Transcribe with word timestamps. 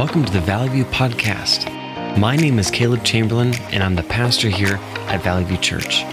Welcome 0.00 0.24
to 0.24 0.32
the 0.32 0.40
Valley 0.40 0.70
View 0.70 0.86
Podcast. 0.86 1.68
My 2.16 2.34
name 2.34 2.58
is 2.58 2.70
Caleb 2.70 3.04
Chamberlain, 3.04 3.52
and 3.70 3.82
I'm 3.82 3.96
the 3.96 4.02
pastor 4.02 4.48
here 4.48 4.76
at 5.08 5.22
Valley 5.22 5.44
View 5.44 5.58
Church. 5.58 6.06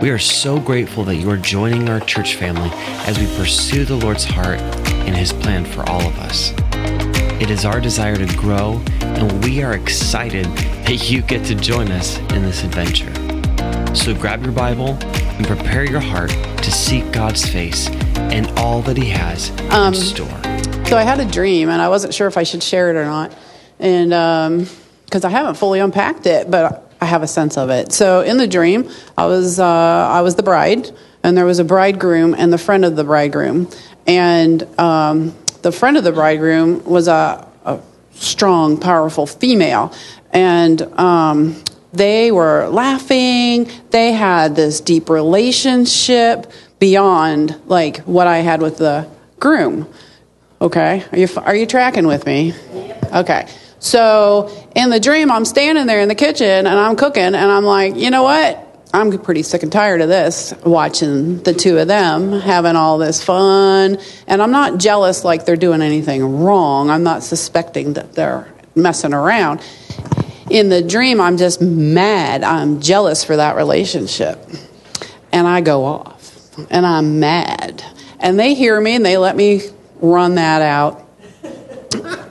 We 0.00 0.10
are 0.10 0.20
so 0.20 0.60
grateful 0.60 1.02
that 1.02 1.16
you 1.16 1.28
are 1.30 1.36
joining 1.36 1.88
our 1.88 1.98
church 1.98 2.36
family 2.36 2.70
as 3.08 3.18
we 3.18 3.26
pursue 3.36 3.84
the 3.84 3.96
Lord's 3.96 4.22
heart 4.22 4.60
and 4.60 5.16
His 5.16 5.32
plan 5.32 5.64
for 5.64 5.82
all 5.90 6.06
of 6.06 6.16
us. 6.20 6.52
It 7.42 7.50
is 7.50 7.64
our 7.64 7.80
desire 7.80 8.14
to 8.14 8.36
grow, 8.36 8.80
and 9.00 9.44
we 9.44 9.64
are 9.64 9.74
excited 9.74 10.44
that 10.86 11.10
you 11.10 11.20
get 11.20 11.44
to 11.46 11.56
join 11.56 11.90
us 11.90 12.18
in 12.18 12.42
this 12.42 12.62
adventure. 12.62 13.12
So 13.96 14.14
grab 14.14 14.44
your 14.44 14.52
Bible 14.52 14.96
and 15.02 15.44
prepare 15.44 15.82
your 15.82 15.98
heart 15.98 16.30
to 16.30 16.70
seek 16.70 17.10
God's 17.10 17.44
face 17.44 17.88
and 18.14 18.46
all 18.60 18.80
that 18.82 18.96
He 18.96 19.10
has 19.10 19.50
Um, 19.72 19.92
in 19.92 20.00
store. 20.00 20.53
So 20.86 20.98
I 20.98 21.02
had 21.02 21.18
a 21.18 21.24
dream, 21.24 21.70
and 21.70 21.82
I 21.82 21.88
wasn't 21.88 22.14
sure 22.14 22.28
if 22.28 22.36
I 22.36 22.44
should 22.44 22.62
share 22.62 22.90
it 22.90 22.96
or 22.96 23.04
not, 23.04 23.36
and 23.80 24.68
because 25.04 25.24
I 25.24 25.28
haven't 25.30 25.54
fully 25.56 25.80
unpacked 25.80 26.26
it, 26.26 26.50
but 26.50 26.92
I 27.00 27.06
have 27.06 27.22
a 27.22 27.26
sense 27.26 27.56
of 27.56 27.70
it. 27.70 27.92
So 27.92 28.20
in 28.20 28.36
the 28.36 28.46
dream, 28.46 28.88
I 29.16 29.26
was 29.26 29.58
uh, 29.58 29.66
I 29.66 30.20
was 30.20 30.36
the 30.36 30.42
bride, 30.42 30.90
and 31.22 31.36
there 31.36 31.46
was 31.46 31.58
a 31.58 31.64
bridegroom 31.64 32.34
and 32.34 32.52
the 32.52 32.58
friend 32.58 32.84
of 32.84 32.96
the 32.96 33.04
bridegroom, 33.04 33.68
and 34.06 34.62
um, 34.78 35.34
the 35.62 35.72
friend 35.72 35.96
of 35.96 36.04
the 36.04 36.12
bridegroom 36.12 36.84
was 36.84 37.08
a, 37.08 37.48
a 37.64 37.80
strong, 38.12 38.78
powerful 38.78 39.26
female, 39.26 39.92
and 40.32 40.80
um, 40.98 41.62
they 41.92 42.30
were 42.30 42.68
laughing. 42.68 43.70
They 43.90 44.12
had 44.12 44.54
this 44.54 44.80
deep 44.80 45.08
relationship 45.10 46.52
beyond 46.78 47.60
like 47.66 47.98
what 48.00 48.26
I 48.26 48.38
had 48.38 48.62
with 48.62 48.78
the 48.78 49.08
groom. 49.40 49.88
Okay, 50.60 51.04
are 51.12 51.18
you 51.18 51.28
are 51.36 51.54
you 51.54 51.66
tracking 51.66 52.06
with 52.06 52.26
me? 52.26 52.54
Okay. 53.12 53.46
So 53.80 54.50
in 54.74 54.88
the 54.88 54.98
dream, 54.98 55.30
I'm 55.30 55.44
standing 55.44 55.86
there 55.86 56.00
in 56.00 56.08
the 56.08 56.14
kitchen 56.14 56.46
and 56.46 56.68
I'm 56.68 56.96
cooking, 56.96 57.22
and 57.22 57.36
I'm 57.36 57.64
like, 57.64 57.96
you 57.96 58.10
know 58.10 58.22
what? 58.22 58.60
I'm 58.94 59.18
pretty 59.18 59.42
sick 59.42 59.64
and 59.64 59.72
tired 59.72 60.00
of 60.00 60.08
this, 60.08 60.54
watching 60.64 61.42
the 61.42 61.52
two 61.52 61.78
of 61.78 61.88
them 61.88 62.32
having 62.32 62.76
all 62.76 62.96
this 62.96 63.22
fun. 63.22 63.98
And 64.28 64.40
I'm 64.40 64.52
not 64.52 64.78
jealous 64.78 65.24
like 65.24 65.44
they're 65.44 65.56
doing 65.56 65.82
anything 65.82 66.44
wrong. 66.44 66.90
I'm 66.90 67.02
not 67.02 67.24
suspecting 67.24 67.94
that 67.94 68.12
they're 68.12 68.46
messing 68.76 69.12
around. 69.12 69.60
In 70.48 70.68
the 70.68 70.80
dream, 70.80 71.20
I'm 71.20 71.38
just 71.38 71.60
mad. 71.60 72.44
I'm 72.44 72.80
jealous 72.80 73.24
for 73.24 73.36
that 73.36 73.56
relationship. 73.56 74.38
And 75.32 75.48
I 75.48 75.60
go 75.60 75.84
off, 75.84 76.56
and 76.70 76.86
I'm 76.86 77.18
mad. 77.18 77.82
And 78.20 78.38
they 78.38 78.54
hear 78.54 78.80
me 78.80 78.94
and 78.94 79.04
they 79.04 79.16
let 79.16 79.34
me 79.34 79.62
run 80.04 80.36
that 80.36 80.62
out. 80.62 81.00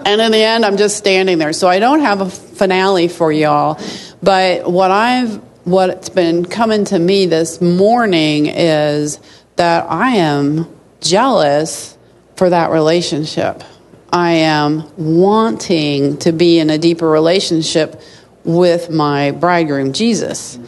And 0.05 0.21
in 0.21 0.31
the 0.31 0.43
end, 0.43 0.65
I'm 0.65 0.77
just 0.77 0.97
standing 0.97 1.37
there. 1.37 1.53
So 1.53 1.67
I 1.67 1.79
don't 1.79 2.01
have 2.01 2.21
a 2.21 2.29
finale 2.29 3.07
for 3.07 3.31
y'all. 3.31 3.79
But 4.21 4.69
what 4.69 4.91
I've 4.91 5.41
what's 5.63 6.09
been 6.09 6.45
coming 6.45 6.83
to 6.85 6.99
me 6.99 7.25
this 7.25 7.61
morning 7.61 8.47
is 8.47 9.19
that 9.55 9.89
I 9.89 10.17
am 10.17 10.67
jealous 10.99 11.97
for 12.35 12.49
that 12.49 12.71
relationship. 12.71 13.63
I 14.11 14.31
am 14.31 14.91
wanting 14.97 16.17
to 16.19 16.31
be 16.33 16.59
in 16.59 16.69
a 16.69 16.77
deeper 16.77 17.09
relationship 17.09 18.01
with 18.43 18.89
my 18.89 19.31
bridegroom, 19.31 19.93
Jesus. 19.93 20.59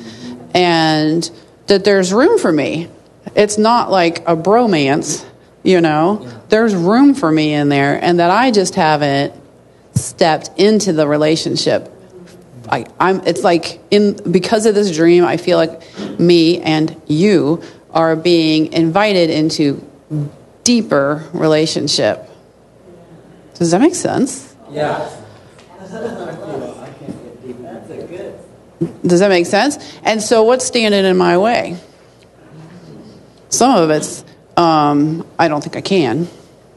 And 0.53 1.30
that 1.67 1.84
there's 1.84 2.14
room 2.14 2.40
for 2.40 2.52
me. 2.52 2.88
It's 3.36 3.58
not 3.58 3.92
like 3.92 4.19
a 4.19 4.36
bromance, 4.36 5.25
you 5.66 5.81
know, 5.81 6.31
there's 6.49 6.75
room 6.75 7.16
for 7.16 7.31
me 7.31 7.53
in 7.53 7.69
there, 7.69 8.02
and 8.02 8.19
that 8.19 8.30
I 8.30 8.52
just 8.52 8.75
haven't 8.75 9.33
stepped 9.95 10.52
into 10.57 10.94
the 10.94 11.07
relationship. 11.07 11.91
I, 12.69 12.85
I'm, 12.99 13.22
it's 13.25 13.44
like 13.44 13.80
in 13.91 14.31
because 14.31 14.66
of 14.66 14.75
this 14.75 14.95
dream, 14.95 15.25
I 15.25 15.38
feel 15.38 15.57
like 15.57 15.81
me 16.19 16.59
and 16.62 17.01
you 17.07 17.62
are 17.91 18.16
being 18.16 18.73
invited 18.73 19.29
into 19.29 19.85
deeper 20.63 21.23
relationship. 21.34 22.29
Does 23.56 23.72
that 23.72 23.79
make 23.79 23.95
sense? 23.95 24.56
Yeah. 24.69 25.09
Does 29.06 29.19
that 29.19 29.29
make 29.29 29.45
sense? 29.45 29.78
And 30.03 30.22
so, 30.22 30.44
what's 30.44 30.66
standing 30.66 31.06
in 31.06 31.17
my 31.17 31.38
way? 31.38 31.78
Some 33.50 33.75
of 33.75 33.90
it's, 33.90 34.25
um, 34.57 35.27
I 35.38 35.47
don't 35.47 35.61
think 35.61 35.75
I 35.75 35.81
can, 35.81 36.27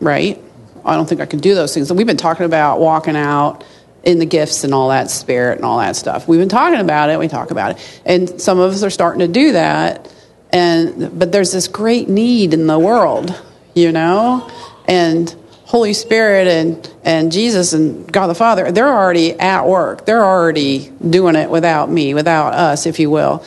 right? 0.01 0.43
I 0.85 0.95
don't 0.95 1.09
think 1.09 1.21
I 1.21 1.27
can 1.27 1.41
do 1.41 1.55
those 1.55 1.75
things. 1.75 1.91
And 1.91 1.99
we've 1.99 2.07
been 2.07 2.17
talking 2.17 2.47
about 2.47 2.81
walking 2.81 3.17
out 3.17 3.65
in 4.03 4.19
the 4.19 4.27
gifts 4.27 4.65
and 4.65 4.73
all 4.73 4.89
that 4.89 5.11
spirit 5.11 5.57
and 5.57 5.65
all 5.65 5.79
that 5.79 5.97
stuff. 5.97 6.27
We've 6.29 6.41
been 6.41 6.49
talking 6.49 6.81
about 6.81 7.11
it. 7.11 7.19
We 7.19 7.29
talk 7.29 7.51
about 7.51 7.73
it, 7.73 8.01
and 8.05 8.41
some 8.41 8.59
of 8.59 8.73
us 8.73 8.83
are 8.83 8.91
starting 8.91 9.21
to 9.21 9.29
do 9.29 9.53
that. 9.53 10.13
And 10.51 11.19
but 11.19 11.31
there's 11.31 11.53
this 11.53 11.69
great 11.69 12.09
need 12.09 12.55
in 12.55 12.67
the 12.67 12.79
world, 12.79 13.39
you 13.75 13.93
know, 13.93 14.51
and 14.87 15.35
Holy 15.65 15.93
Spirit 15.93 16.49
and 16.49 16.95
and 17.05 17.31
Jesus 17.31 17.75
and 17.75 18.11
God 18.11 18.29
the 18.29 18.35
Father, 18.35 18.73
they're 18.73 18.89
already 18.89 19.39
at 19.39 19.67
work. 19.67 20.07
They're 20.07 20.25
already 20.25 20.91
doing 21.07 21.37
it 21.37 21.51
without 21.51 21.91
me, 21.91 22.15
without 22.15 22.55
us, 22.55 22.87
if 22.87 22.99
you 22.99 23.11
will. 23.11 23.45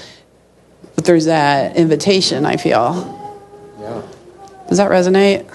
But 0.95 1.05
there's 1.05 1.25
that 1.25 1.75
invitation. 1.75 2.45
I 2.45 2.57
feel. 2.57 3.20
Yeah. 4.77 4.77
Does 4.77 4.77
that 4.77 4.89
resonate? 4.89 5.45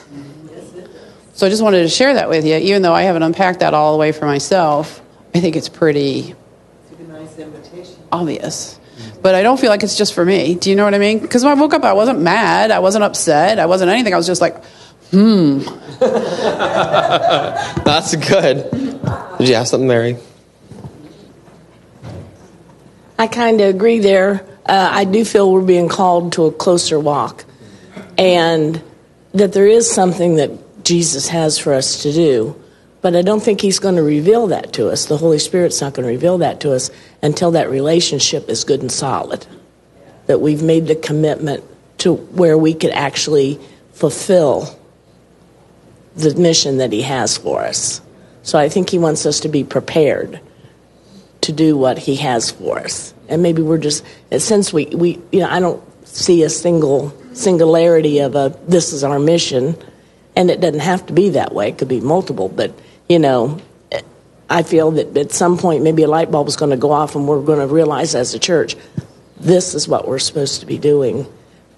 So 1.34 1.46
I 1.46 1.50
just 1.50 1.62
wanted 1.62 1.82
to 1.82 1.88
share 1.88 2.14
that 2.14 2.28
with 2.30 2.46
you, 2.46 2.56
even 2.56 2.82
though 2.82 2.94
I 2.94 3.02
haven't 3.02 3.22
unpacked 3.22 3.60
that 3.60 3.74
all 3.74 3.92
the 3.92 3.98
way 3.98 4.12
for 4.12 4.24
myself. 4.24 5.02
I 5.34 5.40
think 5.40 5.54
it's 5.54 5.68
pretty 5.68 6.34
It's 6.90 7.00
a 7.00 7.04
nice 7.04 7.96
obvious. 8.10 8.80
But 9.20 9.34
I 9.34 9.42
don't 9.42 9.60
feel 9.60 9.68
like 9.68 9.82
it's 9.82 9.98
just 9.98 10.14
for 10.14 10.24
me. 10.24 10.54
Do 10.54 10.70
you 10.70 10.76
know 10.76 10.84
what 10.84 10.94
I 10.94 10.98
mean? 10.98 11.18
Because 11.18 11.44
when 11.44 11.52
I 11.56 11.60
woke 11.60 11.74
up, 11.74 11.84
I 11.84 11.92
wasn't 11.92 12.20
mad. 12.20 12.70
I 12.70 12.78
wasn't 12.78 13.04
upset. 13.04 13.58
I 13.58 13.66
wasn't 13.66 13.90
anything. 13.90 14.14
I 14.14 14.16
was 14.16 14.26
just 14.26 14.40
like, 14.40 14.64
hmm. 15.10 15.58
That's 17.84 18.16
good. 18.16 18.70
Did 19.38 19.48
you 19.48 19.56
have 19.56 19.68
something, 19.68 19.88
Mary? 19.88 20.16
I 23.18 23.26
kind 23.26 23.60
of 23.60 23.68
agree 23.74 23.98
there. 23.98 24.46
Uh, 24.64 24.88
I 24.90 25.04
do 25.04 25.24
feel 25.24 25.52
we're 25.52 25.60
being 25.60 25.88
called 25.88 26.32
to 26.34 26.46
a 26.46 26.52
closer 26.52 26.98
walk, 26.98 27.44
and 28.16 28.82
that 29.38 29.52
there 29.52 29.66
is 29.66 29.90
something 29.90 30.36
that 30.36 30.84
Jesus 30.84 31.28
has 31.28 31.58
for 31.58 31.72
us 31.72 32.02
to 32.02 32.12
do. 32.12 32.60
But 33.02 33.14
I 33.14 33.22
don't 33.22 33.42
think 33.42 33.60
He's 33.60 33.78
going 33.78 33.96
to 33.96 34.02
reveal 34.02 34.48
that 34.48 34.72
to 34.74 34.88
us. 34.88 35.06
The 35.06 35.16
Holy 35.16 35.38
Spirit's 35.38 35.80
not 35.80 35.94
going 35.94 36.06
to 36.06 36.12
reveal 36.12 36.38
that 36.38 36.60
to 36.60 36.72
us 36.72 36.90
until 37.22 37.52
that 37.52 37.70
relationship 37.70 38.48
is 38.48 38.64
good 38.64 38.80
and 38.80 38.90
solid. 38.90 39.46
That 40.26 40.40
we've 40.40 40.62
made 40.62 40.86
the 40.86 40.96
commitment 40.96 41.62
to 41.98 42.14
where 42.14 42.58
we 42.58 42.74
could 42.74 42.90
actually 42.90 43.60
fulfill 43.92 44.76
the 46.16 46.34
mission 46.34 46.78
that 46.78 46.92
He 46.92 47.02
has 47.02 47.36
for 47.36 47.62
us. 47.62 48.00
So 48.42 48.58
I 48.58 48.68
think 48.68 48.90
He 48.90 48.98
wants 48.98 49.26
us 49.26 49.40
to 49.40 49.48
be 49.48 49.62
prepared 49.62 50.40
to 51.46 51.52
do 51.52 51.76
what 51.76 51.96
he 51.96 52.16
has 52.16 52.50
for 52.50 52.80
us. 52.80 53.14
And 53.28 53.40
maybe 53.40 53.62
we're 53.62 53.78
just 53.78 54.04
since 54.38 54.72
we 54.72 54.86
we 54.86 55.20
you 55.30 55.40
know 55.40 55.48
I 55.48 55.60
don't 55.60 55.82
see 56.06 56.42
a 56.42 56.50
single 56.50 57.14
singularity 57.36 58.20
of 58.20 58.34
a 58.34 58.58
this 58.66 58.92
is 58.92 59.04
our 59.04 59.18
mission 59.18 59.76
and 60.34 60.50
it 60.50 60.60
doesn't 60.60 60.80
have 60.80 61.06
to 61.06 61.12
be 61.12 61.30
that 61.30 61.54
way. 61.54 61.70
It 61.70 61.78
could 61.78 61.88
be 61.88 62.00
multiple, 62.00 62.48
but 62.48 62.72
you 63.08 63.18
know 63.18 63.60
I 64.48 64.62
feel 64.62 64.92
that 64.92 65.16
at 65.16 65.32
some 65.32 65.58
point 65.58 65.82
maybe 65.82 66.04
a 66.04 66.08
light 66.08 66.30
bulb 66.30 66.48
is 66.48 66.56
going 66.56 66.70
to 66.70 66.76
go 66.76 66.92
off 66.92 67.16
and 67.16 67.26
we're 67.26 67.42
going 67.42 67.58
to 67.58 67.72
realize 67.72 68.14
as 68.14 68.34
a 68.34 68.38
church 68.38 68.76
this 69.38 69.74
is 69.74 69.88
what 69.88 70.06
we're 70.06 70.18
supposed 70.18 70.60
to 70.60 70.66
be 70.66 70.78
doing. 70.78 71.26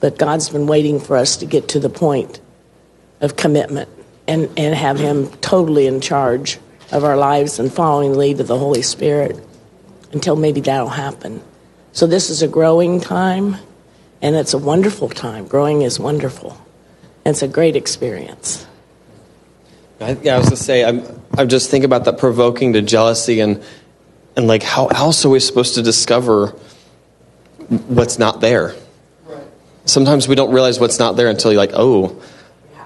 But 0.01 0.19
God's 0.19 0.49
been 0.49 0.67
waiting 0.67 1.01
for 1.01 1.17
us 1.17 1.39
to 1.39 1.47
get 1.47 1.69
to 1.71 1.81
the 1.81 1.89
point 1.89 2.41
of 3.21 3.37
commitment 3.37 3.89
and, 4.29 4.51
and 4.57 4.75
have 4.75 4.99
Him 4.99 5.29
totally 5.39 5.87
in 5.87 6.01
charge 6.01 6.59
of 6.93 7.05
our 7.05 7.17
lives 7.17 7.59
and 7.59 7.73
following 7.73 8.13
the 8.13 8.19
lead 8.19 8.41
of 8.41 8.47
the 8.47 8.59
Holy 8.59 8.83
Spirit 8.83 9.45
until 10.13 10.37
maybe 10.37 10.61
that'll 10.61 10.89
happen. 10.89 11.43
So 11.93 12.07
this 12.07 12.31
is 12.31 12.43
a 12.43 12.49
growing 12.49 13.01
time, 13.01 13.57
and 14.23 14.37
it's 14.37 14.55
a 14.55 14.59
wonderful 14.59 15.09
time. 15.09 15.47
Growing 15.47 15.83
is 15.83 15.99
wonderful. 16.01 16.57
It's 17.25 17.43
a 17.43 17.49
great 17.49 17.77
experience. 17.77 18.67
I, 20.01 20.17
yeah, 20.23 20.37
I 20.37 20.39
was 20.39 20.47
gonna 20.47 20.57
say, 20.57 20.85
I'm, 20.85 21.03
I'm 21.37 21.49
just 21.49 21.71
thinking 21.71 21.87
about 21.87 22.05
that 22.05 22.19
provoking 22.19 22.75
to 22.75 22.83
jealousy 22.83 23.41
and, 23.41 23.63
and 24.37 24.47
like 24.47 24.63
how 24.63 24.87
else 24.87 25.25
are 25.25 25.29
we 25.29 25.41
supposed 25.41 25.75
to 25.75 25.83
discover 25.83 26.55
what's 27.89 28.19
not 28.19 28.41
there? 28.41 28.75
Right. 29.27 29.43
Sometimes 29.85 30.29
we 30.29 30.37
don't 30.37 30.53
realize 30.53 30.79
what's 30.79 30.99
not 30.99 31.17
there 31.17 31.29
until 31.29 31.53
you're 31.53 31.61
like, 31.61 31.73
oh, 31.75 32.23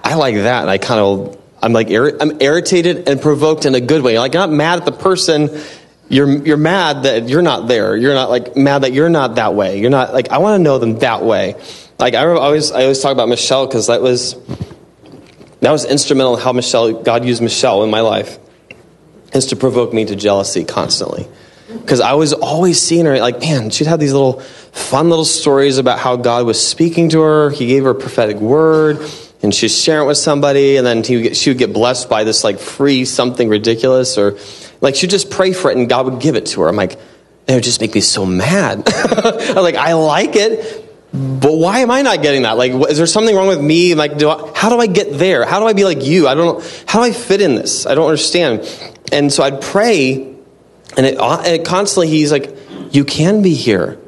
I 0.03 0.15
like 0.15 0.35
that, 0.35 0.61
and 0.61 0.69
I 0.69 0.77
kind 0.77 0.99
of, 0.99 1.39
I'm 1.61 1.71
like, 1.71 1.87
irri- 1.87 2.17
I'm 2.19 2.41
irritated 2.41 3.07
and 3.07 3.21
provoked 3.21 3.65
in 3.65 3.73
a 3.73 3.79
good 3.79 4.01
way. 4.01 4.19
Like, 4.19 4.35
I'm 4.35 4.49
not 4.49 4.51
mad 4.51 4.79
at 4.79 4.85
the 4.85 4.91
person. 4.91 5.49
You're 6.09 6.29
you're 6.45 6.57
mad 6.57 7.03
that 7.03 7.29
you're 7.29 7.41
not 7.41 7.67
there. 7.67 7.95
You're 7.95 8.13
not 8.13 8.29
like 8.29 8.55
mad 8.55 8.83
that 8.83 8.93
you're 8.93 9.09
not 9.09 9.35
that 9.35 9.55
way. 9.55 9.79
You're 9.79 9.89
not 9.89 10.13
like 10.13 10.29
I 10.29 10.37
want 10.39 10.59
to 10.59 10.63
know 10.63 10.77
them 10.77 10.99
that 10.99 11.23
way. 11.23 11.55
Like 11.99 12.13
I 12.13 12.25
always 12.25 12.71
I 12.71 12.83
always 12.83 13.01
talk 13.01 13.11
about 13.11 13.29
Michelle 13.29 13.65
because 13.65 13.87
that 13.87 14.01
was 14.01 14.35
that 15.61 15.71
was 15.71 15.85
instrumental 15.85 16.35
in 16.35 16.41
how 16.41 16.51
Michelle 16.51 16.91
God 17.01 17.25
used 17.25 17.41
Michelle 17.41 17.83
in 17.83 17.89
my 17.89 18.01
life. 18.01 18.37
is 19.33 19.47
to 19.47 19.55
provoke 19.55 19.93
me 19.93 20.05
to 20.05 20.15
jealousy 20.15 20.63
constantly. 20.63 21.27
Because 21.71 22.01
I 22.01 22.13
was 22.13 22.33
always 22.33 22.79
seeing 22.79 23.05
her, 23.05 23.17
like, 23.19 23.39
man, 23.39 23.69
she'd 23.69 23.87
have 23.87 23.99
these 23.99 24.13
little 24.13 24.39
fun 24.39 25.09
little 25.09 25.25
stories 25.25 25.77
about 25.77 25.99
how 25.99 26.15
God 26.15 26.45
was 26.45 26.65
speaking 26.65 27.09
to 27.09 27.21
her. 27.21 27.49
He 27.49 27.67
gave 27.67 27.83
her 27.83 27.91
a 27.91 27.95
prophetic 27.95 28.37
word, 28.37 28.99
and 29.41 29.53
she'd 29.53 29.69
share 29.69 30.01
it 30.01 30.05
with 30.05 30.17
somebody, 30.17 30.77
and 30.77 30.85
then 30.85 31.03
he 31.03 31.33
she 31.33 31.49
would 31.49 31.57
get 31.57 31.73
blessed 31.73 32.09
by 32.09 32.23
this, 32.23 32.43
like, 32.43 32.59
free 32.59 33.05
something 33.05 33.49
ridiculous, 33.49 34.17
or 34.17 34.37
like 34.83 34.95
she'd 34.95 35.09
just 35.09 35.31
pray 35.31 35.53
for 35.53 35.71
it, 35.71 35.77
and 35.77 35.87
God 35.87 36.05
would 36.05 36.21
give 36.21 36.35
it 36.35 36.45
to 36.47 36.61
her. 36.61 36.67
I'm 36.67 36.75
like, 36.75 36.99
it 37.47 37.53
would 37.55 37.63
just 37.63 37.79
make 37.79 37.95
me 37.95 38.01
so 38.01 38.25
mad. 38.25 38.83
I'm 38.95 39.63
like, 39.63 39.75
I 39.75 39.93
like 39.93 40.35
it, 40.35 40.83
but 41.13 41.53
why 41.53 41.79
am 41.79 41.89
I 41.89 42.01
not 42.01 42.21
getting 42.21 42.41
that? 42.41 42.57
Like, 42.57 42.73
is 42.89 42.97
there 42.97 43.07
something 43.07 43.33
wrong 43.33 43.47
with 43.47 43.61
me? 43.61 43.95
Like, 43.95 44.17
do 44.17 44.29
I, 44.29 44.51
how 44.53 44.69
do 44.69 44.79
I 44.79 44.87
get 44.87 45.17
there? 45.17 45.45
How 45.45 45.59
do 45.59 45.67
I 45.67 45.73
be 45.73 45.85
like 45.85 46.03
you? 46.03 46.27
I 46.27 46.35
don't 46.35 46.59
know. 46.59 46.69
How 46.85 46.99
do 46.99 47.05
I 47.05 47.13
fit 47.13 47.39
in 47.39 47.55
this? 47.55 47.85
I 47.85 47.95
don't 47.95 48.07
understand. 48.07 48.61
And 49.11 49.31
so 49.31 49.41
I'd 49.43 49.61
pray, 49.61 50.15
and 50.97 51.05
it, 51.05 51.17
and 51.17 51.47
it 51.47 51.65
constantly, 51.65 52.09
he's 52.09 52.31
like, 52.31 52.53
you 52.91 53.05
can 53.05 53.41
be 53.41 53.53
here. 53.53 53.99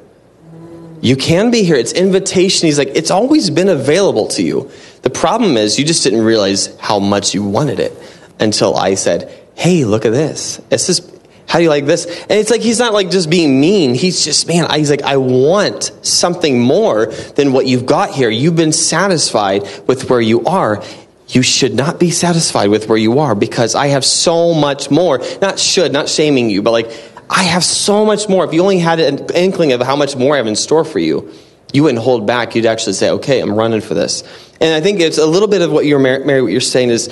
You 0.99 1.15
can 1.15 1.51
be 1.51 1.63
here. 1.63 1.75
It's 1.75 1.93
invitation. 1.93 2.65
He's 2.65 2.77
like, 2.77 2.89
it's 2.95 3.11
always 3.11 3.49
been 3.49 3.69
available 3.69 4.27
to 4.29 4.43
you. 4.43 4.71
The 5.03 5.09
problem 5.09 5.55
is, 5.55 5.79
you 5.79 5.85
just 5.85 6.03
didn't 6.03 6.23
realize 6.23 6.75
how 6.79 6.99
much 6.99 7.33
you 7.33 7.43
wanted 7.43 7.79
it 7.79 7.93
until 8.39 8.75
I 8.75 8.95
said, 8.95 9.44
hey, 9.55 9.85
look 9.85 10.05
at 10.05 10.11
this. 10.11 10.61
It's 10.69 10.87
just, 10.87 11.11
how 11.47 11.59
do 11.59 11.63
you 11.63 11.69
like 11.69 11.85
this? 11.85 12.05
And 12.05 12.31
it's 12.31 12.49
like 12.49 12.61
he's 12.61 12.79
not 12.79 12.93
like 12.93 13.09
just 13.09 13.29
being 13.29 13.59
mean. 13.59 13.93
He's 13.95 14.23
just, 14.23 14.47
man, 14.47 14.69
he's 14.71 14.89
like, 14.89 15.03
I 15.03 15.17
want 15.17 15.91
something 16.01 16.59
more 16.59 17.07
than 17.07 17.53
what 17.53 17.65
you've 17.65 17.85
got 17.85 18.11
here. 18.11 18.29
You've 18.29 18.55
been 18.55 18.73
satisfied 18.73 19.63
with 19.87 20.09
where 20.09 20.21
you 20.21 20.43
are. 20.45 20.83
You 21.27 21.41
should 21.41 21.73
not 21.73 21.99
be 21.99 22.11
satisfied 22.11 22.69
with 22.69 22.87
where 22.87 22.97
you 22.97 23.19
are 23.19 23.33
because 23.35 23.75
I 23.75 23.87
have 23.87 24.05
so 24.05 24.53
much 24.53 24.91
more. 24.91 25.19
Not 25.41 25.59
should, 25.59 25.91
not 25.91 26.09
shaming 26.09 26.49
you, 26.49 26.61
but 26.61 26.71
like, 26.71 26.91
I 27.29 27.43
have 27.43 27.63
so 27.63 28.05
much 28.05 28.29
more. 28.29 28.45
If 28.45 28.53
you 28.53 28.61
only 28.61 28.79
had 28.79 28.99
an 28.99 29.27
inkling 29.33 29.71
of 29.71 29.81
how 29.81 29.95
much 29.95 30.15
more 30.15 30.35
I 30.35 30.37
have 30.37 30.47
in 30.47 30.55
store 30.55 30.85
for 30.85 30.99
you, 30.99 31.31
you 31.73 31.83
wouldn't 31.83 32.03
hold 32.03 32.27
back. 32.27 32.55
You'd 32.55 32.65
actually 32.65 32.93
say, 32.93 33.09
okay, 33.11 33.39
I'm 33.39 33.55
running 33.55 33.81
for 33.81 33.93
this. 33.93 34.23
And 34.61 34.73
I 34.73 34.81
think 34.81 34.99
it's 34.99 35.17
a 35.17 35.25
little 35.25 35.47
bit 35.47 35.61
of 35.61 35.71
what 35.71 35.85
you're, 35.85 35.99
Mary, 35.99 36.41
what 36.41 36.51
you're 36.51 36.61
saying 36.61 36.89
is 36.89 37.09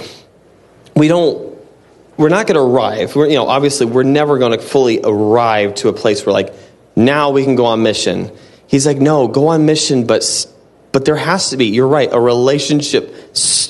we 0.96 1.08
don't 1.08 1.53
we're 2.18 2.30
not 2.30 2.48
going 2.48 2.56
to 2.56 2.62
arrive. 2.62 3.16
We're, 3.16 3.28
you 3.28 3.36
know, 3.36 3.48
obviously, 3.48 3.86
we're 3.86 4.04
never 4.04 4.38
going 4.38 4.58
to 4.58 4.64
fully 4.64 5.00
arrive 5.04 5.76
to 5.76 5.90
a 5.90 5.94
place 5.94 6.26
where, 6.26 6.34
like, 6.34 6.54
now 6.96 7.32
we 7.32 7.44
can 7.44 7.56
go 7.56 7.66
on 7.66 7.82
mission. 7.82 8.32
He's 8.68 8.86
like, 8.86 8.98
no, 8.98 9.28
go 9.28 9.48
on 9.48 9.66
mission, 9.66 10.06
but 10.06 10.48
but 10.92 11.06
there 11.06 11.16
has 11.16 11.50
to 11.50 11.58
be. 11.58 11.66
You're 11.66 11.88
right, 11.88 12.10
a 12.12 12.20
relationship 12.20 13.16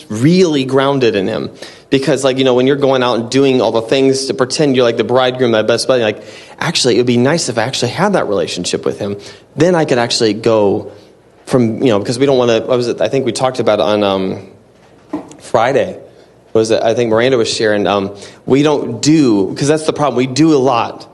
really 0.09 0.65
grounded 0.65 1.15
in 1.15 1.27
Him, 1.27 1.55
because, 1.89 2.25
like, 2.25 2.37
you 2.37 2.43
know, 2.43 2.53
when 2.53 2.67
you're 2.67 2.75
going 2.75 3.01
out 3.01 3.19
and 3.19 3.31
doing 3.31 3.61
all 3.61 3.71
the 3.71 3.81
things 3.81 4.25
to 4.25 4.33
pretend 4.33 4.75
you're 4.75 4.83
like 4.83 4.97
the 4.97 5.05
bridegroom, 5.05 5.51
my 5.51 5.61
best 5.61 5.87
buddy, 5.87 6.03
like, 6.03 6.21
actually, 6.59 6.95
it 6.95 6.97
would 6.97 7.07
be 7.07 7.17
nice 7.17 7.47
if 7.47 7.57
I 7.57 7.63
actually 7.63 7.91
had 7.91 8.13
that 8.13 8.27
relationship 8.27 8.83
with 8.85 8.99
Him. 8.99 9.19
Then 9.55 9.73
I 9.73 9.85
could 9.85 9.99
actually 9.99 10.33
go 10.33 10.91
from, 11.45 11.81
you 11.81 11.89
know, 11.89 11.99
because 11.99 12.19
we 12.19 12.25
don't 12.25 12.37
want 12.37 12.51
to. 12.51 12.67
was 12.67 12.89
it? 12.89 12.99
I 12.99 13.07
think 13.07 13.25
we 13.25 13.31
talked 13.31 13.59
about 13.59 13.79
it 13.79 13.83
on 13.83 14.03
um, 14.03 14.51
Friday 15.39 16.02
was 16.53 16.71
I 16.71 16.93
think 16.93 17.09
Miranda 17.09 17.37
was 17.37 17.51
sharing. 17.51 17.87
Um, 17.87 18.15
we 18.45 18.63
don't 18.63 19.01
do 19.01 19.49
because 19.49 19.67
that's 19.67 19.85
the 19.85 19.93
problem. 19.93 20.17
We 20.17 20.27
do 20.27 20.53
a 20.53 20.57
lot. 20.57 21.09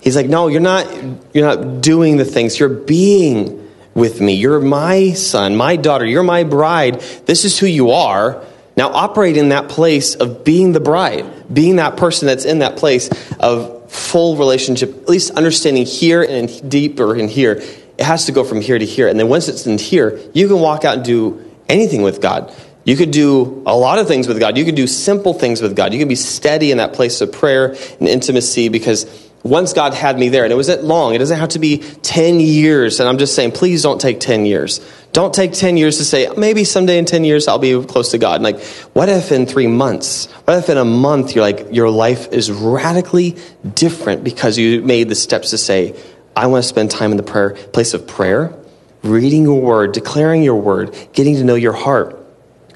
He's 0.00 0.14
like, 0.14 0.28
no, 0.28 0.48
you're 0.48 0.60
not. 0.60 0.86
You're 1.34 1.46
not 1.46 1.80
doing 1.80 2.16
the 2.16 2.24
things. 2.24 2.58
You're 2.58 2.68
being 2.68 3.68
with 3.94 4.20
me. 4.20 4.34
You're 4.34 4.60
my 4.60 5.12
son, 5.14 5.56
my 5.56 5.76
daughter. 5.76 6.04
You're 6.04 6.22
my 6.22 6.44
bride. 6.44 7.00
This 7.26 7.44
is 7.44 7.58
who 7.58 7.66
you 7.66 7.90
are. 7.90 8.44
Now 8.76 8.90
operate 8.90 9.38
in 9.38 9.48
that 9.48 9.70
place 9.70 10.14
of 10.14 10.44
being 10.44 10.72
the 10.72 10.80
bride, 10.80 11.52
being 11.52 11.76
that 11.76 11.96
person 11.96 12.26
that's 12.26 12.44
in 12.44 12.58
that 12.58 12.76
place 12.76 13.08
of 13.40 13.90
full 13.90 14.36
relationship. 14.36 14.94
At 14.94 15.08
least 15.08 15.30
understanding 15.30 15.86
here 15.86 16.22
and 16.22 16.70
deeper 16.70 17.16
in 17.16 17.28
here. 17.28 17.62
It 17.98 18.04
has 18.04 18.26
to 18.26 18.32
go 18.32 18.44
from 18.44 18.60
here 18.60 18.78
to 18.78 18.84
here, 18.84 19.08
and 19.08 19.18
then 19.18 19.28
once 19.28 19.48
it's 19.48 19.66
in 19.66 19.78
here, 19.78 20.20
you 20.34 20.48
can 20.48 20.60
walk 20.60 20.84
out 20.84 20.96
and 20.96 21.04
do 21.04 21.50
anything 21.66 22.02
with 22.02 22.20
God. 22.20 22.54
You 22.86 22.96
could 22.96 23.10
do 23.10 23.64
a 23.66 23.76
lot 23.76 23.98
of 23.98 24.06
things 24.06 24.28
with 24.28 24.38
God. 24.38 24.56
You 24.56 24.64
could 24.64 24.76
do 24.76 24.86
simple 24.86 25.34
things 25.34 25.60
with 25.60 25.74
God. 25.74 25.92
You 25.92 25.98
could 25.98 26.08
be 26.08 26.14
steady 26.14 26.70
in 26.70 26.78
that 26.78 26.92
place 26.92 27.20
of 27.20 27.32
prayer 27.32 27.74
and 27.98 28.08
intimacy 28.08 28.68
because 28.68 29.04
once 29.42 29.72
God 29.72 29.92
had 29.92 30.16
me 30.18 30.28
there, 30.28 30.44
and 30.44 30.52
it 30.52 30.56
wasn't 30.56 30.84
long, 30.84 31.12
it 31.12 31.18
doesn't 31.18 31.38
have 31.38 31.50
to 31.50 31.58
be 31.58 31.78
10 31.78 32.38
years. 32.38 33.00
And 33.00 33.08
I'm 33.08 33.18
just 33.18 33.34
saying, 33.34 33.52
please 33.52 33.82
don't 33.82 34.00
take 34.00 34.20
10 34.20 34.46
years. 34.46 34.80
Don't 35.12 35.34
take 35.34 35.52
10 35.52 35.76
years 35.76 35.98
to 35.98 36.04
say, 36.04 36.28
maybe 36.36 36.62
someday 36.62 36.98
in 36.98 37.06
10 37.06 37.24
years 37.24 37.48
I'll 37.48 37.58
be 37.58 37.82
close 37.84 38.12
to 38.12 38.18
God. 38.18 38.36
And 38.36 38.44
like, 38.44 38.62
what 38.92 39.08
if 39.08 39.32
in 39.32 39.46
three 39.46 39.66
months? 39.66 40.26
What 40.44 40.56
if 40.58 40.68
in 40.68 40.78
a 40.78 40.84
month 40.84 41.34
you're 41.34 41.44
like, 41.44 41.66
your 41.72 41.90
life 41.90 42.32
is 42.32 42.52
radically 42.52 43.36
different 43.74 44.22
because 44.22 44.58
you 44.58 44.82
made 44.82 45.08
the 45.08 45.16
steps 45.16 45.50
to 45.50 45.58
say, 45.58 46.00
I 46.36 46.46
want 46.46 46.62
to 46.62 46.68
spend 46.68 46.92
time 46.92 47.10
in 47.10 47.16
the 47.16 47.24
prayer, 47.24 47.50
place 47.50 47.94
of 47.94 48.06
prayer, 48.06 48.56
reading 49.02 49.42
your 49.42 49.60
word, 49.60 49.92
declaring 49.92 50.44
your 50.44 50.60
word, 50.60 50.96
getting 51.14 51.34
to 51.36 51.44
know 51.44 51.56
your 51.56 51.72
heart 51.72 52.15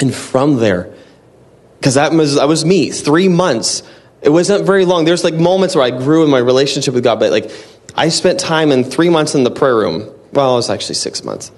and 0.01 0.15
from 0.15 0.57
there, 0.57 0.93
because 1.79 1.95
that 1.95 2.13
was, 2.13 2.35
that 2.37 2.49
was 2.49 2.65
me, 2.65 2.91
three 2.91 3.29
months. 3.29 3.83
It 4.23 4.31
wasn't 4.31 4.67
very 4.67 4.85
long. 4.85 5.05
There's 5.05 5.25
like 5.25 5.35
moments 5.35 5.75
where 5.75 5.85
I 5.85 5.91
grew 5.91 6.25
in 6.25 6.31
my 6.31 6.39
relationship 6.39 6.95
with 6.95 7.05
God, 7.05 7.21
but 7.21 7.31
like 7.31 7.51
I 7.95 8.09
spent 8.09 8.41
time 8.41 8.73
in 8.73 8.85
three 8.85 9.09
months 9.09 9.35
in 9.35 9.45
the 9.45 9.51
prayer 9.51 9.77
room. 9.77 10.13
Well, 10.33 10.55
it 10.55 10.57
was 10.57 10.71
actually 10.71 10.97
six 10.97 11.25
months. 11.25 11.51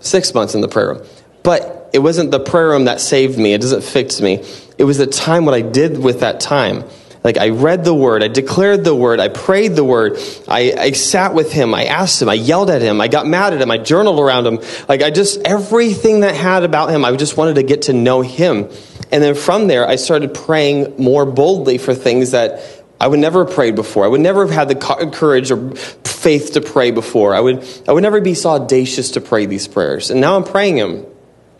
Six 0.00 0.34
months 0.34 0.54
in 0.54 0.60
the 0.60 0.68
prayer 0.68 0.94
room. 0.94 1.06
But 1.42 1.90
it 1.92 2.00
wasn't 2.00 2.30
the 2.30 2.40
prayer 2.40 2.68
room 2.68 2.84
that 2.84 3.00
saved 3.00 3.38
me. 3.38 3.52
It 3.52 3.60
doesn't 3.60 3.82
fix 3.82 4.20
me. 4.20 4.44
It 4.76 4.84
was 4.84 4.98
the 4.98 5.06
time, 5.06 5.44
what 5.44 5.54
I 5.54 5.62
did 5.62 5.98
with 5.98 6.20
that 6.20 6.40
time. 6.40 6.84
Like 7.24 7.36
I 7.36 7.50
read 7.50 7.84
the 7.84 7.94
word, 7.94 8.22
I 8.22 8.28
declared 8.28 8.84
the 8.84 8.94
word, 8.94 9.20
I 9.20 9.28
prayed 9.28 9.74
the 9.74 9.84
word, 9.84 10.18
I, 10.46 10.72
I 10.78 10.90
sat 10.92 11.34
with 11.34 11.52
him, 11.52 11.74
I 11.74 11.84
asked 11.86 12.22
him, 12.22 12.28
I 12.28 12.34
yelled 12.34 12.70
at 12.70 12.80
him, 12.80 13.00
I 13.00 13.08
got 13.08 13.26
mad 13.26 13.52
at 13.52 13.60
him, 13.60 13.70
I 13.70 13.78
journaled 13.78 14.20
around 14.20 14.46
him. 14.46 14.60
Like 14.88 15.02
I 15.02 15.10
just, 15.10 15.40
everything 15.44 16.20
that 16.20 16.34
had 16.34 16.62
about 16.62 16.90
him, 16.90 17.04
I 17.04 17.14
just 17.16 17.36
wanted 17.36 17.54
to 17.56 17.62
get 17.64 17.82
to 17.82 17.92
know 17.92 18.20
him. 18.20 18.68
And 19.10 19.22
then 19.22 19.34
from 19.34 19.66
there, 19.66 19.88
I 19.88 19.96
started 19.96 20.34
praying 20.34 20.96
more 20.98 21.26
boldly 21.26 21.78
for 21.78 21.94
things 21.94 22.32
that 22.32 22.60
I 23.00 23.06
would 23.06 23.20
never 23.20 23.44
have 23.44 23.54
prayed 23.54 23.74
before. 23.74 24.04
I 24.04 24.08
would 24.08 24.20
never 24.20 24.46
have 24.46 24.54
had 24.54 24.68
the 24.68 25.10
courage 25.12 25.50
or 25.50 25.74
faith 25.74 26.52
to 26.52 26.60
pray 26.60 26.90
before. 26.90 27.34
I 27.34 27.40
would, 27.40 27.66
I 27.86 27.92
would 27.92 28.02
never 28.02 28.20
be 28.20 28.34
so 28.34 28.50
audacious 28.50 29.12
to 29.12 29.20
pray 29.20 29.46
these 29.46 29.68
prayers. 29.68 30.10
And 30.10 30.20
now 30.20 30.36
I'm 30.36 30.44
praying 30.44 30.76
them 30.76 31.06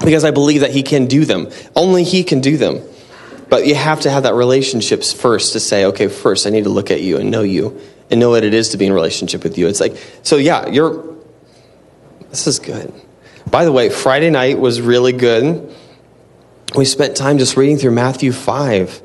because 0.00 0.24
I 0.24 0.30
believe 0.30 0.60
that 0.62 0.72
he 0.72 0.82
can 0.82 1.06
do 1.06 1.24
them. 1.24 1.48
Only 1.76 2.04
he 2.04 2.24
can 2.24 2.40
do 2.40 2.56
them. 2.56 2.82
But 3.48 3.66
you 3.66 3.74
have 3.74 4.00
to 4.00 4.10
have 4.10 4.24
that 4.24 4.34
relationships 4.34 5.12
first 5.12 5.54
to 5.54 5.60
say, 5.60 5.86
okay, 5.86 6.08
first 6.08 6.46
I 6.46 6.50
need 6.50 6.64
to 6.64 6.70
look 6.70 6.90
at 6.90 7.00
you 7.00 7.16
and 7.18 7.30
know 7.30 7.42
you 7.42 7.80
and 8.10 8.20
know 8.20 8.30
what 8.30 8.44
it 8.44 8.54
is 8.54 8.70
to 8.70 8.76
be 8.76 8.86
in 8.86 8.92
relationship 8.92 9.42
with 9.42 9.56
you. 9.56 9.68
It's 9.68 9.80
like, 9.80 9.96
so 10.22 10.36
yeah, 10.36 10.66
you're, 10.68 11.04
this 12.30 12.46
is 12.46 12.58
good. 12.58 12.92
By 13.50 13.64
the 13.64 13.72
way, 13.72 13.88
Friday 13.88 14.30
night 14.30 14.58
was 14.58 14.80
really 14.80 15.12
good. 15.12 15.74
We 16.74 16.84
spent 16.84 17.16
time 17.16 17.38
just 17.38 17.56
reading 17.56 17.78
through 17.78 17.92
Matthew 17.92 18.32
5. 18.32 19.02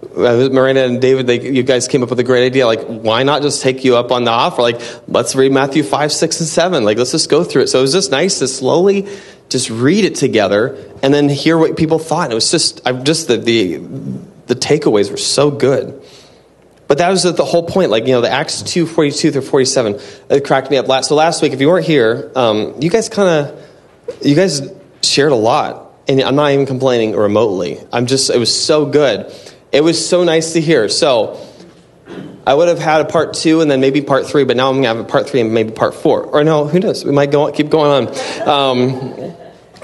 Uh, 0.00 0.48
Miranda 0.52 0.84
and 0.84 1.02
David, 1.02 1.26
they, 1.26 1.50
you 1.50 1.62
guys 1.62 1.88
came 1.88 2.02
up 2.02 2.08
with 2.08 2.20
a 2.20 2.24
great 2.24 2.46
idea. 2.46 2.66
Like, 2.66 2.84
why 2.84 3.24
not 3.24 3.42
just 3.42 3.62
take 3.62 3.84
you 3.84 3.96
up 3.96 4.10
on 4.10 4.24
the 4.24 4.30
offer? 4.30 4.62
Like, 4.62 4.80
let's 5.08 5.34
read 5.34 5.52
Matthew 5.52 5.82
5, 5.82 6.12
6, 6.12 6.40
and 6.40 6.48
7. 6.48 6.84
Like, 6.84 6.96
let's 6.96 7.10
just 7.10 7.28
go 7.28 7.44
through 7.44 7.62
it. 7.62 7.66
So 7.66 7.80
it 7.80 7.82
was 7.82 7.92
just 7.92 8.10
nice 8.10 8.38
to 8.38 8.48
slowly 8.48 9.06
just 9.48 9.70
read 9.70 10.04
it 10.04 10.14
together 10.14 10.76
and 11.02 11.12
then 11.12 11.28
hear 11.28 11.56
what 11.56 11.76
people 11.76 11.98
thought. 11.98 12.30
it 12.30 12.34
was 12.34 12.50
just, 12.50 12.86
I 12.86 12.92
just 12.92 13.28
the, 13.28 13.36
the 13.36 13.76
the 14.46 14.54
takeaways 14.54 15.10
were 15.10 15.16
so 15.16 15.50
good. 15.50 16.02
But 16.86 16.98
that 16.98 17.10
was 17.10 17.22
the 17.22 17.44
whole 17.44 17.64
point. 17.64 17.90
Like 17.90 18.06
you 18.06 18.12
know, 18.12 18.22
the 18.22 18.30
Acts 18.30 18.62
two 18.62 18.86
forty 18.86 19.10
two 19.10 19.30
through 19.30 19.42
forty 19.42 19.66
seven. 19.66 20.00
It 20.30 20.44
cracked 20.44 20.70
me 20.70 20.78
up. 20.78 20.88
Last 20.88 21.08
so 21.08 21.14
last 21.14 21.42
week, 21.42 21.52
if 21.52 21.60
you 21.60 21.68
weren't 21.68 21.86
here, 21.86 22.32
um, 22.34 22.76
you 22.80 22.88
guys 22.88 23.10
kind 23.10 23.28
of 23.28 23.66
you 24.24 24.34
guys 24.34 24.62
shared 25.02 25.32
a 25.32 25.36
lot, 25.36 25.92
and 26.08 26.22
I'm 26.22 26.34
not 26.34 26.50
even 26.52 26.64
complaining 26.64 27.14
remotely. 27.14 27.78
I'm 27.92 28.06
just 28.06 28.30
it 28.30 28.38
was 28.38 28.54
so 28.54 28.86
good. 28.86 29.30
It 29.70 29.82
was 29.82 30.06
so 30.08 30.24
nice 30.24 30.54
to 30.54 30.60
hear. 30.60 30.88
So. 30.88 31.44
I 32.48 32.54
would 32.54 32.68
have 32.68 32.78
had 32.78 33.02
a 33.02 33.04
part 33.04 33.34
two 33.34 33.60
and 33.60 33.70
then 33.70 33.82
maybe 33.82 34.00
part 34.00 34.26
three, 34.26 34.44
but 34.44 34.56
now 34.56 34.70
I'm 34.70 34.76
gonna 34.76 34.88
have 34.88 34.98
a 35.00 35.04
part 35.04 35.28
three 35.28 35.42
and 35.42 35.52
maybe 35.52 35.70
part 35.70 35.94
four. 35.94 36.22
Or 36.22 36.42
no, 36.42 36.66
who 36.66 36.80
knows? 36.80 37.04
We 37.04 37.12
might 37.12 37.30
go 37.30 37.52
keep 37.52 37.68
going 37.68 38.08
on. 38.08 38.48
Um, 38.48 39.34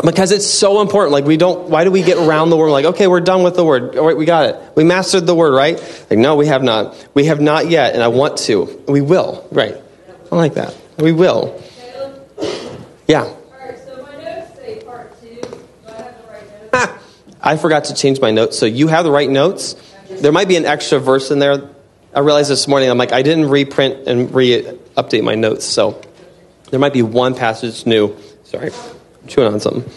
because 0.03 0.33
it's 0.33 0.47
so 0.47 0.81
important. 0.81 1.13
Like 1.13 1.27
we 1.27 1.37
don't. 1.37 1.69
Why 1.69 1.85
do 1.85 1.91
we 1.91 2.03
get 2.03 2.17
around 2.17 2.49
the 2.49 2.57
word? 2.57 2.71
Like 2.71 2.87
okay, 2.87 3.07
we're 3.07 3.21
done 3.21 3.43
with 3.43 3.55
the 3.55 3.67
word. 3.67 3.99
All 3.99 4.07
right, 4.07 4.17
we 4.17 4.25
got 4.25 4.49
it. 4.49 4.77
We 4.77 4.83
mastered 4.83 5.27
the 5.27 5.35
word, 5.35 5.53
right? 5.53 5.77
Like 6.09 6.19
no, 6.19 6.37
we 6.37 6.47
have 6.47 6.63
not. 6.63 6.97
We 7.13 7.27
have 7.27 7.39
not 7.39 7.69
yet, 7.69 7.93
and 7.93 8.03
I 8.03 8.09
want 8.09 8.39
to. 8.39 8.83
We 8.89 9.03
will. 9.03 9.47
Right. 9.53 9.77
I 10.33 10.35
like 10.35 10.55
that. 10.55 10.75
We 10.97 11.13
will. 11.13 11.63
Yeah. 13.07 13.31
I 17.43 17.59
forgot 17.59 17.85
to 17.85 17.95
change 17.95 18.23
my 18.23 18.31
notes, 18.31 18.59
so 18.59 18.65
you 18.65 18.89
have 18.89 19.05
the 19.05 19.11
right 19.11 19.29
notes. 19.29 19.77
There 20.09 20.33
might 20.33 20.49
be 20.49 20.57
an 20.57 20.65
extra 20.65 20.99
verse 20.99 21.31
in 21.31 21.41
there. 21.41 21.74
I 22.15 22.21
realized 22.21 22.49
this 22.49 22.69
morning. 22.69 22.91
I'm 22.91 22.99
like, 22.99 23.13
I 23.13 23.23
didn't 23.23 23.49
reprint 23.49 24.07
and 24.07 24.33
re-update 24.33 25.25
my 25.25 25.35
notes, 25.35 25.65
so 25.65 26.01
there 26.71 26.79
might 26.79 26.93
be 26.93 27.03
one 27.03 27.35
passage 27.35 27.87
new. 27.87 28.17
Sorry 28.45 28.71
I'm 28.71 29.29
chewing 29.29 29.53
on 29.53 29.59
something. 29.59 29.93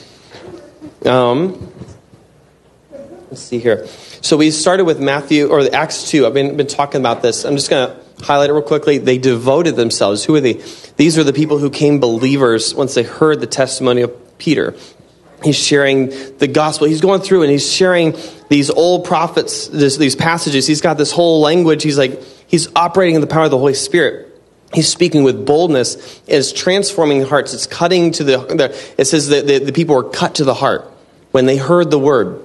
Um, 1.05 1.71
let's 3.29 3.41
see 3.41 3.59
here. 3.59 3.85
So 4.21 4.35
we 4.35 4.49
started 4.49 4.85
with 4.85 4.99
Matthew 4.99 5.47
or 5.47 5.73
Acts 5.73 6.09
2. 6.09 6.25
I've 6.25 6.33
been, 6.33 6.57
been 6.57 6.65
talking 6.65 7.01
about 7.01 7.21
this. 7.21 7.45
I'm 7.45 7.55
just 7.55 7.69
going 7.69 7.87
to 7.87 8.25
highlight 8.25 8.49
it 8.49 8.53
real 8.53 8.63
quickly. 8.63 8.97
They 8.97 9.19
devoted 9.19 9.75
themselves. 9.75 10.25
Who 10.25 10.33
are 10.35 10.41
they? 10.41 10.53
These 10.95 11.19
are 11.19 11.23
the 11.23 11.33
people 11.33 11.59
who 11.59 11.69
came 11.69 11.99
believers 11.99 12.73
once 12.73 12.95
they 12.95 13.03
heard 13.03 13.41
the 13.41 13.47
testimony 13.47 14.01
of 14.01 14.37
Peter. 14.39 14.75
He's 15.43 15.55
sharing 15.55 16.09
the 16.37 16.47
gospel. 16.47 16.87
He's 16.87 17.01
going 17.01 17.21
through 17.21 17.43
and 17.43 17.51
he's 17.51 17.71
sharing 17.71 18.15
these 18.49 18.69
old 18.69 19.05
prophets, 19.05 19.67
this, 19.67 19.97
these 19.97 20.15
passages. 20.15 20.65
He's 20.65 20.81
got 20.81 20.97
this 20.97 21.11
whole 21.11 21.41
language. 21.41 21.83
He's 21.83 21.97
like, 21.97 22.21
he's 22.47 22.67
operating 22.75 23.15
in 23.15 23.21
the 23.21 23.27
power 23.27 23.45
of 23.45 23.51
the 23.51 23.57
Holy 23.57 23.75
Spirit. 23.75 24.23
He's 24.73 24.89
speaking 24.89 25.23
with 25.23 25.45
boldness. 25.45 26.21
It's 26.27 26.51
transforming 26.51 27.21
hearts. 27.23 27.53
It's 27.53 27.67
cutting 27.67 28.11
to 28.13 28.23
the, 28.23 28.37
the 28.37 28.93
it 28.97 29.05
says 29.05 29.29
that 29.29 29.47
the, 29.47 29.59
the 29.59 29.71
people 29.71 29.95
were 29.95 30.09
cut 30.09 30.35
to 30.35 30.43
the 30.43 30.53
heart 30.53 30.91
when 31.31 31.45
they 31.45 31.57
heard 31.57 31.91
the 31.91 31.99
word. 31.99 32.43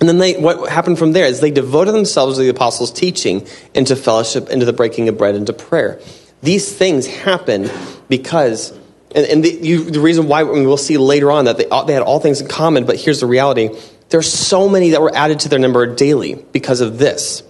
And 0.00 0.08
then 0.08 0.18
they, 0.18 0.34
what 0.34 0.70
happened 0.70 0.98
from 0.98 1.12
there 1.12 1.26
is 1.26 1.40
they 1.40 1.50
devoted 1.50 1.92
themselves 1.92 2.36
to 2.36 2.42
the 2.42 2.50
apostles' 2.50 2.92
teaching, 2.92 3.46
into 3.74 3.96
fellowship, 3.96 4.48
into 4.48 4.64
the 4.64 4.72
breaking 4.72 5.08
of 5.08 5.18
bread, 5.18 5.34
into 5.34 5.52
prayer. 5.52 6.00
These 6.40 6.72
things 6.72 7.06
happen 7.06 7.68
because, 8.08 8.77
and, 9.14 9.26
and 9.26 9.44
the, 9.44 9.50
you, 9.50 9.84
the 9.84 10.00
reason 10.00 10.28
why 10.28 10.42
we'll 10.42 10.76
see 10.76 10.98
later 10.98 11.30
on 11.30 11.46
that 11.46 11.56
they, 11.56 11.64
they 11.64 11.92
had 11.92 12.02
all 12.02 12.20
things 12.20 12.40
in 12.40 12.48
common, 12.48 12.84
but 12.84 12.96
here's 12.96 13.20
the 13.20 13.26
reality. 13.26 13.70
There's 14.10 14.30
so 14.32 14.68
many 14.68 14.90
that 14.90 15.02
were 15.02 15.14
added 15.14 15.40
to 15.40 15.48
their 15.48 15.58
number 15.58 15.94
daily 15.94 16.34
because 16.34 16.80
of 16.80 16.98
this. 16.98 17.42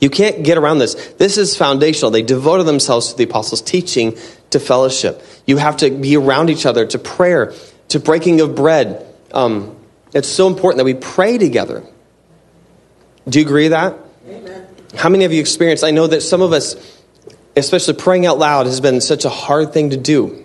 You 0.00 0.10
can't 0.10 0.42
get 0.42 0.58
around 0.58 0.78
this. 0.78 0.94
This 1.12 1.38
is 1.38 1.56
foundational. 1.56 2.10
They 2.10 2.22
devoted 2.22 2.64
themselves 2.64 3.12
to 3.12 3.16
the 3.16 3.24
apostles' 3.24 3.62
teaching, 3.62 4.18
to 4.50 4.58
fellowship. 4.58 5.22
You 5.46 5.58
have 5.58 5.78
to 5.78 5.90
be 5.90 6.16
around 6.16 6.50
each 6.50 6.66
other, 6.66 6.86
to 6.86 6.98
prayer, 6.98 7.54
to 7.88 8.00
breaking 8.00 8.40
of 8.40 8.54
bread. 8.54 9.06
Um, 9.32 9.76
it's 10.12 10.28
so 10.28 10.48
important 10.48 10.78
that 10.78 10.84
we 10.84 10.94
pray 10.94 11.38
together. 11.38 11.84
Do 13.28 13.38
you 13.38 13.46
agree 13.46 13.64
with 13.64 13.72
that? 13.72 13.96
Amen. 14.26 14.66
How 14.96 15.08
many 15.08 15.24
of 15.24 15.32
you 15.32 15.40
experienced? 15.40 15.84
I 15.84 15.92
know 15.92 16.06
that 16.06 16.22
some 16.22 16.42
of 16.42 16.52
us, 16.52 16.74
especially 17.56 17.94
praying 17.94 18.26
out 18.26 18.38
loud, 18.38 18.66
has 18.66 18.80
been 18.80 19.00
such 19.00 19.24
a 19.24 19.30
hard 19.30 19.72
thing 19.72 19.90
to 19.90 19.96
do. 19.96 20.41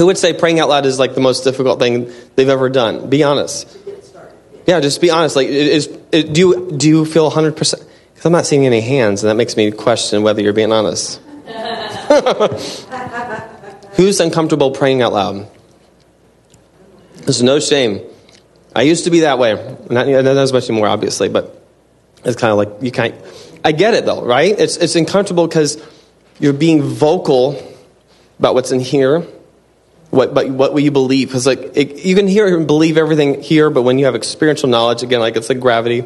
Who 0.00 0.06
would 0.06 0.16
say 0.16 0.32
praying 0.32 0.60
out 0.60 0.70
loud 0.70 0.86
is 0.86 0.98
like 0.98 1.14
the 1.14 1.20
most 1.20 1.44
difficult 1.44 1.78
thing 1.78 2.10
they've 2.34 2.48
ever 2.48 2.70
done? 2.70 3.10
Be 3.10 3.22
honest. 3.22 3.76
Yeah, 4.66 4.80
just 4.80 5.02
be 5.02 5.10
honest. 5.10 5.36
Like, 5.36 5.48
is, 5.48 5.88
do 5.88 6.40
you 6.40 6.70
do 6.74 6.88
you 6.88 7.04
feel 7.04 7.28
hundred 7.28 7.54
percent? 7.54 7.84
Because 8.14 8.24
I'm 8.24 8.32
not 8.32 8.46
seeing 8.46 8.64
any 8.64 8.80
hands, 8.80 9.22
and 9.22 9.28
that 9.28 9.34
makes 9.34 9.58
me 9.58 9.70
question 9.70 10.22
whether 10.22 10.40
you're 10.40 10.54
being 10.54 10.72
honest. 10.72 11.18
Who's 13.96 14.20
uncomfortable 14.20 14.70
praying 14.70 15.02
out 15.02 15.12
loud? 15.12 15.46
There's 17.16 17.42
no 17.42 17.60
shame. 17.60 18.00
I 18.74 18.80
used 18.80 19.04
to 19.04 19.10
be 19.10 19.20
that 19.20 19.38
way. 19.38 19.52
Not, 19.90 20.08
not 20.08 20.24
as 20.24 20.50
much 20.50 20.70
anymore, 20.70 20.88
obviously, 20.88 21.28
but 21.28 21.62
it's 22.24 22.36
kind 22.36 22.52
of 22.52 22.56
like 22.56 22.82
you 22.82 22.90
can't. 22.90 23.14
I 23.62 23.72
get 23.72 23.92
it 23.92 24.06
though, 24.06 24.24
right? 24.24 24.58
It's 24.58 24.78
it's 24.78 24.96
uncomfortable 24.96 25.46
because 25.46 25.76
you're 26.38 26.54
being 26.54 26.80
vocal 26.80 27.62
about 28.38 28.54
what's 28.54 28.72
in 28.72 28.80
here, 28.80 29.26
what 30.10 30.34
but 30.34 30.48
what 30.48 30.72
will 30.72 30.80
you 30.80 30.90
believe? 30.90 31.28
Because 31.28 31.46
like 31.46 31.76
it, 31.76 32.04
you 32.04 32.14
can 32.14 32.26
hear 32.26 32.56
and 32.56 32.66
believe 32.66 32.96
everything 32.98 33.42
here, 33.42 33.70
but 33.70 33.82
when 33.82 33.98
you 33.98 34.04
have 34.06 34.14
experiential 34.14 34.68
knowledge, 34.68 35.02
again, 35.02 35.20
like 35.20 35.36
it's 35.36 35.48
like 35.48 35.60
gravity. 35.60 36.04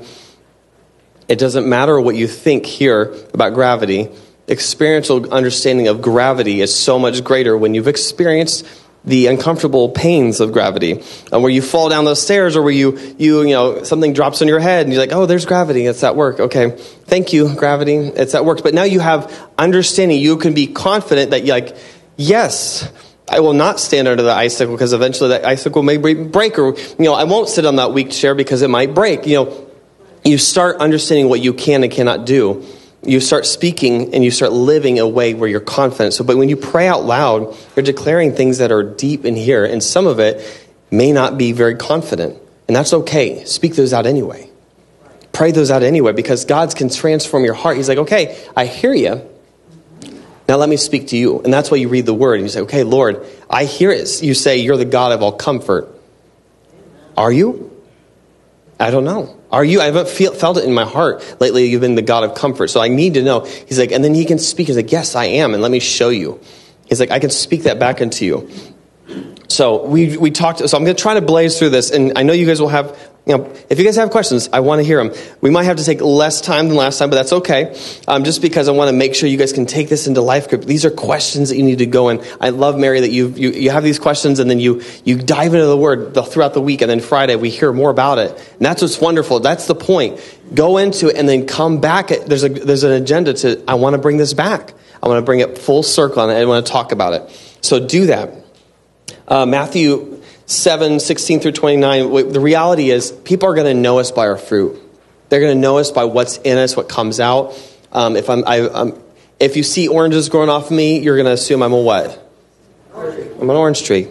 It 1.27 1.39
doesn't 1.39 1.67
matter 1.67 1.99
what 1.99 2.17
you 2.17 2.29
think 2.29 2.67
here 2.67 3.15
about 3.33 3.55
gravity. 3.55 4.11
Experiential 4.47 5.33
understanding 5.33 5.89
of 5.89 6.03
gravity 6.03 6.61
is 6.61 6.75
so 6.75 6.99
much 6.99 7.25
greater 7.25 7.57
when 7.57 7.73
you've 7.73 7.89
experienced 7.89 8.67
the 9.07 9.27
uncomfortable 9.27 9.91
pains 9.91 10.41
of 10.41 10.53
gravity, 10.53 11.03
uh, 11.33 11.39
where 11.39 11.51
you 11.51 11.61
fall 11.61 11.91
down 11.91 12.07
those 12.07 12.23
stairs, 12.23 12.57
or 12.57 12.63
where 12.63 12.73
you, 12.73 12.99
you, 13.19 13.43
you 13.43 13.55
know, 13.55 13.83
something 13.83 14.15
drops 14.15 14.41
on 14.41 14.49
your 14.49 14.61
head, 14.61 14.87
and 14.87 14.93
you're 14.95 15.01
like, 15.01 15.13
oh, 15.13 15.27
there's 15.27 15.45
gravity. 15.45 15.85
It's 15.85 16.03
at 16.03 16.17
work. 16.17 16.41
Okay, 16.41 16.71
thank 16.71 17.33
you, 17.33 17.55
gravity. 17.55 17.97
It's 17.97 18.35
at 18.35 18.47
work. 18.47 18.63
But 18.63 18.73
now 18.73 18.85
you 18.85 19.01
have 19.01 19.33
understanding. 19.59 20.19
You 20.19 20.39
can 20.39 20.55
be 20.55 20.67
confident 20.67 21.33
that, 21.33 21.45
like, 21.45 21.77
yes, 22.17 22.91
I 23.29 23.41
will 23.41 23.55
not 23.55 23.81
stand 23.81 24.07
under 24.07 24.23
the 24.23 24.33
icicle 24.33 24.75
because 24.75 24.93
eventually 24.93 25.31
that 25.31 25.45
icicle 25.45 25.83
may 25.83 25.97
break, 25.97 26.59
or 26.59 26.75
you 26.77 26.95
know, 26.99 27.15
I 27.15 27.25
won't 27.25 27.49
sit 27.49 27.65
on 27.65 27.77
that 27.77 27.93
weak 27.93 28.11
chair 28.11 28.35
because 28.35 28.63
it 28.63 28.69
might 28.69 28.95
break. 28.95 29.27
You 29.27 29.37
know, 29.37 29.71
you 30.25 30.39
start 30.39 30.77
understanding 30.77 31.29
what 31.29 31.41
you 31.41 31.55
can 31.55 31.83
and 31.83 31.93
cannot 31.93 32.27
do 32.27 32.65
you 33.07 33.21
start 33.21 33.47
speaking 33.47 34.15
and 34.15 34.25
you 34.25 34.31
start 34.31 34.53
living 34.53 34.99
a 34.99 35.07
way 35.07 35.35
where 35.35 35.49
you're 35.49 35.61
confident. 35.61 36.15
So, 36.15 36.25
but 36.25 36.37
when 36.37 36.49
you 36.49 36.57
pray 36.57 36.89
out 36.89 37.05
loud, 37.05 37.57
you're 37.77 37.85
declaring 37.85 38.33
things 38.33 38.59
that 38.59 38.73
are 38.73 38.83
deep 38.83 39.25
in 39.25 39.37
here, 39.37 39.65
and 39.65 39.83
some 39.83 40.07
of 40.07 40.19
it 40.19 40.43
may 40.91 41.13
not 41.13 41.37
be 41.37 41.53
very 41.53 41.75
confident. 41.75 42.41
And 42.67 42.75
that's 42.75 42.93
okay. 42.93 43.45
Speak 43.45 43.75
those 43.75 43.93
out 43.93 44.07
anyway. 44.07 44.51
Pray 45.33 45.51
those 45.51 45.71
out 45.71 45.83
anyway 45.83 46.13
because 46.13 46.45
God 46.45 46.75
can 46.75 46.89
transform 46.89 47.45
your 47.45 47.55
heart. 47.55 47.77
He's 47.77 47.89
like, 47.89 47.99
okay, 47.99 48.43
I 48.57 48.67
hear 48.67 48.95
you. 48.95 49.29
Now 50.49 50.57
let 50.57 50.69
me 50.69 50.77
speak 50.77 51.09
to 51.09 51.17
you. 51.17 51.41
And 51.41 51.53
that's 51.53 51.71
why 51.71 51.79
you 51.79 51.89
read 51.89 52.07
the 52.07 52.15
word. 52.15 52.35
And 52.35 52.43
you 52.43 52.49
say, 52.49 52.61
okay, 52.61 52.83
Lord, 52.83 53.27
I 53.49 53.65
hear 53.65 53.91
it. 53.91 54.23
You 54.23 54.35
say, 54.35 54.59
you're 54.59 54.77
the 54.77 54.85
God 54.85 55.13
of 55.13 55.23
all 55.23 55.33
comfort. 55.33 55.89
Are 57.17 57.33
you? 57.33 57.71
I 58.79 58.91
don't 58.91 59.05
know. 59.05 59.39
Are 59.51 59.65
you? 59.65 59.81
I 59.81 59.87
haven't 59.87 60.09
feel, 60.09 60.35
felt 60.35 60.59
it 60.59 60.65
in 60.65 60.75
my 60.75 60.85
heart 60.85 61.37
lately. 61.41 61.67
You've 61.67 61.81
been 61.81 61.95
the 61.95 62.03
God 62.03 62.25
of 62.25 62.35
comfort. 62.35 62.69
So 62.69 62.81
I 62.81 62.89
need 62.89 63.15
to 63.15 63.23
know. 63.23 63.41
He's 63.41 63.79
like, 63.79 63.93
and 63.93 64.05
then 64.05 64.15
he 64.15 64.25
can 64.25 64.39
speak. 64.39 64.67
He's 64.67 64.77
like, 64.77 64.91
yes, 64.91 65.15
I 65.15 65.27
am. 65.27 65.55
And 65.55 65.63
let 65.63 65.71
me 65.71 65.79
show 65.79 66.09
you. 66.09 66.41
He's 66.89 67.01
like, 67.01 67.11
I 67.11 67.21
can 67.21 67.31
speak 67.31 67.63
that 67.63 67.79
back 67.79 68.01
into 68.01 68.27
you. 68.27 68.51
So 69.49 69.87
we, 69.87 70.17
we 70.17 70.31
talked, 70.31 70.69
so 70.69 70.77
I'm 70.77 70.85
going 70.85 70.97
to 70.97 71.03
try 71.03 71.15
to 71.15 71.21
blaze 71.21 71.59
through 71.59 71.71
this. 71.71 71.91
And 71.91 72.19
I 72.19 72.25
know 72.25 72.33
you 72.33 72.47
guys 72.47 72.61
will 72.61 72.69
have 72.69 72.99
you 73.27 73.39
know, 73.39 73.51
if 73.71 73.79
you 73.79 73.87
guys 73.87 73.97
have 73.97 74.11
questions, 74.11 74.51
I 74.53 74.61
want 74.61 74.81
to 74.81 74.85
hear 74.85 75.03
them. 75.03 75.17
We 75.41 75.49
might 75.49 75.65
have 75.65 75.79
to 75.79 75.85
take 75.85 76.03
less 76.03 76.43
time 76.43 76.69
than 76.69 76.77
last 76.77 76.99
time, 76.99 77.09
but 77.09 77.17
that's 77.17 77.33
okay. 77.33 77.75
Um, 78.07 78.23
just 78.23 78.43
because 78.43 78.69
I 78.69 78.73
want 78.73 78.91
to 78.91 78.93
make 78.97 79.15
sure 79.15 79.31
you 79.31 79.39
guys 79.39 79.55
can 79.55 79.65
take 79.65 79.89
this 79.89 80.07
into 80.07 80.21
life 80.21 80.51
group. 80.51 80.65
These 80.65 80.85
are 80.85 80.91
questions 80.91 81.49
that 81.49 81.57
you 81.57 81.63
need 81.63 81.79
to 81.79 81.87
go 81.87 82.11
in. 82.11 82.23
I 82.39 82.51
love 82.51 82.79
Mary 82.79 83.01
that 83.01 83.11
you 83.11 83.29
you, 83.29 83.51
you 83.51 83.71
have 83.71 83.83
these 83.83 83.99
questions 83.99 84.41
and 84.41 84.51
then 84.51 84.61
you 84.61 84.83
you 85.05 85.17
dive 85.17 85.55
into 85.55 85.67
the 85.67 85.77
Word 85.77 86.15
throughout 86.15 86.53
the 86.53 86.61
week, 86.61 86.83
and 86.83 86.91
then 86.91 87.01
Friday 87.01 87.37
we 87.37 87.49
hear 87.49 87.73
more 87.73 87.91
about 87.91 88.19
it. 88.19 88.31
And 88.31 88.61
that's 88.61 88.83
what's 88.83 89.01
wonderful. 89.01 89.41
That's 89.41 89.67
the 89.67 89.75
point. 89.75 90.21
Go 90.53 90.77
into 90.77 91.09
it 91.09 91.17
and 91.17 91.27
then 91.27 91.47
come 91.47 91.81
back. 91.81 92.09
There's 92.09 92.45
a 92.45 92.51
there's 92.51 92.85
an 92.85 92.93
agenda 92.93 93.33
to. 93.33 93.65
I 93.67 93.75
want 93.75 93.95
to 93.95 93.99
bring 93.99 94.19
this 94.19 94.35
back. 94.35 94.75
I 95.03 95.09
want 95.09 95.19
to 95.19 95.25
bring 95.25 95.41
it 95.41 95.57
full 95.57 95.83
circle, 95.83 96.23
and 96.23 96.31
I 96.31 96.45
want 96.45 96.67
to 96.67 96.71
talk 96.71 96.93
about 96.93 97.15
it. 97.15 97.57
So 97.63 97.87
do 97.87 98.07
that. 98.07 98.35
Uh, 99.27 99.47
Matthew 99.47 100.14
7, 100.47 101.01
16 101.01 101.41
through 101.41 101.53
29, 101.53 102.33
the 102.33 102.41
reality 102.41 102.91
is 102.91 103.13
people 103.13 103.49
are 103.49 103.55
going 103.55 103.75
to 103.75 103.81
know 103.81 103.99
us 103.99 104.11
by 104.11 104.27
our 104.27 104.37
fruit. 104.37 104.81
They're 105.29 105.41
going 105.41 105.57
to 105.57 105.61
know 105.61 105.79
us 105.79 105.91
by 105.91 106.05
what's 106.05 106.37
in 106.39 106.59
us, 106.59 106.77
what 106.77 106.89
comes 106.89 107.19
out. 107.19 107.59
Um, 107.93 108.17
if, 108.17 108.29
I'm, 108.29 108.45
I, 108.47 108.69
I'm, 108.69 109.03
if 109.41 109.57
you 109.57 109.63
see 109.63 109.89
oranges 109.89 110.29
growing 110.29 110.51
off 110.51 110.67
of 110.67 110.77
me, 110.77 110.99
you're 110.99 111.17
going 111.17 111.27
to 111.27 111.33
assume 111.33 111.63
I'm 111.63 111.73
a 111.73 111.81
what? 111.81 112.21
I'm 112.95 113.51
an 113.51 113.57
orange 113.57 113.85
tree. 113.85 114.09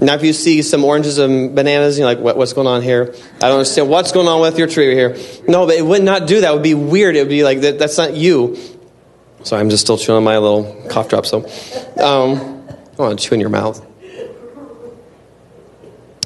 Now, 0.00 0.14
if 0.14 0.22
you 0.22 0.32
see 0.32 0.62
some 0.62 0.84
oranges 0.84 1.18
and 1.18 1.56
bananas, 1.56 1.98
you're 1.98 2.06
like, 2.06 2.20
what, 2.20 2.36
what's 2.36 2.52
going 2.52 2.68
on 2.68 2.82
here? 2.82 3.14
I 3.36 3.48
don't 3.48 3.58
understand 3.58 3.88
what's 3.88 4.12
going 4.12 4.28
on 4.28 4.40
with 4.40 4.56
your 4.56 4.68
tree 4.68 4.94
here. 4.94 5.16
No, 5.48 5.66
but 5.66 5.74
it 5.74 5.84
would 5.84 6.04
not 6.04 6.28
do 6.28 6.40
that. 6.42 6.50
It 6.50 6.54
would 6.54 6.62
be 6.62 6.74
weird. 6.74 7.16
It 7.16 7.20
would 7.20 7.28
be 7.28 7.42
like, 7.42 7.62
that, 7.62 7.80
that's 7.80 7.98
not 7.98 8.14
you. 8.14 8.56
Sorry, 9.42 9.60
I'm 9.60 9.70
just 9.70 9.84
still 9.84 9.98
chewing 9.98 10.18
on 10.18 10.24
my 10.24 10.38
little 10.38 10.86
cough 10.88 11.08
drop. 11.08 11.26
So, 11.26 11.38
um, 12.00 12.68
I 12.96 13.02
want 13.02 13.18
to 13.18 13.28
chew 13.28 13.34
in 13.34 13.40
your 13.40 13.50
mouth. 13.50 13.84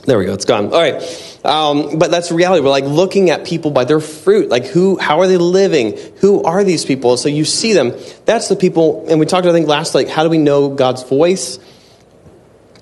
There 0.05 0.19
we 0.19 0.25
go. 0.25 0.35
It's 0.35 0.45
gone. 0.45 0.73
All 0.73 0.81
right. 0.81 1.41
Um, 1.45 1.99
but 1.99 2.11
that's 2.11 2.33
reality. 2.33 2.63
We're 2.63 2.71
like 2.71 2.85
looking 2.85 3.31
at 3.31 3.47
people 3.47 3.71
by 3.71 3.85
their 3.85 4.01
fruit. 4.01 4.49
Like 4.49 4.67
who, 4.67 4.99
how 4.99 5.21
are 5.21 5.29
they 5.29 5.37
living? 5.37 5.97
Who 6.17 6.43
are 6.43 6.65
these 6.65 6.85
people? 6.85 7.17
So 7.17 7.29
you 7.29 7.45
see 7.45 7.73
them. 7.73 7.93
That's 8.25 8.49
the 8.49 8.57
people. 8.57 9.07
And 9.09 9.21
we 9.21 9.27
talked, 9.27 9.47
I 9.47 9.53
think, 9.53 9.69
last, 9.69 9.95
like, 9.95 10.09
how 10.09 10.25
do 10.25 10.29
we 10.29 10.39
know 10.39 10.71
God's 10.75 11.05
voice? 11.05 11.61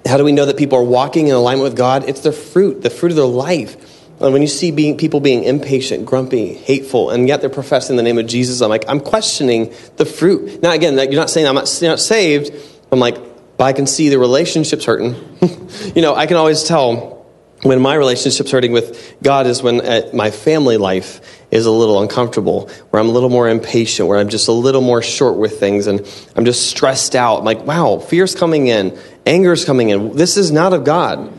How 0.07 0.17
do 0.17 0.25
we 0.25 0.33
know 0.33 0.47
that 0.47 0.57
people 0.57 0.79
are 0.79 0.85
walking 0.85 1.29
in 1.29 1.35
alignment 1.35 1.65
with 1.65 1.77
God? 1.77 2.09
It's 2.09 2.23
their 2.23 2.33
fruit, 2.33 2.81
the 2.81 2.91
fruit 2.91 3.13
of 3.13 3.17
their 3.17 3.27
life. 3.27 3.77
And 4.19 4.33
when 4.33 4.41
you 4.41 4.49
see 4.49 4.71
being, 4.71 4.97
people 4.97 5.21
being 5.21 5.45
impatient, 5.45 6.07
grumpy, 6.07 6.55
hateful, 6.55 7.11
and 7.11 7.29
yet 7.29 7.41
they're 7.41 7.51
professing 7.51 7.97
the 7.97 8.03
name 8.03 8.19
of 8.19 8.27
Jesus, 8.27 8.61
I'm 8.61 8.69
like, 8.71 8.85
I'm 8.89 9.01
questioning 9.01 9.75
the 9.97 10.07
fruit. 10.07 10.63
Now, 10.63 10.73
again, 10.73 10.95
you're 10.95 11.21
not 11.21 11.31
saying 11.31 11.47
I'm 11.47 11.55
not, 11.55 11.79
you're 11.81 11.91
not 11.91 12.01
saved. 12.01 12.51
I'm 12.93 12.99
like, 12.99 13.17
but 13.61 13.67
I 13.67 13.75
can 13.75 13.87
see 13.87 14.09
the 14.09 14.19
relationship's 14.19 14.87
hurting. 14.87 15.15
you 15.95 16.01
know, 16.01 16.15
I 16.15 16.25
can 16.25 16.39
always 16.39 16.65
tell 16.65 17.27
when 17.61 17.79
my 17.79 17.93
relationship's 17.93 18.51
hurting 18.51 18.73
with 18.73 19.19
God 19.23 19.47
is 19.47 19.63
when 19.63 19.83
uh, 19.83 20.09
my 20.15 20.31
family 20.31 20.79
life 20.79 21.21
is 21.51 21.67
a 21.67 21.71
little 21.71 22.01
uncomfortable, 22.01 22.71
where 22.89 23.03
I'm 23.03 23.11
a 23.11 23.13
little 23.13 23.29
more 23.29 23.51
impatient, 23.51 24.09
where 24.09 24.19
I'm 24.19 24.31
just 24.31 24.49
a 24.49 24.53
little 24.53 24.81
more 24.81 25.03
short 25.03 25.37
with 25.37 25.61
things, 25.61 25.89
and 25.89 26.01
I'm 26.37 26.47
just 26.47 26.71
stressed 26.71 27.15
out. 27.15 27.41
I'm 27.41 27.45
like, 27.45 27.61
wow, 27.67 27.99
fear's 27.99 28.35
coming 28.35 28.69
in, 28.69 28.99
anger's 29.27 29.67
coming 29.67 29.91
in. 29.91 30.17
This 30.17 30.39
is 30.39 30.51
not 30.51 30.73
of 30.73 30.85
God. 30.85 31.31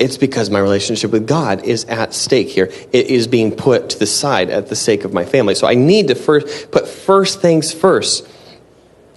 It's 0.00 0.16
because 0.16 0.50
my 0.50 0.58
relationship 0.58 1.12
with 1.12 1.28
God 1.28 1.64
is 1.64 1.84
at 1.84 2.14
stake 2.14 2.48
here. 2.48 2.72
It 2.92 3.06
is 3.06 3.28
being 3.28 3.54
put 3.54 3.90
to 3.90 3.98
the 4.00 4.06
side 4.06 4.50
at 4.50 4.66
the 4.66 4.74
sake 4.74 5.04
of 5.04 5.12
my 5.12 5.24
family. 5.24 5.54
So 5.54 5.68
I 5.68 5.76
need 5.76 6.08
to 6.08 6.16
first 6.16 6.72
put 6.72 6.88
first 6.88 7.40
things 7.40 7.72
first. 7.72 8.26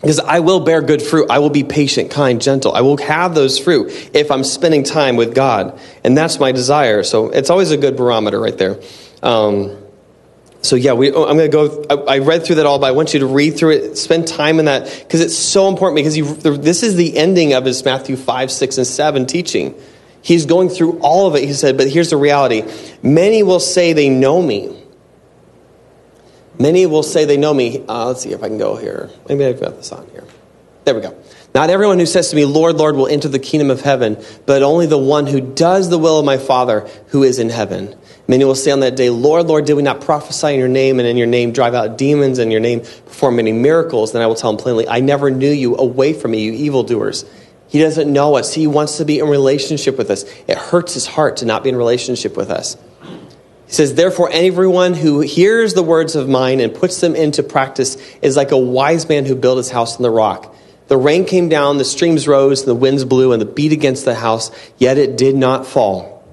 Because 0.02 0.20
I 0.20 0.40
will 0.40 0.60
bear 0.60 0.82
good 0.82 1.02
fruit. 1.02 1.32
I 1.32 1.40
will 1.40 1.50
be 1.50 1.64
patient, 1.64 2.12
kind, 2.12 2.40
gentle. 2.40 2.74
I 2.74 2.82
will 2.82 2.98
have 2.98 3.34
those 3.34 3.58
fruit 3.58 4.12
if 4.14 4.30
I'm 4.30 4.44
spending 4.44 4.84
time 4.84 5.16
with 5.16 5.34
God. 5.34 5.80
And 6.04 6.16
that's 6.16 6.40
my 6.40 6.52
desire. 6.52 7.02
So 7.02 7.30
it's 7.30 7.50
always 7.50 7.72
a 7.72 7.78
good 7.78 7.98
barometer 7.98 8.40
right 8.40 8.56
there. 8.56 8.80
Um, 9.24 9.76
so 10.62 10.76
yeah, 10.76 10.94
we, 10.94 11.12
oh, 11.12 11.26
I'm 11.26 11.38
going 11.38 11.50
to 11.50 11.56
go. 11.58 11.86
I, 11.90 12.16
I, 12.16 12.18
read 12.20 12.46
through 12.46 12.56
that 12.56 12.66
all, 12.66 12.78
but 12.78 12.88
I 12.88 12.92
want 12.92 13.14
you 13.14 13.22
to 13.22 13.26
read 13.26 13.58
through 13.58 13.72
it, 13.72 13.98
spend 13.98 14.28
time 14.28 14.60
in 14.60 14.66
that 14.66 14.84
because 15.00 15.22
it's 15.22 15.36
so 15.36 15.70
important. 15.70 15.98
Because 15.98 16.18
you, 16.18 16.36
this 16.36 16.84
is 16.84 16.96
the 16.96 17.18
ending 17.18 17.54
of 17.54 17.66
his 17.66 17.84
Matthew 17.86 18.18
five, 18.18 18.52
six, 18.52 18.78
and 18.78 18.86
seven 18.86 19.26
teaching. 19.26 19.76
He's 20.22 20.46
going 20.46 20.70
through 20.70 21.00
all 21.00 21.28
of 21.28 21.36
it. 21.36 21.46
He 21.46 21.54
said, 21.54 21.78
but 21.78 21.90
here's 21.90 22.10
the 22.10 22.18
reality: 22.18 22.64
many 23.02 23.44
will 23.44 23.60
say 23.60 23.94
they 23.94 24.10
know 24.10 24.42
me. 24.42 24.76
Many 26.60 26.86
will 26.86 27.04
say 27.04 27.26
they 27.26 27.38
know 27.38 27.54
me. 27.54 27.84
Uh, 27.88 28.08
let's 28.08 28.22
see 28.22 28.32
if 28.32 28.44
I 28.44 28.48
can 28.48 28.58
go 28.58 28.76
here. 28.76 29.10
Maybe 29.30 29.46
I've 29.46 29.60
got 29.60 29.76
this 29.76 29.92
on 29.92 30.08
here. 30.10 30.24
There 30.86 30.96
we 30.96 31.02
go. 31.02 31.22
Not 31.54 31.70
everyone 31.70 32.00
who 32.00 32.06
says 32.06 32.30
to 32.30 32.36
me, 32.36 32.46
Lord, 32.46 32.78
Lord, 32.78 32.96
will 32.96 33.08
enter 33.08 33.28
the 33.28 33.40
kingdom 33.40 33.70
of 33.70 33.82
heaven, 33.82 34.24
but 34.46 34.64
only 34.64 34.86
the 34.86 34.98
one 34.98 35.28
who 35.28 35.42
does 35.42 35.90
the 35.90 35.98
will 35.98 36.20
of 36.20 36.26
my 36.26 36.38
Father 36.38 36.88
who 37.08 37.24
is 37.24 37.40
in 37.40 37.50
heaven. 37.50 37.96
Many 38.28 38.46
will 38.46 38.56
say 38.56 38.72
on 38.72 38.82
that 38.82 38.96
day, 38.96 39.10
Lord, 39.10 39.48
Lord, 39.48 39.66
did 39.66 39.74
we 39.74 39.84
not 39.84 40.02
prophesy 40.02 40.54
in 40.54 40.60
your 40.60 40.68
name 40.68 41.00
and 41.00 41.08
in 41.08 41.18
your 41.18 41.28
name 41.28 41.52
drive 41.52 41.74
out 41.74 41.98
demons 41.98 42.40
and 42.40 42.48
in 42.48 42.52
your 42.52 42.62
name 42.62 42.82
perform 42.82 43.38
many 43.38 43.52
miracles? 43.54 44.12
Then 44.12 44.22
I 44.22 44.28
will 44.28 44.36
tell 44.36 44.52
them 44.52 44.62
plainly, 44.62 44.88
I 44.88 45.00
never 45.00 45.30
knew 45.32 45.52
you. 45.52 45.76
Away 45.78 46.14
from 46.14 46.32
me, 46.32 46.44
you 46.44 46.52
evildoers. 46.54 47.26
He 47.68 47.80
doesn't 47.80 48.12
know 48.12 48.36
us. 48.38 48.54
He 48.54 48.68
wants 48.68 48.98
to 48.98 49.06
be 49.06 49.20
in 49.20 49.28
relationship 49.28 49.98
with 49.98 50.10
us. 50.10 50.24
It 50.48 50.58
hurts 50.58 50.94
his 50.94 51.06
heart 51.06 51.38
to 51.38 51.46
not 51.46 51.64
be 51.64 51.70
in 51.70 51.76
relationship 51.76 52.38
with 52.38 52.50
us. 52.50 52.78
He 53.68 53.74
says, 53.74 53.96
Therefore, 53.96 54.30
everyone 54.32 54.94
who 54.94 55.20
hears 55.20 55.74
the 55.74 55.84
words 55.84 56.16
of 56.16 56.28
mine 56.28 56.60
and 56.60 56.74
puts 56.74 57.02
them 57.02 57.16
into 57.16 57.44
practice 57.44 57.98
is 58.22 58.36
like 58.36 58.52
a 58.52 58.58
wise 58.58 59.08
man 59.08 59.26
who 59.26 59.36
built 59.36 59.58
his 59.58 59.70
house 59.70 59.98
on 59.98 60.04
the 60.04 60.10
rock. 60.10 60.56
The 60.88 60.98
rain 60.98 61.26
came 61.26 61.50
down, 61.50 61.78
the 61.78 61.86
streams 61.86 62.28
rose, 62.28 62.64
the 62.64 62.74
winds 62.74 63.04
blew, 63.04 63.34
and 63.34 63.42
the 63.42 63.46
beat 63.46 63.74
against 63.74 64.06
the 64.06 64.16
house, 64.16 64.52
yet 64.78 64.98
it 64.98 65.18
did 65.18 65.36
not 65.36 65.66
fall 65.66 66.24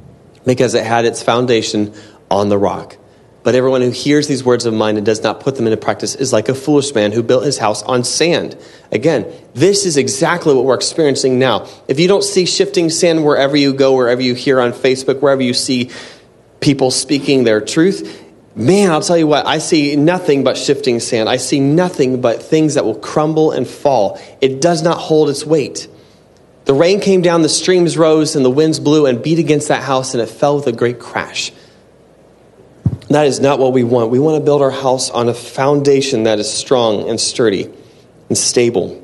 because 0.44 0.74
it 0.74 0.84
had 0.84 1.04
its 1.04 1.22
foundation 1.22 1.92
on 2.30 2.48
the 2.48 2.58
rock. 2.58 2.96
But 3.42 3.54
everyone 3.54 3.82
who 3.82 3.90
hears 3.90 4.26
these 4.26 4.42
words 4.42 4.64
of 4.64 4.72
mine 4.72 4.96
and 4.96 5.04
does 5.04 5.22
not 5.22 5.40
put 5.40 5.56
them 5.56 5.66
into 5.66 5.76
practice 5.76 6.14
is 6.14 6.32
like 6.32 6.48
a 6.48 6.54
foolish 6.54 6.94
man 6.94 7.12
who 7.12 7.22
built 7.22 7.44
his 7.44 7.58
house 7.58 7.82
on 7.82 8.02
sand. 8.04 8.56
Again, 8.90 9.30
this 9.52 9.84
is 9.84 9.98
exactly 9.98 10.54
what 10.54 10.64
we're 10.64 10.74
experiencing 10.74 11.38
now. 11.38 11.68
If 11.86 12.00
you 12.00 12.08
don't 12.08 12.24
see 12.24 12.46
shifting 12.46 12.88
sand 12.88 13.22
wherever 13.22 13.54
you 13.54 13.74
go, 13.74 13.96
wherever 13.96 14.22
you 14.22 14.34
hear 14.34 14.60
on 14.60 14.72
Facebook, 14.72 15.20
wherever 15.20 15.42
you 15.42 15.52
see 15.52 15.90
people 16.60 16.90
speaking 16.90 17.44
their 17.44 17.60
truth, 17.60 18.22
man, 18.54 18.90
I'll 18.90 19.00
tell 19.00 19.18
you 19.18 19.26
what, 19.26 19.46
I 19.46 19.58
see 19.58 19.96
nothing 19.96 20.44
but 20.44 20.56
shifting 20.56 21.00
sand. 21.00 21.28
I 21.28 21.36
see 21.36 21.60
nothing 21.60 22.20
but 22.20 22.42
things 22.42 22.74
that 22.74 22.84
will 22.84 22.94
crumble 22.94 23.50
and 23.52 23.66
fall. 23.66 24.20
It 24.40 24.60
does 24.60 24.82
not 24.82 24.98
hold 24.98 25.28
its 25.28 25.44
weight. 25.44 25.88
The 26.64 26.74
rain 26.74 27.00
came 27.00 27.20
down, 27.20 27.42
the 27.42 27.48
streams 27.48 27.98
rose, 27.98 28.36
and 28.36 28.44
the 28.44 28.50
winds 28.50 28.80
blew 28.80 29.06
and 29.06 29.22
beat 29.22 29.38
against 29.38 29.68
that 29.68 29.82
house, 29.82 30.14
and 30.14 30.22
it 30.22 30.28
fell 30.28 30.56
with 30.56 30.66
a 30.66 30.72
great 30.72 30.98
crash. 30.98 31.52
That 33.10 33.26
is 33.26 33.38
not 33.38 33.58
what 33.58 33.72
we 33.74 33.84
want. 33.84 34.10
We 34.10 34.18
want 34.18 34.38
to 34.38 34.44
build 34.44 34.62
our 34.62 34.70
house 34.70 35.10
on 35.10 35.28
a 35.28 35.34
foundation 35.34 36.22
that 36.22 36.38
is 36.38 36.50
strong 36.50 37.08
and 37.08 37.20
sturdy 37.20 37.70
and 38.28 38.38
stable. 38.38 39.03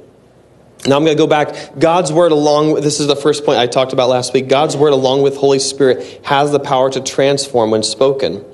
Now 0.87 0.96
I'm 0.96 1.04
going 1.04 1.16
to 1.16 1.22
go 1.22 1.26
back. 1.26 1.78
God's 1.78 2.12
word, 2.12 2.32
along 2.32 2.72
with 2.72 2.82
this 2.82 3.00
is 3.00 3.06
the 3.06 3.16
first 3.16 3.44
point 3.44 3.58
I 3.58 3.66
talked 3.66 3.92
about 3.92 4.08
last 4.08 4.32
week. 4.32 4.49
God's 4.49 4.76
word, 4.76 4.92
along 4.92 5.22
with 5.22 5.37
Holy 5.37 5.58
Spirit, 5.58 6.25
has 6.25 6.52
the 6.52 6.60
power 6.60 6.90
to 6.90 7.00
transform 7.00 7.70
when 7.70 7.82
spoken. 7.82 8.44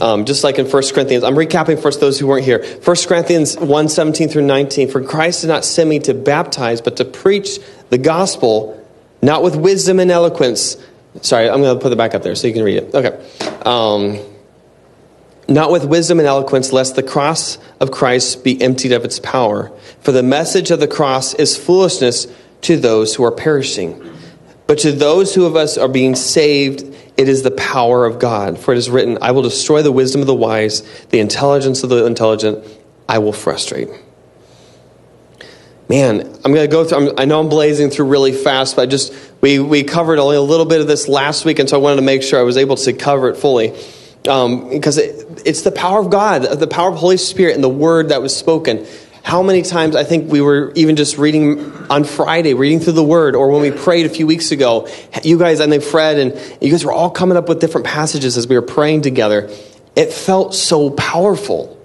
Um, 0.00 0.24
just 0.24 0.44
like 0.44 0.58
in 0.58 0.66
1 0.66 0.82
Corinthians. 0.92 1.24
I'm 1.24 1.34
recapping 1.34 1.80
for 1.80 1.90
those 1.90 2.18
who 2.18 2.26
weren't 2.26 2.44
here. 2.44 2.64
1 2.84 2.96
Corinthians 3.06 3.56
1 3.56 3.88
17 3.88 4.28
through 4.28 4.42
19. 4.42 4.88
For 4.88 5.02
Christ 5.02 5.40
did 5.40 5.48
not 5.48 5.64
send 5.64 5.88
me 5.90 5.98
to 6.00 6.14
baptize, 6.14 6.80
but 6.80 6.96
to 6.98 7.04
preach 7.04 7.58
the 7.88 7.98
gospel, 7.98 8.86
not 9.22 9.42
with 9.42 9.56
wisdom 9.56 10.00
and 10.00 10.10
eloquence. 10.10 10.76
Sorry, 11.22 11.48
I'm 11.48 11.60
going 11.60 11.76
to 11.76 11.82
put 11.82 11.92
it 11.92 11.96
back 11.96 12.14
up 12.14 12.22
there 12.22 12.34
so 12.34 12.46
you 12.46 12.52
can 12.52 12.62
read 12.62 12.76
it. 12.76 12.94
Okay. 12.94 13.60
Um, 13.64 14.20
not 15.50 15.72
with 15.72 15.84
wisdom 15.84 16.20
and 16.20 16.28
eloquence, 16.28 16.72
lest 16.72 16.94
the 16.94 17.02
cross 17.02 17.58
of 17.80 17.90
Christ 17.90 18.44
be 18.44 18.60
emptied 18.62 18.92
of 18.92 19.04
its 19.04 19.18
power. 19.18 19.72
For 20.00 20.12
the 20.12 20.22
message 20.22 20.70
of 20.70 20.78
the 20.78 20.88
cross 20.88 21.34
is 21.34 21.56
foolishness 21.56 22.28
to 22.62 22.76
those 22.76 23.16
who 23.16 23.24
are 23.24 23.32
perishing. 23.32 24.00
But 24.68 24.78
to 24.78 24.92
those 24.92 25.34
who 25.34 25.46
of 25.46 25.56
us 25.56 25.76
are 25.76 25.88
being 25.88 26.14
saved, 26.14 26.82
it 27.16 27.28
is 27.28 27.42
the 27.42 27.50
power 27.50 28.06
of 28.06 28.20
God. 28.20 28.58
For 28.58 28.72
it 28.72 28.78
is 28.78 28.88
written, 28.88 29.18
I 29.20 29.32
will 29.32 29.42
destroy 29.42 29.82
the 29.82 29.90
wisdom 29.90 30.20
of 30.20 30.28
the 30.28 30.34
wise, 30.34 30.82
the 31.06 31.18
intelligence 31.18 31.82
of 31.82 31.90
the 31.90 32.06
intelligent, 32.06 32.64
I 33.08 33.18
will 33.18 33.32
frustrate. 33.32 33.88
Man, 35.88 36.20
I'm 36.20 36.54
going 36.54 36.64
to 36.64 36.68
go 36.68 36.84
through, 36.84 37.10
I'm, 37.10 37.18
i 37.18 37.24
know 37.24 37.40
I'm 37.40 37.48
blazing 37.48 37.90
through 37.90 38.06
really 38.06 38.30
fast, 38.30 38.76
but 38.76 38.82
I 38.82 38.86
just, 38.86 39.12
we, 39.40 39.58
we 39.58 39.82
covered 39.82 40.20
only 40.20 40.36
a 40.36 40.40
little 40.40 40.66
bit 40.66 40.80
of 40.80 40.86
this 40.86 41.08
last 41.08 41.44
week, 41.44 41.58
and 41.58 41.68
so 41.68 41.76
I 41.76 41.80
wanted 41.80 41.96
to 41.96 42.02
make 42.02 42.22
sure 42.22 42.38
I 42.38 42.44
was 42.44 42.56
able 42.56 42.76
to 42.76 42.92
cover 42.92 43.28
it 43.30 43.36
fully. 43.36 43.76
Um, 44.30 44.68
because 44.68 44.96
it, 44.96 45.42
it's 45.44 45.62
the 45.62 45.72
power 45.72 45.98
of 45.98 46.08
God, 46.08 46.42
the 46.42 46.68
power 46.68 46.90
of 46.90 46.96
Holy 46.96 47.16
Spirit, 47.16 47.56
and 47.56 47.64
the 47.64 47.68
word 47.68 48.10
that 48.10 48.22
was 48.22 48.34
spoken. 48.34 48.86
How 49.22 49.42
many 49.42 49.62
times 49.62 49.96
I 49.96 50.04
think 50.04 50.30
we 50.30 50.40
were 50.40 50.72
even 50.76 50.96
just 50.96 51.18
reading 51.18 51.72
on 51.90 52.04
Friday, 52.04 52.54
reading 52.54 52.80
through 52.80 52.94
the 52.94 53.04
Word, 53.04 53.34
or 53.34 53.50
when 53.50 53.60
we 53.60 53.70
prayed 53.70 54.06
a 54.06 54.08
few 54.08 54.26
weeks 54.26 54.50
ago, 54.50 54.88
you 55.24 55.38
guys, 55.38 55.60
and 55.60 55.70
then 55.70 55.80
Fred, 55.80 56.18
and 56.18 56.58
you 56.62 56.70
guys 56.70 56.84
were 56.84 56.92
all 56.92 57.10
coming 57.10 57.36
up 57.36 57.48
with 57.48 57.60
different 57.60 57.86
passages 57.86 58.38
as 58.38 58.46
we 58.46 58.54
were 58.54 58.62
praying 58.62 59.02
together. 59.02 59.50
It 59.94 60.12
felt 60.12 60.54
so 60.54 60.90
powerful. 60.90 61.76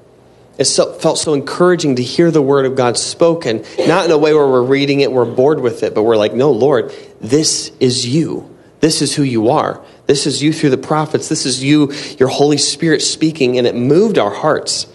It 0.57 0.65
felt 0.65 1.17
so 1.17 1.33
encouraging 1.33 1.97
to 1.97 2.03
hear 2.03 2.31
the 2.31 2.41
Word 2.41 2.65
of 2.65 2.75
God 2.75 2.97
spoken, 2.97 3.65
not 3.79 4.05
in 4.05 4.11
a 4.11 4.17
way 4.17 4.33
where 4.33 4.47
we're 4.47 4.63
reading 4.63 5.01
it, 5.01 5.11
we're 5.11 5.25
bored 5.25 5.59
with 5.59 5.83
it, 5.83 5.93
but 5.93 6.03
we're 6.03 6.15
like, 6.15 6.33
no, 6.33 6.51
Lord, 6.51 6.93
this 7.19 7.71
is 7.79 8.07
you. 8.07 8.55
This 8.79 9.01
is 9.01 9.15
who 9.15 9.23
you 9.23 9.49
are. 9.49 9.83
This 10.07 10.27
is 10.27 10.41
you 10.41 10.53
through 10.53 10.69
the 10.69 10.77
prophets. 10.77 11.29
This 11.29 11.45
is 11.45 11.63
you, 11.63 11.91
your 12.19 12.29
Holy 12.29 12.57
Spirit 12.57 13.01
speaking, 13.01 13.57
and 13.57 13.65
it 13.65 13.75
moved 13.75 14.17
our 14.17 14.31
hearts. 14.31 14.87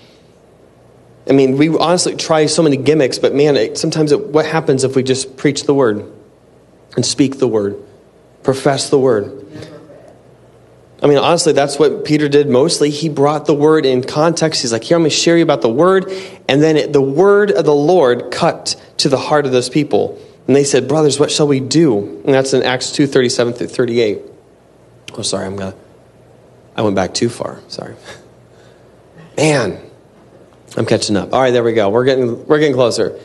I 1.29 1.33
mean, 1.33 1.57
we 1.57 1.69
honestly 1.77 2.17
try 2.17 2.47
so 2.47 2.63
many 2.63 2.77
gimmicks, 2.77 3.19
but 3.19 3.35
man, 3.35 3.57
it, 3.57 3.79
sometimes 3.79 4.13
it, 4.13 4.29
what 4.29 4.47
happens 4.47 4.85
if 4.85 4.97
we 4.97 5.03
just 5.03 5.37
preach 5.37 5.65
the 5.65 5.75
word 5.75 6.11
and 6.97 7.05
speak 7.05 7.39
the 7.39 7.49
word, 7.49 7.77
profess 8.43 8.91
the 8.91 8.99
word? 8.99 9.47
I 11.03 11.07
mean, 11.07 11.19
honestly, 11.19 11.53
that's 11.53 11.79
what 11.79 12.05
Peter 12.05 12.29
did 12.29 12.49
mostly. 12.49 12.91
He 12.91 13.09
brought 13.09 13.47
the 13.47 13.55
word 13.55 13.87
in 13.87 14.03
context. 14.03 14.61
He's 14.61 14.73
like, 14.73 14.85
here, 14.85 14.97
I'm 14.97 15.03
going 15.03 15.11
to 15.11 15.17
share 15.17 15.37
you 15.37 15.43
about 15.43 15.63
the 15.63 15.71
word. 15.71 16.13
And 16.47 16.63
then 16.63 16.77
it, 16.77 16.93
the 16.93 17.01
word 17.01 17.51
of 17.53 17.65
the 17.65 17.75
Lord 17.75 18.31
cut 18.31 18.77
to 18.99 19.09
the 19.09 19.17
heart 19.17 19.47
of 19.47 19.53
those 19.53 19.71
people. 19.71 20.21
And 20.47 20.55
they 20.55 20.65
said, 20.65 20.89
brothers, 20.89 21.19
what 21.19 21.31
shall 21.31 21.47
we 21.47 21.61
do? 21.61 22.21
And 22.25 22.35
that's 22.35 22.53
in 22.53 22.63
Acts 22.63 22.93
2 22.93 23.07
37 23.07 23.55
through 23.55 23.69
38. 23.69 24.30
Oh, 25.21 25.23
sorry, 25.23 25.45
I'm 25.45 25.59
to, 25.59 25.75
I 26.77 26.81
went 26.81 26.97
back 26.97 27.13
too 27.13 27.29
far. 27.29 27.61
Sorry. 27.69 27.95
Man. 29.37 29.79
I'm 30.79 30.87
catching 30.87 31.15
up. 31.15 31.35
All 31.35 31.43
right, 31.43 31.51
there 31.51 31.63
we 31.63 31.75
go. 31.75 31.91
We're 31.91 32.07
getting, 32.07 32.47
we're 32.47 32.59
getting 32.59 32.75
closer. 32.75 33.21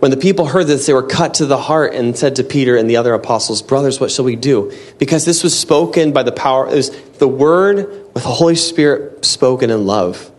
When 0.00 0.10
the 0.10 0.16
people 0.16 0.46
heard 0.46 0.66
this, 0.66 0.84
they 0.86 0.92
were 0.92 1.06
cut 1.06 1.34
to 1.34 1.46
the 1.46 1.56
heart 1.56 1.94
and 1.94 2.18
said 2.18 2.36
to 2.36 2.44
Peter 2.44 2.76
and 2.76 2.90
the 2.90 2.96
other 2.96 3.14
apostles, 3.14 3.62
Brothers, 3.62 4.00
what 4.00 4.10
shall 4.10 4.24
we 4.24 4.34
do? 4.34 4.72
Because 4.98 5.24
this 5.24 5.44
was 5.44 5.56
spoken 5.56 6.12
by 6.12 6.24
the 6.24 6.32
power, 6.32 6.66
it 6.66 6.74
was 6.74 6.90
the 7.18 7.28
word 7.28 7.76
with 8.14 8.24
the 8.24 8.30
Holy 8.30 8.56
Spirit 8.56 9.24
spoken 9.24 9.70
in 9.70 9.86
love. 9.86 10.32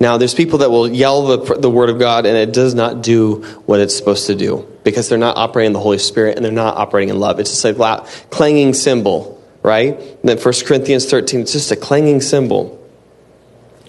Now, 0.00 0.18
there's 0.18 0.34
people 0.34 0.58
that 0.58 0.70
will 0.70 0.88
yell 0.88 1.36
the, 1.36 1.54
the 1.54 1.70
word 1.70 1.90
of 1.90 2.00
God 2.00 2.26
and 2.26 2.36
it 2.36 2.52
does 2.52 2.74
not 2.74 3.04
do 3.04 3.42
what 3.66 3.78
it's 3.78 3.96
supposed 3.96 4.26
to 4.26 4.34
do 4.34 4.68
because 4.84 5.08
they're 5.08 5.16
not 5.16 5.36
operating 5.36 5.68
in 5.68 5.72
the 5.74 5.80
Holy 5.80 5.98
Spirit 5.98 6.36
and 6.36 6.44
they're 6.44 6.52
not 6.52 6.76
operating 6.76 7.10
in 7.10 7.20
love. 7.20 7.40
It's 7.40 7.50
just 7.50 7.64
a 7.64 8.06
clanging 8.30 8.74
cymbal, 8.74 9.35
right? 9.66 9.98
And 9.98 10.22
then 10.22 10.38
1 10.38 10.54
Corinthians 10.64 11.10
13, 11.10 11.40
it's 11.40 11.52
just 11.52 11.72
a 11.72 11.76
clanging 11.76 12.20
cymbal. 12.20 12.80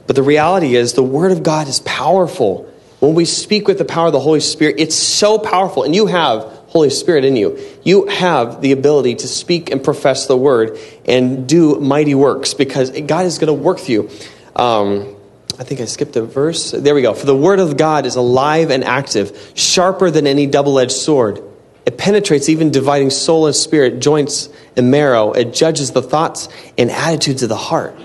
But 0.07 0.15
the 0.15 0.23
reality 0.23 0.75
is, 0.75 0.93
the 0.93 1.03
Word 1.03 1.31
of 1.31 1.43
God 1.43 1.67
is 1.67 1.79
powerful. 1.81 2.63
When 2.99 3.13
we 3.13 3.25
speak 3.25 3.67
with 3.67 3.77
the 3.77 3.85
power 3.85 4.07
of 4.07 4.13
the 4.13 4.19
Holy 4.19 4.39
Spirit, 4.39 4.77
it's 4.79 4.95
so 4.95 5.37
powerful. 5.37 5.83
And 5.83 5.93
you 5.93 6.07
have 6.07 6.41
Holy 6.69 6.89
Spirit 6.89 7.25
in 7.25 7.35
you. 7.35 7.59
You 7.83 8.07
have 8.07 8.59
the 8.59 8.71
ability 8.71 9.15
to 9.15 9.27
speak 9.27 9.69
and 9.69 9.83
profess 9.83 10.25
the 10.25 10.35
Word 10.35 10.79
and 11.05 11.47
do 11.47 11.79
mighty 11.79 12.15
works 12.15 12.55
because 12.55 12.89
God 12.89 13.27
is 13.27 13.37
going 13.37 13.55
to 13.55 13.63
work 13.63 13.77
through 13.77 13.93
you. 13.93 14.09
Um, 14.55 15.15
I 15.59 15.63
think 15.63 15.79
I 15.79 15.85
skipped 15.85 16.15
a 16.15 16.23
verse. 16.23 16.71
There 16.71 16.95
we 16.95 17.03
go. 17.03 17.13
For 17.13 17.27
the 17.27 17.37
Word 17.37 17.59
of 17.59 17.77
God 17.77 18.07
is 18.07 18.15
alive 18.15 18.71
and 18.71 18.83
active, 18.83 19.51
sharper 19.53 20.09
than 20.09 20.25
any 20.25 20.47
double 20.47 20.79
edged 20.79 20.93
sword. 20.93 21.43
It 21.87 21.97
penetrates 21.97 22.49
even 22.49 22.69
dividing 22.69 23.11
soul 23.11 23.45
and 23.45 23.55
spirit, 23.55 24.01
joints 24.01 24.49
and 24.75 24.91
marrow. 24.91 25.31
It 25.31 25.53
judges 25.53 25.93
the 25.93 26.01
thoughts 26.01 26.49
and 26.77 26.91
attitudes 26.91 27.43
of 27.43 27.49
the 27.49 27.55
heart. 27.55 27.97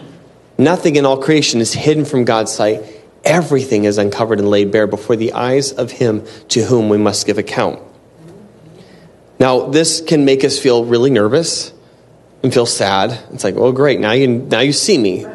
Nothing 0.57 0.95
in 0.95 1.05
all 1.05 1.21
creation 1.21 1.61
is 1.61 1.73
hidden 1.73 2.05
from 2.05 2.25
God's 2.25 2.53
sight. 2.53 2.85
Everything 3.25 3.83
is 3.83 3.99
uncovered 3.99 4.39
and 4.39 4.49
laid 4.49 4.71
bare 4.71 4.87
before 4.87 5.17
the 5.17 5.33
eyes 5.33 5.73
of 5.73 5.91
Him 5.91 6.25
to 6.51 6.63
whom 6.63 6.91
we 6.91 6.97
must 6.97 7.27
give 7.27 7.39
account. 7.39 7.81
Now, 9.41 9.67
this 9.67 10.01
can 10.01 10.25
make 10.25 10.45
us 10.45 10.61
feel 10.61 10.85
really 10.85 11.11
nervous 11.11 11.73
and 12.45 12.55
feel 12.55 12.67
sad. 12.67 13.19
It's 13.33 13.43
like, 13.43 13.57
oh, 13.57 13.73
great, 13.73 13.99
now 13.99 14.13
you, 14.13 14.29
now 14.29 14.61
you 14.61 14.73
see 14.73 14.97
me. 14.97 15.27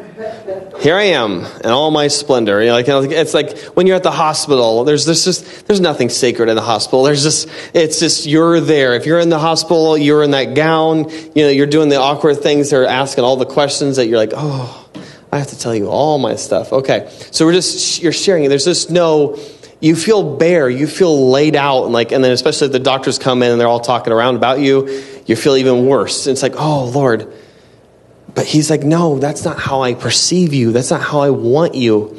Here 0.80 0.94
I 0.94 1.04
am 1.04 1.44
in 1.64 1.70
all 1.70 1.90
my 1.90 2.08
splendor. 2.08 2.60
You 2.60 2.68
know, 2.68 2.74
like, 3.00 3.10
it's 3.10 3.34
like 3.34 3.58
when 3.74 3.86
you're 3.86 3.96
at 3.96 4.04
the 4.04 4.12
hospital, 4.12 4.84
there's, 4.84 5.06
there's 5.06 5.24
just, 5.24 5.66
there's 5.66 5.80
nothing 5.80 6.08
sacred 6.08 6.48
in 6.48 6.56
the 6.56 6.62
hospital. 6.62 7.02
There's 7.02 7.22
just, 7.22 7.48
it's 7.74 7.98
just, 7.98 8.26
you're 8.26 8.60
there. 8.60 8.94
If 8.94 9.04
you're 9.04 9.18
in 9.18 9.28
the 9.28 9.38
hospital, 9.38 9.98
you're 9.98 10.22
in 10.22 10.30
that 10.30 10.54
gown, 10.54 11.10
you 11.10 11.42
know, 11.42 11.48
you're 11.48 11.66
doing 11.66 11.88
the 11.88 11.96
awkward 11.96 12.38
things. 12.38 12.70
They're 12.70 12.86
asking 12.86 13.24
all 13.24 13.36
the 13.36 13.46
questions 13.46 13.96
that 13.96 14.06
you're 14.06 14.18
like, 14.18 14.32
oh, 14.34 14.88
I 15.32 15.38
have 15.38 15.48
to 15.48 15.58
tell 15.58 15.74
you 15.74 15.88
all 15.88 16.18
my 16.18 16.36
stuff. 16.36 16.72
Okay. 16.72 17.10
So 17.32 17.44
we're 17.44 17.54
just, 17.54 18.00
you're 18.00 18.12
sharing. 18.12 18.48
There's 18.48 18.64
just 18.64 18.90
no, 18.90 19.38
you 19.80 19.96
feel 19.96 20.36
bare, 20.36 20.70
you 20.70 20.86
feel 20.86 21.30
laid 21.30 21.54
out, 21.54 21.84
and 21.84 21.92
like, 21.92 22.12
and 22.12 22.24
then 22.24 22.32
especially 22.32 22.66
if 22.66 22.72
the 22.72 22.78
doctors 22.78 23.18
come 23.18 23.42
in 23.42 23.50
and 23.50 23.60
they're 23.60 23.68
all 23.68 23.80
talking 23.80 24.12
around 24.12 24.36
about 24.36 24.60
you, 24.60 24.88
you 25.26 25.36
feel 25.36 25.56
even 25.56 25.86
worse. 25.86 26.26
It's 26.26 26.42
like, 26.42 26.54
oh 26.56 26.86
Lord. 26.86 27.32
But 28.34 28.46
he's 28.46 28.70
like, 28.70 28.82
no, 28.82 29.18
that's 29.18 29.44
not 29.44 29.58
how 29.58 29.82
I 29.82 29.94
perceive 29.94 30.52
you. 30.52 30.72
That's 30.72 30.90
not 30.90 31.00
how 31.00 31.20
I 31.20 31.30
want 31.30 31.74
you. 31.74 32.16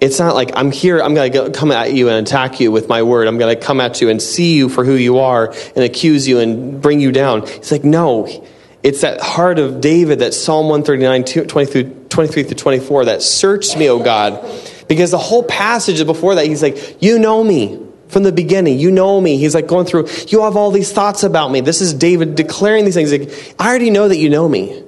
It's 0.00 0.18
not 0.18 0.34
like 0.34 0.50
I'm 0.54 0.72
here, 0.72 1.02
I'm 1.02 1.14
going 1.14 1.30
to 1.32 1.50
come 1.50 1.70
at 1.70 1.92
you 1.92 2.08
and 2.08 2.26
attack 2.26 2.58
you 2.58 2.72
with 2.72 2.88
my 2.88 3.02
word. 3.02 3.28
I'm 3.28 3.36
going 3.36 3.54
to 3.54 3.62
come 3.62 3.80
at 3.80 4.00
you 4.00 4.08
and 4.08 4.20
see 4.20 4.56
you 4.56 4.70
for 4.70 4.84
who 4.84 4.94
you 4.94 5.18
are 5.18 5.52
and 5.76 5.84
accuse 5.84 6.26
you 6.26 6.38
and 6.38 6.80
bring 6.80 7.00
you 7.00 7.12
down. 7.12 7.46
He's 7.46 7.70
like, 7.70 7.84
no. 7.84 8.46
It's 8.82 9.02
that 9.02 9.20
heart 9.20 9.58
of 9.58 9.82
David 9.82 10.20
that 10.20 10.32
Psalm 10.32 10.70
139, 10.70 11.46
23, 11.46 11.84
23 12.08 12.42
through 12.44 12.54
24, 12.54 13.04
that 13.04 13.20
searched 13.20 13.76
me, 13.76 13.90
O 13.90 14.02
God 14.02 14.42
because 14.90 15.12
the 15.12 15.18
whole 15.18 15.44
passage 15.44 16.04
before 16.04 16.34
that, 16.34 16.46
he's 16.46 16.64
like, 16.64 17.00
You 17.00 17.20
know 17.20 17.44
me 17.44 17.80
from 18.08 18.24
the 18.24 18.32
beginning. 18.32 18.80
You 18.80 18.90
know 18.90 19.20
me. 19.20 19.36
He's 19.36 19.54
like 19.54 19.68
going 19.68 19.86
through, 19.86 20.08
You 20.26 20.42
have 20.42 20.56
all 20.56 20.72
these 20.72 20.92
thoughts 20.92 21.22
about 21.22 21.52
me. 21.52 21.60
This 21.60 21.80
is 21.80 21.94
David 21.94 22.34
declaring 22.34 22.84
these 22.84 22.94
things. 22.94 23.12
Like, 23.12 23.54
I 23.56 23.68
already 23.68 23.90
know 23.90 24.08
that 24.08 24.16
you 24.16 24.28
know 24.28 24.48
me. 24.48 24.82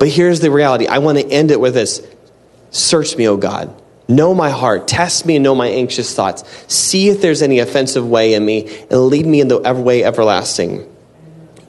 But 0.00 0.08
here's 0.08 0.40
the 0.40 0.50
reality 0.50 0.88
I 0.88 0.98
want 0.98 1.18
to 1.18 1.26
end 1.28 1.52
it 1.52 1.60
with 1.60 1.74
this 1.74 2.04
Search 2.70 3.16
me, 3.16 3.28
O 3.28 3.36
God. 3.36 3.80
Know 4.08 4.34
my 4.34 4.50
heart. 4.50 4.88
Test 4.88 5.24
me 5.24 5.36
and 5.36 5.44
know 5.44 5.54
my 5.54 5.68
anxious 5.68 6.14
thoughts. 6.14 6.42
See 6.72 7.10
if 7.10 7.20
there's 7.20 7.42
any 7.42 7.60
offensive 7.60 8.08
way 8.08 8.34
in 8.34 8.44
me 8.44 8.84
and 8.90 9.06
lead 9.06 9.26
me 9.26 9.40
in 9.40 9.48
the 9.48 9.58
way 9.58 10.02
everlasting. 10.02 10.88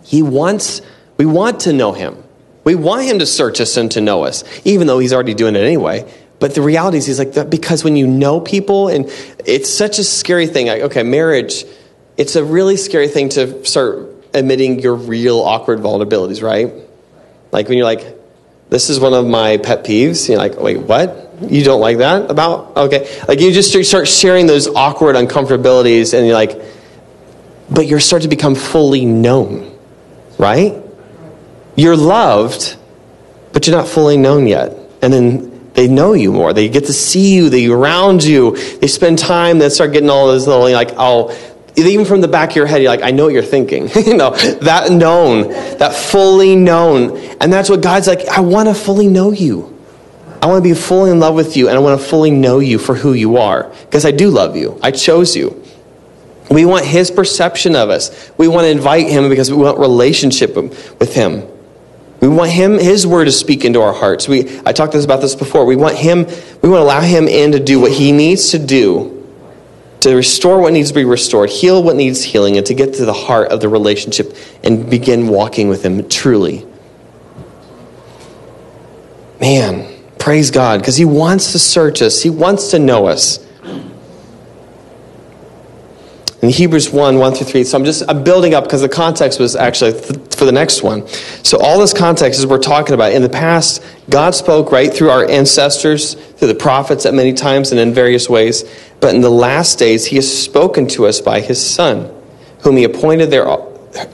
He 0.03 0.23
wants, 0.23 0.81
we 1.17 1.25
want 1.25 1.61
to 1.61 1.73
know 1.73 1.91
him. 1.91 2.23
We 2.63 2.73
want 2.75 3.03
him 3.03 3.19
to 3.19 3.25
search 3.25 3.61
us 3.61 3.77
and 3.77 3.91
to 3.91 4.01
know 4.01 4.23
us, 4.23 4.43
even 4.65 4.87
though 4.87 4.99
he's 4.99 5.13
already 5.13 5.33
doing 5.33 5.55
it 5.55 5.63
anyway. 5.63 6.11
But 6.39 6.55
the 6.55 6.61
reality 6.61 6.97
is, 6.97 7.05
he's 7.05 7.19
like, 7.19 7.33
that 7.33 7.49
because 7.49 7.83
when 7.83 7.95
you 7.95 8.07
know 8.07 8.39
people, 8.39 8.87
and 8.87 9.05
it's 9.45 9.69
such 9.69 9.99
a 9.99 10.03
scary 10.03 10.47
thing. 10.47 10.67
Like, 10.67 10.81
okay, 10.83 11.03
marriage, 11.03 11.65
it's 12.17 12.35
a 12.35 12.43
really 12.43 12.77
scary 12.77 13.07
thing 13.07 13.29
to 13.29 13.63
start 13.65 14.09
admitting 14.33 14.79
your 14.79 14.95
real 14.95 15.39
awkward 15.39 15.79
vulnerabilities, 15.79 16.41
right? 16.41 16.73
Like 17.51 17.67
when 17.67 17.77
you're 17.77 17.85
like, 17.85 18.20
this 18.71 18.89
is 18.89 18.99
one 18.99 19.13
of 19.13 19.27
my 19.27 19.57
pet 19.57 19.83
peeves. 19.83 20.27
You're 20.27 20.37
like, 20.37 20.57
wait, 20.57 20.77
what? 20.77 21.29
You 21.41 21.63
don't 21.63 21.81
like 21.81 21.97
that 21.97 22.31
about? 22.31 22.75
Okay. 22.77 23.21
Like 23.27 23.39
you 23.41 23.51
just 23.51 23.71
start 23.87 24.07
sharing 24.07 24.47
those 24.47 24.67
awkward 24.67 25.15
uncomfortabilities, 25.15 26.13
and 26.17 26.25
you're 26.25 26.35
like, 26.35 26.59
but 27.69 27.85
you're 27.85 27.99
starting 27.99 28.29
to 28.29 28.35
become 28.35 28.55
fully 28.55 29.05
known, 29.05 29.77
right? 30.37 30.81
You're 31.75 31.97
loved, 31.97 32.77
but 33.51 33.67
you're 33.67 33.75
not 33.75 33.87
fully 33.87 34.17
known 34.17 34.47
yet. 34.47 34.77
And 35.01 35.11
then 35.11 35.71
they 35.73 35.87
know 35.87 36.13
you 36.13 36.31
more. 36.31 36.53
They 36.53 36.69
get 36.69 36.85
to 36.85 36.93
see 36.93 37.33
you. 37.33 37.49
They 37.49 37.67
around 37.67 38.23
you. 38.23 38.55
They 38.77 38.87
spend 38.87 39.19
time. 39.19 39.59
They 39.59 39.69
start 39.69 39.91
getting 39.91 40.09
all 40.09 40.27
those 40.27 40.47
little 40.47 40.69
like, 40.71 40.91
oh, 40.97 41.29
even 41.77 42.05
from 42.05 42.21
the 42.21 42.27
back 42.27 42.51
of 42.51 42.55
your 42.55 42.65
head, 42.65 42.81
you're 42.81 42.91
like, 42.91 43.03
I 43.03 43.11
know 43.11 43.25
what 43.25 43.33
you're 43.33 43.43
thinking. 43.43 43.89
you 44.05 44.15
know, 44.15 44.31
that 44.31 44.91
known, 44.91 45.49
that 45.77 45.93
fully 45.93 46.55
known. 46.55 47.17
And 47.39 47.51
that's 47.51 47.69
what 47.69 47.81
God's 47.81 48.07
like, 48.07 48.27
I 48.27 48.41
want 48.41 48.67
to 48.67 48.75
fully 48.75 49.07
know 49.07 49.31
you. 49.31 49.77
I 50.41 50.47
want 50.47 50.63
to 50.63 50.69
be 50.69 50.73
fully 50.73 51.11
in 51.11 51.19
love 51.19 51.35
with 51.35 51.55
you, 51.55 51.67
and 51.67 51.77
I 51.77 51.79
want 51.79 52.01
to 52.01 52.07
fully 52.07 52.31
know 52.31 52.59
you 52.59 52.79
for 52.79 52.95
who 52.95 53.13
you 53.13 53.37
are. 53.37 53.71
Because 53.81 54.05
I 54.05 54.11
do 54.11 54.31
love 54.31 54.55
you. 54.55 54.79
I 54.81 54.89
chose 54.91 55.35
you. 55.35 55.63
We 56.49 56.65
want 56.65 56.83
his 56.83 57.11
perception 57.11 57.75
of 57.75 57.89
us. 57.89 58.31
We 58.37 58.47
want 58.47 58.65
to 58.65 58.69
invite 58.69 59.07
him 59.07 59.29
because 59.29 59.51
we 59.51 59.57
want 59.57 59.77
relationship 59.77 60.55
with 60.55 61.13
him. 61.13 61.47
We 62.21 62.27
want 62.27 62.51
him, 62.51 62.77
his 62.77 63.05
word 63.07 63.25
to 63.25 63.31
speak 63.31 63.65
into 63.65 63.81
our 63.81 63.93
hearts. 63.93 64.27
We, 64.27 64.59
I 64.65 64.73
talked 64.73 64.95
about 64.95 65.21
this 65.21 65.35
before. 65.35 65.65
We 65.65 65.75
want 65.75 65.95
him, 65.95 66.25
we 66.25 66.69
want 66.69 66.81
to 66.81 66.83
allow 66.83 67.01
him 67.01 67.27
in 67.27 67.53
to 67.53 67.59
do 67.59 67.79
what 67.79 67.91
he 67.91 68.11
needs 68.11 68.51
to 68.51 68.59
do 68.59 69.20
to 70.01 70.15
restore 70.15 70.59
what 70.59 70.73
needs 70.73 70.89
to 70.89 70.95
be 70.95 71.05
restored, 71.05 71.49
heal 71.49 71.81
what 71.81 71.95
needs 71.95 72.23
healing, 72.23 72.57
and 72.57 72.65
to 72.65 72.73
get 72.73 72.95
to 72.95 73.05
the 73.05 73.13
heart 73.13 73.51
of 73.51 73.61
the 73.61 73.69
relationship 73.69 74.35
and 74.63 74.89
begin 74.89 75.27
walking 75.27 75.69
with 75.69 75.83
him 75.83 76.07
truly. 76.09 76.65
Man, 79.39 79.91
praise 80.19 80.51
God, 80.51 80.79
because 80.79 80.97
he 80.97 81.05
wants 81.05 81.51
to 81.53 81.59
search 81.59 82.01
us, 82.01 82.21
he 82.21 82.29
wants 82.29 82.71
to 82.71 82.79
know 82.79 83.07
us 83.07 83.45
in 86.41 86.49
Hebrews 86.49 86.89
1, 86.89 87.19
1 87.19 87.33
through 87.35 87.47
3. 87.47 87.63
So 87.63 87.77
I'm 87.77 87.85
just 87.85 88.03
I'm 88.09 88.23
building 88.23 88.53
up 88.53 88.63
because 88.63 88.81
the 88.81 88.89
context 88.89 89.39
was 89.39 89.55
actually 89.55 89.93
th- 89.93 90.35
for 90.35 90.45
the 90.45 90.51
next 90.51 90.81
one. 90.81 91.07
So 91.43 91.59
all 91.59 91.79
this 91.79 91.93
context 91.93 92.39
is 92.39 92.47
we're 92.47 92.57
talking 92.57 92.95
about. 92.95 93.11
In 93.11 93.21
the 93.21 93.29
past, 93.29 93.83
God 94.09 94.33
spoke 94.33 94.71
right 94.71 94.91
through 94.91 95.11
our 95.11 95.29
ancestors, 95.29 96.15
through 96.15 96.47
the 96.47 96.55
prophets 96.55 97.05
at 97.05 97.13
many 97.13 97.33
times 97.33 97.71
and 97.71 97.79
in 97.79 97.93
various 97.93 98.27
ways. 98.27 98.63
But 98.99 99.13
in 99.13 99.21
the 99.21 99.29
last 99.29 99.77
days, 99.77 100.05
he 100.07 100.15
has 100.15 100.43
spoken 100.43 100.87
to 100.89 101.05
us 101.05 101.21
by 101.21 101.41
his 101.41 101.63
Son, 101.63 102.11
whom 102.61 102.77
he 102.77 102.85
appointed 102.85 103.29
their 103.29 103.45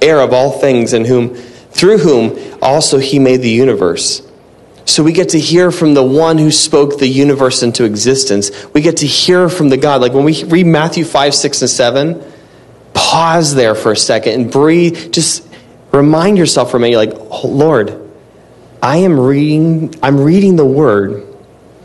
heir 0.02 0.20
of 0.20 0.34
all 0.34 0.60
things, 0.60 0.92
and 0.92 1.08
whom 1.08 1.34
through 1.34 2.00
whom 2.00 2.38
also 2.62 2.98
he 2.98 3.20
made 3.20 3.38
the 3.38 3.50
universe. 3.50 4.27
So 4.88 5.04
we 5.04 5.12
get 5.12 5.30
to 5.30 5.40
hear 5.40 5.70
from 5.70 5.94
the 5.94 6.02
one 6.02 6.38
who 6.38 6.50
spoke 6.50 6.98
the 6.98 7.08
universe 7.08 7.62
into 7.62 7.84
existence. 7.84 8.52
We 8.74 8.82
get 8.82 8.98
to 8.98 9.06
hear 9.06 9.50
from 9.50 9.68
the 9.68 9.76
God. 9.76 10.02
Like 10.02 10.14
when 10.14 10.24
we 10.24 10.46
read 10.46 10.66
Matthew 10.66 11.04
5, 11.04 11.36
6, 11.36 11.62
and 11.62 11.70
7, 11.70 12.34
pause 12.94 13.54
there 13.54 13.76
for 13.76 13.92
a 13.92 13.98
second 13.98 14.40
and 14.40 14.52
breathe. 14.52 15.12
Just 15.12 15.46
remind 15.92 16.38
yourself 16.38 16.72
for 16.72 16.78
a 16.78 16.80
minute, 16.80 16.96
like, 16.96 17.14
oh, 17.14 17.48
Lord, 17.48 18.10
I 18.82 18.98
am 18.98 19.20
reading, 19.20 19.94
I'm 20.02 20.22
reading 20.22 20.56
the 20.56 20.66
word. 20.66 21.36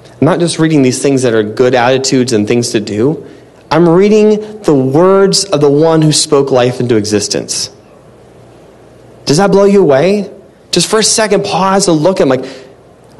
I'm 0.06 0.24
not 0.24 0.38
just 0.38 0.60
reading 0.60 0.82
these 0.82 1.02
things 1.02 1.22
that 1.22 1.34
are 1.34 1.42
good 1.42 1.74
attitudes 1.74 2.32
and 2.32 2.46
things 2.46 2.70
to 2.70 2.80
do. 2.80 3.28
I'm 3.68 3.88
reading 3.88 4.62
the 4.62 4.74
words 4.74 5.44
of 5.44 5.60
the 5.60 5.70
one 5.70 6.02
who 6.02 6.12
spoke 6.12 6.52
life 6.52 6.78
into 6.78 6.96
existence. 6.96 7.74
Does 9.24 9.38
that 9.38 9.50
blow 9.50 9.64
you 9.64 9.82
away? 9.82 10.32
Just 10.70 10.88
for 10.88 11.00
a 11.00 11.02
second, 11.02 11.44
pause 11.44 11.88
and 11.88 11.98
look 11.98 12.20
at 12.20 12.22
him 12.22 12.28
like, 12.28 12.44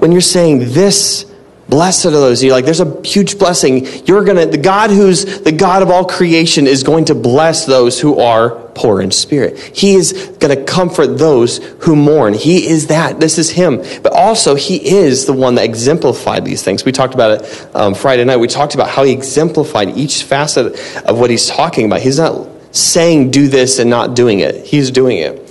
when 0.02 0.10
you're 0.10 0.20
saying 0.20 0.72
this, 0.72 1.32
blessed 1.68 2.06
are 2.06 2.10
those, 2.10 2.42
you're 2.42 2.52
like, 2.52 2.64
there's 2.64 2.80
a 2.80 3.00
huge 3.06 3.38
blessing. 3.38 3.86
You're 4.04 4.24
to, 4.36 4.46
the 4.46 4.58
God 4.58 4.90
who's 4.90 5.42
the 5.42 5.52
God 5.52 5.80
of 5.80 5.90
all 5.90 6.04
creation 6.04 6.66
is 6.66 6.82
going 6.82 7.04
to 7.04 7.14
bless 7.14 7.66
those 7.66 8.00
who 8.00 8.18
are 8.18 8.50
poor 8.74 9.00
in 9.00 9.12
spirit. 9.12 9.56
He 9.60 9.94
is 9.94 10.36
to 10.58 10.64
comfort 10.64 11.18
those 11.18 11.58
who 11.82 11.94
mourn. 11.94 12.34
He 12.34 12.66
is 12.66 12.88
that. 12.88 13.20
This 13.20 13.38
is 13.38 13.50
Him. 13.50 13.76
But 14.02 14.12
also, 14.12 14.56
He 14.56 14.84
is 14.84 15.26
the 15.26 15.34
one 15.34 15.54
that 15.54 15.64
exemplified 15.64 16.44
these 16.44 16.64
things. 16.64 16.84
We 16.84 16.90
talked 16.90 17.14
about 17.14 17.40
it 17.40 17.70
um, 17.76 17.94
Friday 17.94 18.24
night. 18.24 18.38
We 18.38 18.48
talked 18.48 18.74
about 18.74 18.88
how 18.88 19.04
He 19.04 19.12
exemplified 19.12 19.96
each 19.96 20.24
facet 20.24 20.74
of 21.06 21.20
what 21.20 21.30
He's 21.30 21.46
talking 21.46 21.86
about. 21.86 22.00
He's 22.00 22.18
not 22.18 22.48
saying 22.72 23.30
do 23.30 23.46
this 23.46 23.78
and 23.78 23.88
not 23.88 24.16
doing 24.16 24.40
it, 24.40 24.66
He's 24.66 24.90
doing 24.90 25.18
it. 25.18 25.41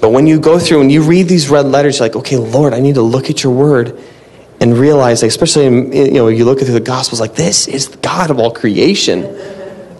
But 0.00 0.10
when 0.10 0.26
you 0.26 0.38
go 0.38 0.58
through 0.58 0.82
and 0.82 0.92
you 0.92 1.02
read 1.02 1.28
these 1.28 1.48
red 1.48 1.66
letters, 1.66 1.98
you're 1.98 2.08
like, 2.08 2.16
okay, 2.16 2.36
Lord, 2.36 2.72
I 2.72 2.80
need 2.80 2.94
to 2.94 3.02
look 3.02 3.30
at 3.30 3.42
your 3.42 3.52
word 3.52 3.98
and 4.60 4.76
realize, 4.76 5.22
especially 5.22 5.64
you 5.64 6.12
know, 6.12 6.28
you 6.28 6.44
look 6.44 6.60
through 6.60 6.72
the 6.72 6.80
Gospels, 6.80 7.20
like 7.20 7.34
this 7.34 7.68
is 7.68 7.88
God 7.88 8.30
of 8.30 8.38
all 8.38 8.50
creation. 8.50 9.22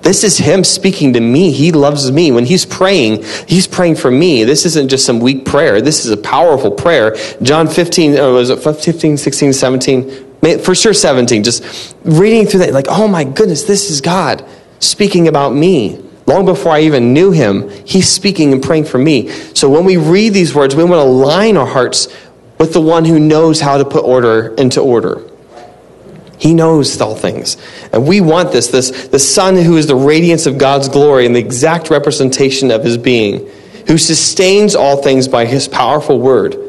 This 0.03 0.25
is 0.25 0.39
Him 0.39 0.65
speaking 0.65 1.13
to 1.15 1.21
me. 1.21 1.51
He 1.51 1.73
loves 1.73 2.11
me. 2.11 2.31
When 2.33 2.45
He's 2.47 2.65
praying, 2.65 3.25
He's 3.47 3.67
praying 3.67 3.97
for 3.97 4.11
me. 4.11 4.45
This 4.45 4.65
isn't 4.65 4.89
just 4.89 5.05
some 5.05 5.21
weak 5.21 5.45
prayer. 5.45 5.81
This 5.81 6.05
is 6.05 6.11
a 6.11 6.17
powerful 6.17 6.71
prayer. 6.71 7.17
John 7.43 7.69
15, 7.69 8.19
or 8.19 8.33
was 8.33 8.51
it 8.51 8.63
15, 8.63 9.17
16, 9.17 9.53
17? 9.53 10.61
For 10.61 10.75
sure 10.75 10.95
17. 10.95 11.43
Just 11.43 11.95
reading 12.05 12.47
through 12.47 12.61
that, 12.61 12.73
like, 12.73 12.87
oh 12.89 13.09
my 13.09 13.25
goodness, 13.25 13.65
this 13.65 13.91
is 13.91 14.01
God 14.01 14.49
speaking 14.79 15.29
about 15.29 15.53
me. 15.53 16.05
Long 16.29 16.45
before 16.45 16.73
I 16.73 16.81
even 16.81 17.15
knew 17.15 17.31
him, 17.31 17.71
he's 17.87 18.07
speaking 18.07 18.53
and 18.53 18.63
praying 18.63 18.85
for 18.85 18.99
me. 18.99 19.31
So 19.55 19.71
when 19.71 19.87
we 19.87 19.97
read 19.97 20.35
these 20.35 20.55
words, 20.55 20.77
we 20.77 20.85
want 20.85 21.01
to 21.01 21.05
align 21.05 21.57
our 21.57 21.67
hearts 21.67 22.09
with 22.59 22.75
the 22.75 22.83
one 22.83 23.07
who 23.07 23.19
knows 23.19 23.61
how 23.63 23.79
to 23.79 23.85
put 23.87 24.05
order 24.05 24.55
into 24.57 24.83
order. 24.83 25.23
He 26.39 26.53
knows 26.53 27.01
all 27.01 27.17
things. 27.17 27.57
And 27.95 28.07
we 28.07 28.21
want 28.21 28.53
this, 28.53 28.69
this 28.69 29.09
the 29.09 29.19
Son 29.19 29.57
who 29.57 29.79
is 29.79 29.87
the 29.87 29.97
radiance 29.97 30.45
of 30.45 30.59
God's 30.59 30.91
glory 30.91 31.25
and 31.25 31.35
the 31.35 31.41
exact 31.41 31.89
representation 31.89 32.71
of 32.71 32.85
his 32.85 32.99
being, 32.99 33.51
who 33.87 33.97
sustains 33.97 34.75
all 34.75 35.03
things 35.03 35.29
by 35.29 35.47
his 35.47 35.67
powerful 35.67 36.21
word 36.21 36.68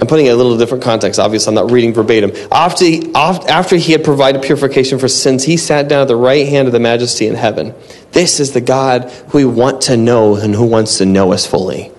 I'm 0.00 0.06
putting 0.06 0.26
it 0.26 0.30
in 0.30 0.34
a 0.34 0.36
little 0.36 0.56
different 0.56 0.82
context. 0.82 1.20
Obviously, 1.20 1.50
I'm 1.50 1.54
not 1.54 1.70
reading 1.70 1.92
verbatim. 1.92 2.32
After 2.50 2.86
he, 2.86 3.14
after 3.14 3.76
he 3.76 3.92
had 3.92 4.02
provided 4.02 4.42
purification 4.42 4.98
for 4.98 5.08
sins, 5.08 5.44
he 5.44 5.58
sat 5.58 5.88
down 5.88 6.02
at 6.02 6.08
the 6.08 6.16
right 6.16 6.48
hand 6.48 6.66
of 6.68 6.72
the 6.72 6.80
majesty 6.80 7.26
in 7.26 7.34
heaven. 7.34 7.74
This 8.12 8.40
is 8.40 8.52
the 8.52 8.62
God 8.62 9.10
who 9.28 9.38
we 9.38 9.44
want 9.44 9.82
to 9.82 9.98
know 9.98 10.36
and 10.36 10.54
who 10.54 10.64
wants 10.64 10.98
to 10.98 11.06
know 11.06 11.32
us 11.32 11.46
fully. 11.46 11.92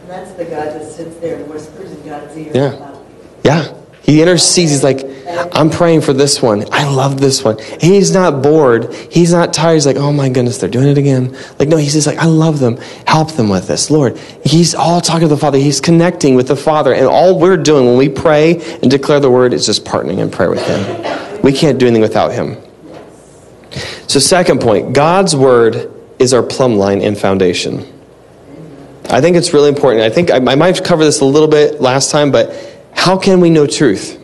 And 0.00 0.10
that's 0.10 0.32
the 0.32 0.44
God 0.44 0.74
that 0.74 0.90
sits 0.90 1.16
there 1.18 1.36
and 1.36 1.48
whispers 1.48 1.92
in 1.92 2.04
God's 2.04 2.36
ear 2.36 2.50
yeah. 2.52 3.00
Yeah. 3.44 3.74
He 4.02 4.22
intercedes. 4.22 4.72
He's 4.72 4.84
like, 4.84 4.98
I'm 5.28 5.70
praying 5.70 6.02
for 6.02 6.12
this 6.12 6.40
one. 6.40 6.64
I 6.72 6.88
love 6.88 7.20
this 7.20 7.42
one. 7.42 7.58
He's 7.80 8.12
not 8.12 8.42
bored. 8.42 8.94
He's 8.94 9.32
not 9.32 9.52
tired. 9.52 9.74
He's 9.74 9.86
like, 9.86 9.96
oh 9.96 10.12
my 10.12 10.28
goodness, 10.28 10.58
they're 10.58 10.70
doing 10.70 10.88
it 10.88 10.98
again. 10.98 11.36
Like, 11.58 11.68
no, 11.68 11.76
he's 11.76 11.94
just 11.94 12.06
like, 12.06 12.18
I 12.18 12.26
love 12.26 12.60
them. 12.60 12.76
Help 13.06 13.32
them 13.32 13.48
with 13.48 13.66
this. 13.66 13.90
Lord, 13.90 14.16
he's 14.44 14.74
all 14.74 15.00
talking 15.00 15.22
to 15.22 15.34
the 15.34 15.36
Father. 15.36 15.58
He's 15.58 15.80
connecting 15.80 16.36
with 16.36 16.46
the 16.46 16.56
Father. 16.56 16.94
And 16.94 17.06
all 17.06 17.40
we're 17.40 17.56
doing 17.56 17.86
when 17.86 17.96
we 17.96 18.08
pray 18.08 18.60
and 18.80 18.90
declare 18.90 19.18
the 19.18 19.30
word 19.30 19.52
is 19.52 19.66
just 19.66 19.84
partnering 19.84 20.18
in 20.18 20.30
prayer 20.30 20.50
with 20.50 20.64
him. 20.64 21.42
We 21.42 21.52
can't 21.52 21.78
do 21.78 21.86
anything 21.86 22.02
without 22.02 22.32
him. 22.32 22.56
So, 24.06 24.20
second 24.20 24.60
point 24.60 24.94
God's 24.94 25.34
word 25.34 25.92
is 26.18 26.32
our 26.32 26.42
plumb 26.42 26.76
line 26.76 27.02
and 27.02 27.18
foundation. 27.18 27.92
I 29.10 29.20
think 29.20 29.36
it's 29.36 29.52
really 29.52 29.68
important. 29.68 30.02
I 30.02 30.10
think 30.10 30.30
I, 30.30 30.36
I 30.36 30.54
might 30.54 30.76
have 30.76 30.84
covered 30.84 31.04
this 31.04 31.20
a 31.20 31.24
little 31.24 31.48
bit 31.48 31.80
last 31.80 32.10
time, 32.10 32.30
but 32.30 32.54
how 32.94 33.18
can 33.18 33.40
we 33.40 33.50
know 33.50 33.66
truth? 33.66 34.20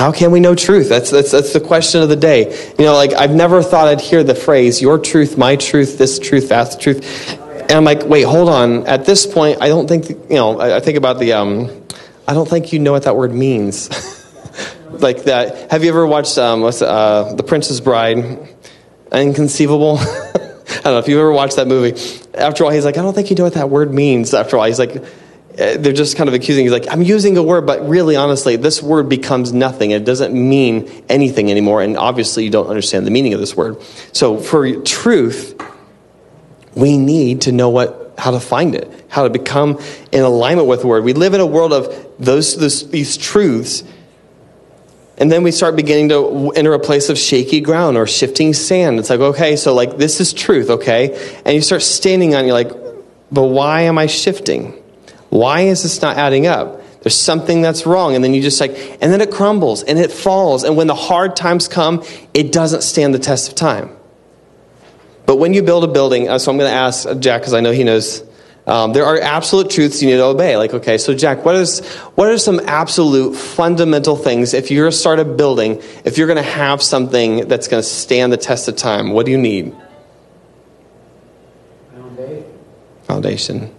How 0.00 0.12
can 0.12 0.30
we 0.30 0.40
know 0.40 0.54
truth? 0.54 0.88
That's, 0.88 1.10
that's, 1.10 1.30
that's 1.30 1.52
the 1.52 1.60
question 1.60 2.00
of 2.00 2.08
the 2.08 2.16
day. 2.16 2.72
You 2.78 2.86
know, 2.86 2.94
like 2.94 3.12
I've 3.12 3.34
never 3.34 3.62
thought 3.62 3.86
I'd 3.86 4.00
hear 4.00 4.24
the 4.24 4.34
phrase, 4.34 4.80
your 4.80 4.98
truth, 4.98 5.36
my 5.36 5.56
truth, 5.56 5.98
this 5.98 6.18
truth, 6.18 6.48
that 6.48 6.80
truth. 6.80 7.38
And 7.52 7.72
I'm 7.72 7.84
like, 7.84 8.06
wait, 8.06 8.22
hold 8.22 8.48
on. 8.48 8.86
At 8.86 9.04
this 9.04 9.26
point, 9.26 9.60
I 9.60 9.68
don't 9.68 9.86
think, 9.86 10.08
you 10.08 10.36
know, 10.36 10.58
I, 10.58 10.76
I 10.76 10.80
think 10.80 10.96
about 10.96 11.18
the, 11.18 11.34
um, 11.34 11.84
I 12.26 12.32
don't 12.32 12.48
think 12.48 12.72
you 12.72 12.78
know 12.78 12.92
what 12.92 13.02
that 13.02 13.14
word 13.14 13.34
means. 13.34 13.90
like 14.90 15.24
that. 15.24 15.70
Have 15.70 15.84
you 15.84 15.90
ever 15.90 16.06
watched 16.06 16.38
um, 16.38 16.62
what's, 16.62 16.80
uh, 16.80 17.34
The 17.36 17.42
Princess 17.42 17.80
Bride? 17.80 18.48
Inconceivable? 19.12 19.98
I 20.00 20.82
don't 20.82 20.84
know 20.84 20.98
if 20.98 21.08
you've 21.08 21.20
ever 21.20 21.30
watched 21.30 21.56
that 21.56 21.66
movie. 21.68 22.00
After 22.32 22.64
all, 22.64 22.70
he's 22.70 22.86
like, 22.86 22.96
I 22.96 23.02
don't 23.02 23.12
think 23.12 23.28
you 23.28 23.36
know 23.36 23.44
what 23.44 23.52
that 23.52 23.68
word 23.68 23.92
means. 23.92 24.32
After 24.32 24.56
all, 24.56 24.64
he's 24.64 24.78
like, 24.78 24.94
Uh, 25.60 25.76
they're 25.76 25.92
just 25.92 26.16
kind 26.16 26.28
of 26.28 26.34
accusing. 26.34 26.64
He's 26.64 26.72
like, 26.72 26.86
I'm 26.90 27.02
using 27.02 27.36
a 27.36 27.42
word, 27.42 27.66
but 27.66 27.86
really, 27.86 28.16
honestly, 28.16 28.56
this 28.56 28.82
word 28.82 29.08
becomes 29.10 29.52
nothing. 29.52 29.90
It 29.90 30.04
doesn't 30.04 30.32
mean 30.32 30.90
anything 31.08 31.50
anymore. 31.50 31.82
And 31.82 31.98
obviously, 31.98 32.44
you 32.44 32.50
don't 32.50 32.68
understand 32.68 33.06
the 33.06 33.10
meaning 33.10 33.34
of 33.34 33.40
this 33.40 33.54
word. 33.54 33.82
So, 34.12 34.38
for 34.38 34.80
truth, 34.82 35.60
we 36.74 36.96
need 36.96 37.42
to 37.42 37.52
know 37.52 37.68
what, 37.68 38.14
how 38.16 38.30
to 38.30 38.40
find 38.40 38.74
it, 38.74 38.90
how 39.08 39.24
to 39.24 39.30
become 39.30 39.78
in 40.12 40.22
alignment 40.22 40.66
with 40.66 40.80
the 40.80 40.86
word. 40.86 41.04
We 41.04 41.12
live 41.12 41.34
in 41.34 41.40
a 41.40 41.46
world 41.46 41.74
of 41.74 42.06
those, 42.18 42.56
those 42.56 42.90
these 42.90 43.18
truths. 43.18 43.84
And 45.18 45.30
then 45.30 45.42
we 45.42 45.50
start 45.50 45.76
beginning 45.76 46.08
to 46.08 46.52
enter 46.52 46.72
a 46.72 46.78
place 46.78 47.10
of 47.10 47.18
shaky 47.18 47.60
ground 47.60 47.98
or 47.98 48.06
shifting 48.06 48.54
sand. 48.54 48.98
It's 48.98 49.10
like, 49.10 49.20
okay, 49.20 49.56
so 49.56 49.74
like 49.74 49.98
this 49.98 50.18
is 50.18 50.32
truth, 50.32 50.70
okay? 50.70 51.38
And 51.44 51.54
you 51.54 51.60
start 51.60 51.82
standing 51.82 52.34
on, 52.34 52.46
you're 52.46 52.54
like, 52.54 52.72
but 53.30 53.44
why 53.44 53.82
am 53.82 53.98
I 53.98 54.06
shifting? 54.06 54.79
Why 55.30 55.62
is 55.62 55.82
this 55.82 56.02
not 56.02 56.16
adding 56.16 56.46
up? 56.46 56.82
There's 57.02 57.16
something 57.16 57.62
that's 57.62 57.86
wrong. 57.86 58.14
And 58.14 58.22
then 58.22 58.34
you 58.34 58.42
just 58.42 58.60
like, 58.60 58.72
and 59.00 59.12
then 59.12 59.20
it 59.20 59.30
crumbles 59.30 59.82
and 59.82 59.98
it 59.98 60.12
falls. 60.12 60.64
And 60.64 60.76
when 60.76 60.86
the 60.86 60.94
hard 60.94 61.34
times 61.34 61.66
come, 61.66 62.04
it 62.34 62.52
doesn't 62.52 62.82
stand 62.82 63.14
the 63.14 63.18
test 63.18 63.48
of 63.48 63.54
time. 63.54 63.96
But 65.24 65.36
when 65.36 65.54
you 65.54 65.62
build 65.62 65.84
a 65.84 65.88
building, 65.88 66.28
uh, 66.28 66.38
so 66.38 66.50
I'm 66.50 66.58
going 66.58 66.70
to 66.70 66.76
ask 66.76 67.08
Jack 67.20 67.40
because 67.40 67.54
I 67.54 67.60
know 67.60 67.70
he 67.70 67.84
knows. 67.84 68.22
Um, 68.66 68.92
there 68.92 69.06
are 69.06 69.18
absolute 69.18 69.70
truths 69.70 70.02
you 70.02 70.08
need 70.10 70.16
to 70.16 70.24
obey. 70.24 70.56
Like, 70.56 70.74
okay, 70.74 70.98
so 70.98 71.14
Jack, 71.14 71.44
what 71.44 71.54
is 71.54 71.86
what 72.16 72.28
are 72.28 72.36
some 72.36 72.60
absolute 72.66 73.34
fundamental 73.34 74.16
things 74.16 74.52
if 74.52 74.70
you're 74.70 74.84
going 74.84 74.92
to 74.92 74.96
start 74.96 75.18
a 75.18 75.24
building, 75.24 75.80
if 76.04 76.18
you're 76.18 76.26
going 76.26 76.36
to 76.36 76.42
have 76.42 76.82
something 76.82 77.48
that's 77.48 77.68
going 77.68 77.82
to 77.82 77.88
stand 77.88 78.32
the 78.32 78.36
test 78.36 78.68
of 78.68 78.76
time? 78.76 79.12
What 79.12 79.24
do 79.24 79.32
you 79.32 79.38
need? 79.38 79.74
Foundation. 81.94 82.44
Foundation. 83.04 83.74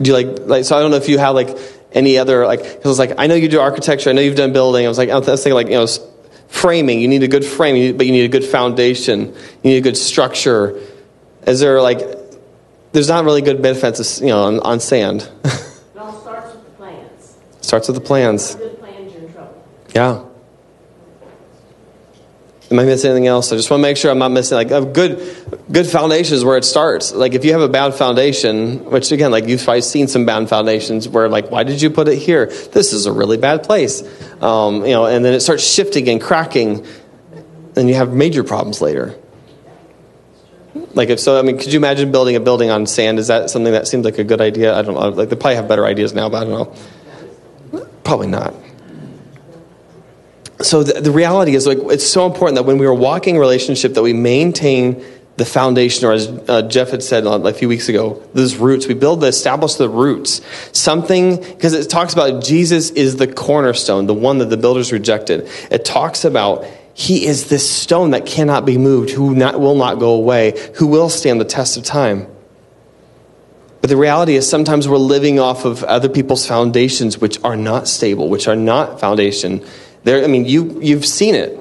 Do 0.00 0.10
you 0.10 0.16
like 0.16 0.40
like? 0.46 0.64
So 0.64 0.76
I 0.76 0.80
don't 0.80 0.90
know 0.90 0.96
if 0.96 1.08
you 1.08 1.18
have 1.18 1.34
like 1.34 1.56
any 1.92 2.18
other 2.18 2.46
like. 2.46 2.62
Because 2.62 2.92
it's 2.92 2.98
like 2.98 3.18
I 3.18 3.26
know 3.26 3.34
you 3.34 3.48
do 3.48 3.60
architecture. 3.60 4.10
I 4.10 4.12
know 4.12 4.22
you've 4.22 4.36
done 4.36 4.52
building. 4.52 4.84
I 4.84 4.88
was 4.88 4.98
like 4.98 5.10
I 5.10 5.18
was 5.18 5.26
thinking 5.26 5.54
like 5.54 5.68
you 5.68 5.74
know 5.74 5.86
framing. 6.48 7.00
You 7.00 7.08
need 7.08 7.22
a 7.22 7.28
good 7.28 7.44
frame, 7.44 7.96
but 7.96 8.06
you 8.06 8.12
need 8.12 8.24
a 8.24 8.28
good 8.28 8.44
foundation. 8.44 9.26
You 9.62 9.70
need 9.70 9.78
a 9.78 9.82
good 9.82 9.96
structure. 9.96 10.80
Is 11.46 11.60
there 11.60 11.80
like? 11.82 12.00
There's 12.92 13.08
not 13.08 13.24
really 13.24 13.42
good 13.42 13.62
benefits, 13.62 14.20
you 14.20 14.28
know, 14.28 14.44
on, 14.44 14.60
on 14.60 14.80
sand. 14.80 15.28
It 15.94 15.98
all 15.98 16.20
starts 16.20 16.54
with 16.54 16.64
the 16.64 16.70
plans. 16.70 17.36
Starts 17.60 17.88
with 17.88 17.94
the 17.94 18.00
plans. 18.00 18.54
Good 18.54 18.80
plans, 18.80 19.12
you're 19.12 19.22
in 19.22 19.32
trouble. 19.32 19.64
Yeah. 19.94 20.24
Am 22.70 22.78
I 22.78 22.84
missing 22.84 23.10
anything 23.10 23.26
else? 23.26 23.50
I 23.52 23.56
just 23.56 23.68
want 23.68 23.80
to 23.80 23.82
make 23.82 23.96
sure 23.96 24.12
I'm 24.12 24.18
not 24.18 24.30
missing. 24.30 24.54
Like 24.54 24.70
a 24.70 24.84
good, 24.84 25.18
good 25.72 25.88
foundation 25.88 26.36
is 26.36 26.44
where 26.44 26.56
it 26.56 26.64
starts. 26.64 27.12
Like 27.12 27.34
if 27.34 27.44
you 27.44 27.50
have 27.50 27.62
a 27.62 27.68
bad 27.68 27.94
foundation, 27.94 28.84
which 28.84 29.10
again, 29.10 29.32
like 29.32 29.48
you've 29.48 29.64
probably 29.64 29.80
seen 29.80 30.06
some 30.06 30.24
bad 30.24 30.48
foundations 30.48 31.08
where 31.08 31.28
like, 31.28 31.50
why 31.50 31.64
did 31.64 31.82
you 31.82 31.90
put 31.90 32.06
it 32.06 32.16
here? 32.16 32.46
This 32.46 32.92
is 32.92 33.06
a 33.06 33.12
really 33.12 33.38
bad 33.38 33.64
place, 33.64 34.02
um, 34.40 34.86
you 34.86 34.92
know. 34.92 35.04
And 35.06 35.24
then 35.24 35.34
it 35.34 35.40
starts 35.40 35.64
shifting 35.64 36.08
and 36.08 36.20
cracking, 36.20 36.86
and 37.74 37.88
you 37.88 37.96
have 37.96 38.12
major 38.12 38.44
problems 38.44 38.80
later. 38.80 39.18
Like 40.94 41.08
if 41.08 41.18
so, 41.18 41.40
I 41.40 41.42
mean, 41.42 41.58
could 41.58 41.72
you 41.72 41.78
imagine 41.80 42.12
building 42.12 42.36
a 42.36 42.40
building 42.40 42.70
on 42.70 42.86
sand? 42.86 43.18
Is 43.18 43.26
that 43.26 43.50
something 43.50 43.72
that 43.72 43.88
seems 43.88 44.04
like 44.04 44.18
a 44.18 44.24
good 44.24 44.40
idea? 44.40 44.78
I 44.78 44.82
don't 44.82 44.94
know. 44.94 45.08
Like 45.08 45.28
they 45.28 45.34
probably 45.34 45.56
have 45.56 45.66
better 45.66 45.84
ideas 45.84 46.14
now, 46.14 46.28
but 46.28 46.42
I 46.42 46.48
don't 46.48 46.52
know. 47.72 47.86
Probably 48.04 48.28
not 48.28 48.54
so 50.62 50.82
the, 50.82 51.00
the, 51.00 51.10
reality 51.10 51.54
is 51.54 51.66
like 51.66 51.78
it's 51.84 52.06
so 52.06 52.26
important 52.26 52.56
that 52.56 52.64
when 52.64 52.78
we 52.78 52.86
are 52.86 52.94
walking 52.94 53.38
relationship 53.38 53.94
that 53.94 54.02
we 54.02 54.12
maintain 54.12 55.04
the 55.36 55.44
foundation 55.44 56.06
or 56.06 56.12
as 56.12 56.28
uh, 56.48 56.62
jeff 56.62 56.90
had 56.90 57.02
said 57.02 57.26
a 57.26 57.52
few 57.54 57.68
weeks 57.68 57.88
ago 57.88 58.22
those 58.34 58.56
roots. 58.56 58.86
We 58.86 58.94
build 58.94 59.20
the 59.20 59.28
establish 59.28 59.74
the 59.74 59.88
roots. 59.88 60.40
Something 60.72 61.36
because 61.36 61.72
it 61.72 61.88
talks 61.88 62.12
about 62.12 62.44
jesus 62.44 62.90
is 62.90 63.16
the 63.16 63.26
cornerstone 63.32 64.06
the 64.06 64.14
one 64.14 64.38
that 64.38 64.46
the 64.46 64.56
builders 64.56 64.92
rejected. 64.92 65.48
It 65.70 65.84
talks 65.84 66.24
about 66.24 66.66
he 66.92 67.26
is 67.26 67.48
this 67.48 67.68
stone 67.70 68.10
that 68.10 68.26
cannot 68.26 68.66
be 68.66 68.76
moved 68.76 69.10
who 69.10 69.34
not, 69.34 69.58
will 69.58 69.76
not 69.76 69.98
go 69.98 70.14
away 70.14 70.72
who 70.76 70.86
will 70.86 71.08
stand 71.08 71.40
the 71.40 71.44
test 71.44 71.76
of 71.76 71.84
time. 71.84 72.26
But 73.80 73.88
the 73.88 73.96
reality 73.96 74.34
is 74.34 74.46
sometimes 74.46 74.86
we're 74.86 74.98
living 74.98 75.40
off 75.40 75.64
of 75.64 75.82
other 75.84 76.10
people's 76.10 76.46
foundations 76.46 77.16
which 77.16 77.42
are 77.42 77.56
not 77.56 77.88
stable 77.88 78.28
which 78.28 78.46
are 78.46 78.56
not 78.56 79.00
foundation 79.00 79.64
there, 80.04 80.24
I 80.24 80.26
mean, 80.26 80.46
you, 80.46 80.80
you've 80.80 81.06
seen 81.06 81.34
it. 81.34 81.58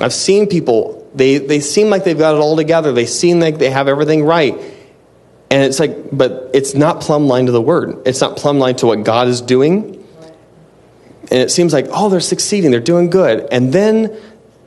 I've 0.00 0.12
seen 0.12 0.46
people, 0.46 1.08
they, 1.14 1.38
they 1.38 1.60
seem 1.60 1.90
like 1.90 2.04
they've 2.04 2.18
got 2.18 2.34
it 2.34 2.38
all 2.38 2.56
together. 2.56 2.92
They 2.92 3.06
seem 3.06 3.40
like 3.40 3.58
they 3.58 3.70
have 3.70 3.88
everything 3.88 4.24
right. 4.24 4.54
And 5.50 5.62
it's 5.62 5.80
like, 5.80 6.10
but 6.12 6.50
it's 6.52 6.74
not 6.74 7.00
plumb 7.00 7.26
line 7.26 7.46
to 7.46 7.52
the 7.52 7.62
word. 7.62 8.02
It's 8.06 8.20
not 8.20 8.36
plumb 8.36 8.58
line 8.58 8.76
to 8.76 8.86
what 8.86 9.02
God 9.02 9.28
is 9.28 9.40
doing. 9.40 9.94
And 11.30 11.40
it 11.40 11.50
seems 11.50 11.72
like, 11.72 11.86
oh, 11.90 12.08
they're 12.08 12.20
succeeding, 12.20 12.70
they're 12.70 12.80
doing 12.80 13.10
good. 13.10 13.48
And 13.50 13.72
then 13.72 14.16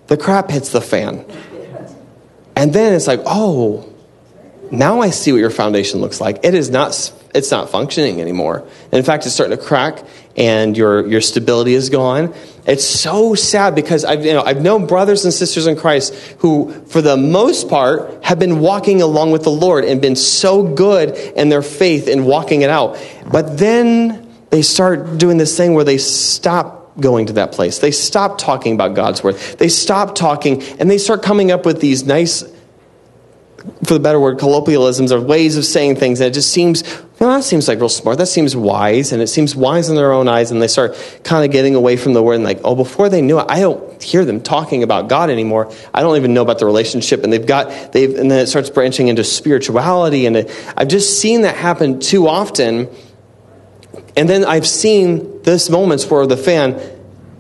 the 0.08 0.18
crap 0.18 0.50
hits 0.50 0.72
the 0.72 0.82
fan. 0.82 1.26
And 2.56 2.74
then 2.74 2.94
it's 2.94 3.08
like, 3.08 3.22
oh, 3.26 3.92
now 4.72 5.02
I 5.02 5.10
see 5.10 5.32
what 5.32 5.40
your 5.40 5.50
foundation 5.50 6.02
looks 6.02 6.22
like. 6.22 6.44
It 6.44 6.54
is 6.54 6.70
not, 6.70 7.14
it's 7.34 7.52
not 7.52 7.70
functioning 7.70 8.22
anymore. 8.22 8.68
In 8.92 9.04
fact, 9.04 9.26
it's 9.26 9.34
starting 9.34 9.58
to 9.58 9.64
crack 9.64 10.04
and 10.38 10.78
your, 10.78 11.06
your 11.08 11.22
stability 11.22 11.74
is 11.74 11.90
gone. 11.90 12.34
It's 12.66 12.86
so 12.86 13.36
sad 13.36 13.76
because 13.76 14.06
I've, 14.06 14.26
you 14.26 14.34
know, 14.34 14.44
I've 14.44 14.62
known 14.62 14.86
brothers 14.88 15.26
and 15.26 15.34
sisters 15.34 15.68
in 15.68 15.76
Christ 15.76 16.14
who, 16.40 16.72
for 16.86 17.02
the 17.02 17.18
most 17.18 17.70
part, 17.70 18.24
have 18.24 18.40
been 18.40 18.60
walking 18.60 19.02
along 19.02 19.32
with 19.32 19.44
the 19.44 19.52
Lord 19.52 19.84
and 19.84 20.02
been 20.02 20.16
so 20.16 20.64
good 20.64 21.16
in 21.16 21.50
their 21.50 21.62
faith 21.62 22.08
and 22.08 22.26
walking 22.26 22.62
it 22.62 22.70
out. 22.70 22.98
But 23.32 23.58
then 23.58 24.32
they 24.52 24.62
start 24.62 25.18
doing 25.18 25.38
this 25.38 25.56
thing 25.58 25.74
where 25.74 25.84
they 25.84 25.98
stop 25.98 27.00
going 27.00 27.28
to 27.28 27.34
that 27.34 27.52
place. 27.52 27.80
They 27.80 27.92
stop 27.92 28.38
talking 28.38 28.76
about 28.76 28.96
God's 28.96 29.24
word. 29.24 29.36
They 29.36 29.70
stop 29.70 30.14
talking 30.14 30.62
and 30.80 30.90
they 30.90 30.98
start 30.98 31.24
coming 31.24 31.52
up 31.52 31.66
with 31.66 31.82
these 31.82 32.06
nice 32.06 32.44
for 33.86 33.94
the 33.94 34.00
better 34.00 34.20
word, 34.20 34.40
colloquialisms 34.40 35.12
or 35.12 35.22
ways 35.22 35.58
of 35.58 35.66
saying 35.66 35.96
things. 35.96 36.20
And 36.20 36.28
it 36.28 36.34
just 36.34 36.52
seems, 36.52 36.84
well, 37.22 37.38
that 37.38 37.44
seems 37.44 37.68
like 37.68 37.78
real 37.78 37.88
smart. 37.88 38.18
That 38.18 38.26
seems 38.26 38.56
wise. 38.56 39.12
And 39.12 39.22
it 39.22 39.28
seems 39.28 39.56
wise 39.56 39.90
in 39.90 39.96
their 39.96 40.12
own 40.12 40.28
eyes. 40.28 40.50
And 40.50 40.60
they 40.60 40.68
start 40.68 40.98
kind 41.24 41.46
of 41.46 41.52
getting 41.52 41.76
away 41.76 41.96
from 41.96 42.14
the 42.14 42.24
word 42.24 42.34
and 42.34 42.44
like, 42.44 42.62
oh, 42.64 42.74
before 42.74 43.10
they 43.10 43.22
knew 43.22 43.40
it, 43.40 43.46
I 43.48 43.60
don't 43.60 44.02
hear 44.02 44.26
them 44.26 44.42
talking 44.42 44.82
about 44.82 45.08
God 45.08 45.30
anymore. 45.30 45.72
I 45.94 46.02
don't 46.02 46.18
even 46.18 46.34
know 46.34 46.42
about 46.42 46.58
the 46.58 46.66
relationship. 46.66 47.24
And 47.24 47.32
they've 47.32 47.46
got, 47.46 47.94
they've, 47.94 48.10
and 48.16 48.32
then 48.32 48.40
it 48.40 48.48
starts 48.48 48.72
branching 48.72 49.08
into 49.08 49.24
spirituality. 49.24 50.26
And 50.26 50.36
it, 50.36 50.74
I've 50.76 50.88
just 50.88 51.22
seen 51.22 51.42
that 51.42 51.56
happen 51.56 52.00
too 52.00 52.28
often. 52.28 52.90
And 54.18 54.28
then 54.28 54.44
I've 54.44 54.66
seen 54.66 55.44
this 55.44 55.70
moments 55.70 56.10
where 56.10 56.26
the 56.26 56.38
fan, 56.38 56.82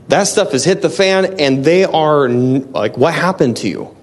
that 0.09 0.25
stuff 0.25 0.51
has 0.51 0.63
hit 0.63 0.83
the 0.83 0.91
fan 0.91 1.39
and 1.39 1.65
they 1.65 1.85
are 1.85 2.29
like, 2.29 2.97
what 2.97 3.15
happened 3.15 3.57
to 3.57 3.67
you? 3.67 3.97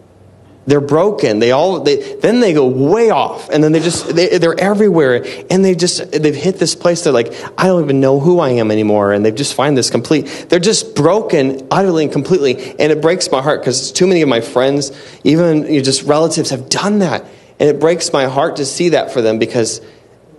They're 0.69 0.81
broken 0.81 1.39
they 1.39 1.51
all 1.51 1.81
they, 1.81 2.15
then 2.17 2.41
they 2.41 2.53
go 2.53 2.67
way 2.67 3.11
off 3.11 3.49
and 3.51 3.63
then 3.63 3.73
they 3.73 3.81
just 3.81 4.15
they, 4.15 4.39
they're 4.39 4.59
everywhere 4.59 5.25
and 5.51 5.65
they 5.65 5.75
just 5.75 6.13
they've 6.13 6.35
hit 6.35 6.59
this 6.59 6.75
place 6.75 7.03
they're 7.03 7.13
like 7.13 7.33
i 7.59 7.67
don't 7.67 7.83
even 7.83 8.01
know 8.01 8.21
who 8.21 8.39
i 8.39 8.51
am 8.51 8.71
anymore 8.71 9.13
and 9.13 9.25
they 9.25 9.33
just 9.33 9.55
find 9.55 9.77
this 9.77 9.91
complete 9.91 10.47
they're 10.49 10.59
just 10.59 10.95
broken 10.95 11.67
utterly 11.71 12.05
and 12.05 12.13
completely 12.13 12.57
and 12.79 12.93
it 12.93 13.03
breaks 13.03 13.31
my 13.31 13.43
heart 13.43 13.61
because 13.61 13.93
too 13.93 14.07
many 14.07 14.23
of 14.23 14.29
my 14.29 14.41
friends 14.41 14.93
even 15.25 15.65
you 15.67 15.79
know, 15.79 15.83
just 15.83 16.03
relatives 16.05 16.51
have 16.51 16.69
done 16.69 17.01
that 17.01 17.25
and 17.59 17.69
it 17.69 17.81
breaks 17.81 18.13
my 18.13 18.27
heart 18.27 18.57
to 18.57 18.65
see 18.65 18.91
that 18.91 19.11
for 19.11 19.23
them 19.23 19.39
because 19.39 19.81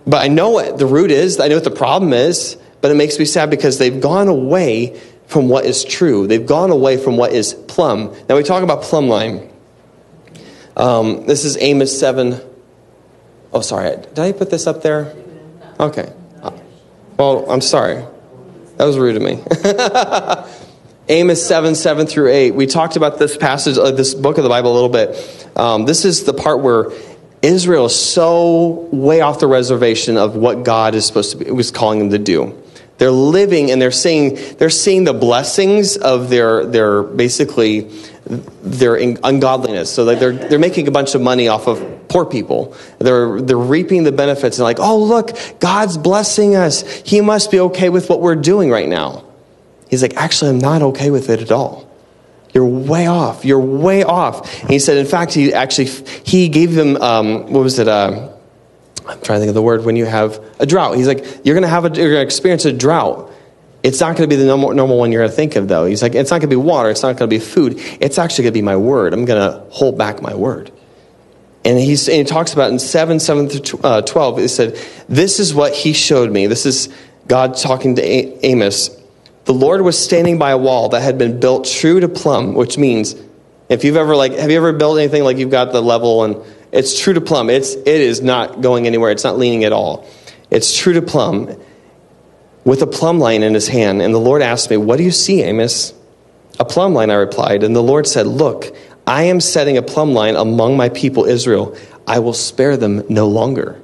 but 0.09 0.23
I 0.23 0.27
know 0.27 0.49
what 0.49 0.79
the 0.79 0.87
root 0.87 1.11
is. 1.11 1.39
I 1.39 1.49
know 1.49 1.55
what 1.55 1.63
the 1.63 1.69
problem 1.69 2.13
is. 2.13 2.57
But 2.81 2.91
it 2.91 2.95
makes 2.95 3.19
me 3.19 3.25
sad 3.25 3.49
because 3.49 3.77
they've 3.77 4.01
gone 4.01 4.27
away 4.27 4.99
from 5.27 5.49
what 5.49 5.65
is 5.65 5.83
true. 5.83 6.27
They've 6.27 6.45
gone 6.45 6.71
away 6.71 6.97
from 6.97 7.17
what 7.17 7.33
is 7.33 7.53
plumb. 7.53 8.15
Now 8.27 8.37
we 8.37 8.43
talk 8.43 8.63
about 8.63 8.83
plumb 8.83 9.07
line. 9.07 9.49
Um, 10.77 11.25
this 11.25 11.45
is 11.45 11.57
Amos 11.59 11.97
7. 11.99 12.39
Oh, 13.53 13.61
sorry. 13.61 13.95
Did 13.97 14.19
I 14.19 14.31
put 14.31 14.49
this 14.49 14.67
up 14.67 14.81
there? 14.81 15.15
Okay. 15.79 16.13
Well, 17.19 17.51
I'm 17.51 17.59
sorry. 17.59 18.05
That 18.77 18.85
was 18.85 18.97
rude 18.97 19.17
of 19.17 19.21
me. 19.21 19.43
Amos 21.09 21.45
7, 21.45 21.75
7 21.75 22.07
through 22.07 22.29
8. 22.29 22.51
We 22.51 22.65
talked 22.65 22.95
about 22.95 23.19
this 23.19 23.35
passage, 23.35 23.77
uh, 23.77 23.91
this 23.91 24.13
book 24.13 24.37
of 24.37 24.43
the 24.43 24.49
Bible 24.49 24.71
a 24.71 24.75
little 24.75 24.89
bit. 24.89 25.51
Um, 25.57 25.85
this 25.85 26.05
is 26.05 26.23
the 26.23 26.33
part 26.33 26.61
where 26.61 26.91
Israel 27.41 27.87
is 27.87 27.95
so 27.95 28.87
way 28.91 29.19
off 29.19 29.39
the 29.39 29.47
reservation 29.47 30.15
of 30.15 30.35
what 30.35 30.63
God 30.63 30.95
is 30.95 31.05
supposed 31.05 31.31
to 31.31 31.43
be, 31.43 31.51
was 31.51 31.71
calling 31.71 31.99
them 31.99 32.11
to 32.11 32.19
do. 32.19 32.61
They're 32.99 33.11
living 33.11 33.71
and 33.71 33.81
they're 33.81 33.91
seeing, 33.91 34.35
they're 34.57 34.69
seeing 34.69 35.03
the 35.03 35.13
blessings 35.13 35.97
of 35.97 36.29
their, 36.29 36.65
their 36.65 37.03
basically 37.03 37.91
their 38.29 38.95
ungodliness. 38.95 39.91
So 39.91 40.05
they're, 40.05 40.31
they're 40.31 40.59
making 40.59 40.87
a 40.87 40.91
bunch 40.91 41.15
of 41.15 41.21
money 41.21 41.47
off 41.47 41.67
of 41.67 42.07
poor 42.07 42.25
people. 42.25 42.75
They're, 42.99 43.41
they're 43.41 43.57
reaping 43.57 44.03
the 44.03 44.11
benefits 44.11 44.57
and 44.57 44.63
like, 44.63 44.79
oh, 44.79 45.03
look, 45.03 45.31
God's 45.59 45.97
blessing 45.97 46.55
us. 46.55 46.83
He 47.05 47.21
must 47.21 47.49
be 47.49 47.59
okay 47.61 47.89
with 47.89 48.09
what 48.09 48.21
we're 48.21 48.35
doing 48.35 48.69
right 48.69 48.87
now. 48.87 49.25
He's 49.89 50.03
like, 50.03 50.15
actually, 50.15 50.51
I'm 50.51 50.59
not 50.59 50.81
okay 50.83 51.09
with 51.09 51.29
it 51.29 51.41
at 51.41 51.51
all. 51.51 51.89
You're 52.53 52.65
way 52.65 53.07
off. 53.07 53.45
You're 53.45 53.59
way 53.59 54.03
off. 54.03 54.61
And 54.61 54.69
he 54.69 54.79
said, 54.79 54.97
in 54.97 55.05
fact, 55.05 55.33
he 55.33 55.53
actually, 55.53 55.87
he 56.23 56.49
gave 56.49 56.73
them, 56.73 56.97
um, 56.97 57.51
what 57.51 57.63
was 57.63 57.79
it? 57.79 57.87
Uh, 57.87 58.29
I'm 59.07 59.21
trying 59.21 59.37
to 59.37 59.39
think 59.39 59.49
of 59.49 59.55
the 59.55 59.61
word 59.61 59.83
when 59.85 59.95
you 59.95 60.05
have 60.05 60.43
a 60.59 60.65
drought. 60.67 60.95
He's 60.97 61.07
like, 61.07 61.25
you're 61.43 61.55
going 61.55 61.63
to 61.63 61.67
have 61.67 61.85
a, 61.85 61.87
you're 61.87 62.11
going 62.11 62.21
to 62.21 62.21
experience 62.21 62.65
a 62.65 62.73
drought. 62.73 63.28
It's 63.81 63.99
not 63.99 64.17
going 64.17 64.29
to 64.29 64.35
be 64.35 64.35
the 64.35 64.45
normal, 64.45 64.73
normal 64.73 64.97
one 64.97 65.11
you're 65.11 65.21
going 65.21 65.29
to 65.29 65.35
think 65.35 65.55
of, 65.55 65.67
though. 65.67 65.85
He's 65.85 66.01
like, 66.01 66.15
it's 66.15 66.31
not 66.31 66.41
going 66.41 66.49
to 66.49 66.55
be 66.55 66.61
water. 66.61 66.89
It's 66.89 67.01
not 67.01 67.17
going 67.17 67.29
to 67.29 67.35
be 67.35 67.39
food. 67.39 67.75
It's 68.01 68.17
actually 68.17 68.43
going 68.43 68.53
to 68.53 68.57
be 68.57 68.61
my 68.61 68.75
word. 68.75 69.13
I'm 69.13 69.25
going 69.25 69.39
to 69.39 69.65
hold 69.69 69.97
back 69.97 70.21
my 70.21 70.35
word. 70.35 70.71
And, 71.63 71.77
he's, 71.77 72.07
and 72.07 72.17
he 72.17 72.23
talks 72.23 72.53
about 72.53 72.71
in 72.71 72.79
7, 72.79 73.19
7 73.19 73.49
through 73.49 73.79
uh, 73.81 74.01
12, 74.01 74.37
he 74.39 74.47
said, 74.47 74.79
This 75.07 75.39
is 75.39 75.53
what 75.53 75.73
he 75.73 75.93
showed 75.93 76.31
me. 76.31 76.47
This 76.47 76.65
is 76.65 76.93
God 77.27 77.55
talking 77.55 77.95
to 77.95 78.45
Amos. 78.45 78.89
The 79.45 79.53
Lord 79.53 79.81
was 79.81 79.97
standing 79.97 80.37
by 80.37 80.51
a 80.51 80.57
wall 80.57 80.89
that 80.89 81.01
had 81.01 81.17
been 81.17 81.39
built 81.39 81.65
true 81.65 81.99
to 81.99 82.09
plumb, 82.09 82.53
which 82.53 82.77
means 82.77 83.15
if 83.69 83.83
you've 83.83 83.97
ever 83.97 84.15
like, 84.15 84.33
have 84.33 84.51
you 84.51 84.57
ever 84.57 84.73
built 84.73 84.97
anything 84.97 85.23
like 85.23 85.37
you've 85.37 85.51
got 85.51 85.71
the 85.71 85.81
level 85.81 86.23
and 86.23 86.43
it's 86.71 86.99
true 86.99 87.13
to 87.13 87.21
plumb. 87.21 87.49
It's, 87.49 87.73
it 87.73 87.87
is 87.87 88.21
not 88.21 88.61
going 88.61 88.85
anywhere. 88.85 89.11
It's 89.11 89.23
not 89.23 89.37
leaning 89.37 89.63
at 89.63 89.73
all. 89.73 90.07
It's 90.51 90.75
true 90.75 90.93
to 90.93 91.01
plumb 91.01 91.59
with 92.63 92.81
a 92.81 92.87
plumb 92.87 93.19
line 93.19 93.43
in 93.43 93.53
his 93.53 93.67
hand. 93.67 94.01
And 94.01 94.13
the 94.13 94.19
Lord 94.19 94.41
asked 94.41 94.69
me, 94.69 94.77
What 94.77 94.97
do 94.97 95.03
you 95.03 95.11
see, 95.11 95.41
Amos? 95.41 95.93
A 96.59 96.65
plumb 96.65 96.93
line, 96.93 97.09
I 97.09 97.15
replied. 97.15 97.63
And 97.63 97.75
the 97.75 97.83
Lord 97.83 98.07
said, 98.07 98.27
Look, 98.27 98.75
I 99.07 99.23
am 99.23 99.39
setting 99.39 99.77
a 99.77 99.81
plumb 99.81 100.13
line 100.13 100.35
among 100.35 100.77
my 100.77 100.89
people 100.89 101.25
Israel. 101.25 101.75
I 102.05 102.19
will 102.19 102.33
spare 102.33 102.77
them 102.77 103.03
no 103.09 103.27
longer. 103.27 103.81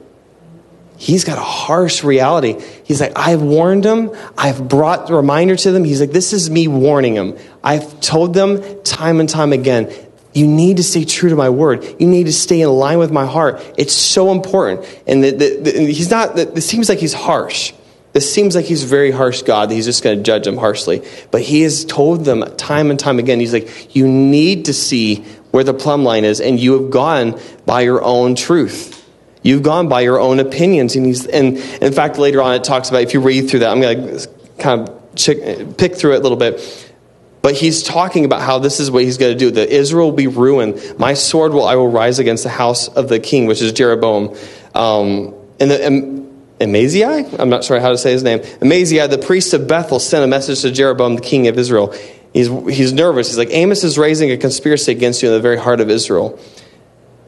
He's 0.98 1.24
got 1.24 1.38
a 1.38 1.42
harsh 1.42 2.04
reality. 2.04 2.62
He's 2.84 3.02
like, 3.02 3.12
I've 3.16 3.42
warned 3.42 3.84
them. 3.84 4.12
I've 4.38 4.68
brought 4.68 5.10
a 5.10 5.16
reminder 5.16 5.56
to 5.56 5.72
them. 5.72 5.84
He's 5.84 6.00
like, 6.00 6.12
this 6.12 6.32
is 6.32 6.50
me 6.50 6.68
warning 6.68 7.16
them. 7.16 7.38
I've 7.64 8.00
told 8.00 8.34
them 8.34 8.82
time 8.84 9.20
and 9.20 9.28
time 9.28 9.52
again, 9.52 9.94
you 10.34 10.48
need 10.48 10.78
to 10.78 10.84
stay 10.84 11.06
true 11.06 11.30
to 11.30 11.36
my 11.36 11.50
word. 11.50 11.84
You 12.00 12.08
need 12.08 12.26
to 12.26 12.34
stay 12.34 12.62
in 12.62 12.70
line 12.70 13.00
with 13.00 13.12
my 13.12 13.26
heart. 13.26 13.62
It's 13.78 13.94
so 13.94 14.32
important. 14.32 14.86
And 15.08 15.24
the, 15.24 15.32
the, 15.32 15.60
the, 15.62 15.72
he's 15.92 16.12
not, 16.12 16.38
it 16.38 16.62
seems 16.62 16.90
like 16.90 17.00
he's 17.00 17.14
harsh. 17.14 17.74
This 18.16 18.34
seems 18.34 18.56
like 18.56 18.64
he's 18.64 18.86
a 18.86 18.88
very 18.88 19.12
harsh 19.12 19.42
God. 19.42 19.70
He's 19.70 19.84
just 19.84 20.02
going 20.02 20.16
to 20.16 20.24
judge 20.24 20.46
them 20.46 20.56
harshly. 20.56 21.06
But 21.32 21.42
he 21.42 21.64
has 21.64 21.84
told 21.84 22.24
them 22.24 22.46
time 22.56 22.90
and 22.90 22.98
time 22.98 23.20
again, 23.20 23.42
he's 23.42 23.52
like, 23.52 23.94
you 23.94 24.08
need 24.08 24.64
to 24.66 24.74
see 24.74 25.26
where 25.52 25.66
the 25.66 25.74
plumb 25.74 26.06
line 26.06 26.24
is, 26.24 26.40
and 26.40 26.58
you 26.58 26.82
have 26.82 26.92
gone 26.92 27.38
by 27.66 27.82
your 27.82 28.02
own 28.02 28.36
truth. 28.36 29.06
You've 29.44 29.64
gone 29.64 29.90
by 29.90 30.00
your 30.00 30.18
own 30.18 30.40
opinions. 30.40 30.96
And, 30.96 31.06
he's, 31.06 31.26
and 31.28 31.58
in 31.58 31.92
fact, 31.92 32.18
later 32.18 32.42
on, 32.42 32.56
it 32.56 32.64
talks 32.64 32.88
about, 32.88 33.02
if 33.02 33.14
you 33.14 33.20
read 33.20 33.50
through 33.50 33.60
that, 33.60 33.70
I'm 33.70 33.82
going 33.82 34.18
to 34.18 34.30
kind 34.60 34.88
of 34.88 35.76
pick 35.76 35.96
through 35.96 36.14
it 36.14 36.20
a 36.20 36.22
little 36.22 36.38
bit. 36.38 36.94
But 37.42 37.56
he's 37.56 37.84
talking 37.84 38.24
about 38.24 38.42
how 38.42 38.60
this 38.60 38.80
is 38.80 38.90
what 38.90 39.04
he's 39.04 39.18
going 39.18 39.34
to 39.34 39.38
do. 39.38 39.52
That 39.52 39.68
Israel 39.76 40.12
will 40.12 40.16
be 40.16 40.28
ruined. 40.28 40.98
My 40.98 41.16
sword 41.16 41.52
will 41.52 41.66
I 41.66 41.76
will 41.76 41.92
rise 41.92 42.20
against 42.20 42.44
the 42.44 42.50
house 42.50 42.88
of 42.88 43.10
the 43.10 43.20
king, 43.20 43.46
which 43.46 43.62
is 43.62 43.74
Jeroboam. 43.74 44.38
Um, 44.74 45.34
and 45.60 45.70
the 45.70 45.86
and 45.86 46.15
Amaziah, 46.60 47.30
I'm 47.38 47.50
not 47.50 47.64
sure 47.64 47.80
how 47.80 47.90
to 47.90 47.98
say 47.98 48.12
his 48.12 48.24
name. 48.24 48.42
Amaziah, 48.62 49.08
the 49.08 49.18
priest 49.18 49.54
of 49.54 49.68
Bethel, 49.68 50.00
sent 50.00 50.24
a 50.24 50.28
message 50.28 50.62
to 50.62 50.72
Jeroboam, 50.72 51.16
the 51.16 51.22
king 51.22 51.48
of 51.48 51.58
Israel. 51.58 51.94
He's, 52.34 52.48
he's 52.48 52.94
nervous. 52.94 53.28
He's 53.28 53.38
like, 53.38 53.50
Amos 53.52 53.84
is 53.84 53.98
raising 53.98 54.32
a 54.32 54.38
conspiracy 54.38 54.92
against 54.92 55.22
you 55.22 55.30
in 55.30 55.36
the 55.36 55.42
very 55.42 55.58
heart 55.58 55.82
of 55.82 55.90
Israel. 55.90 56.40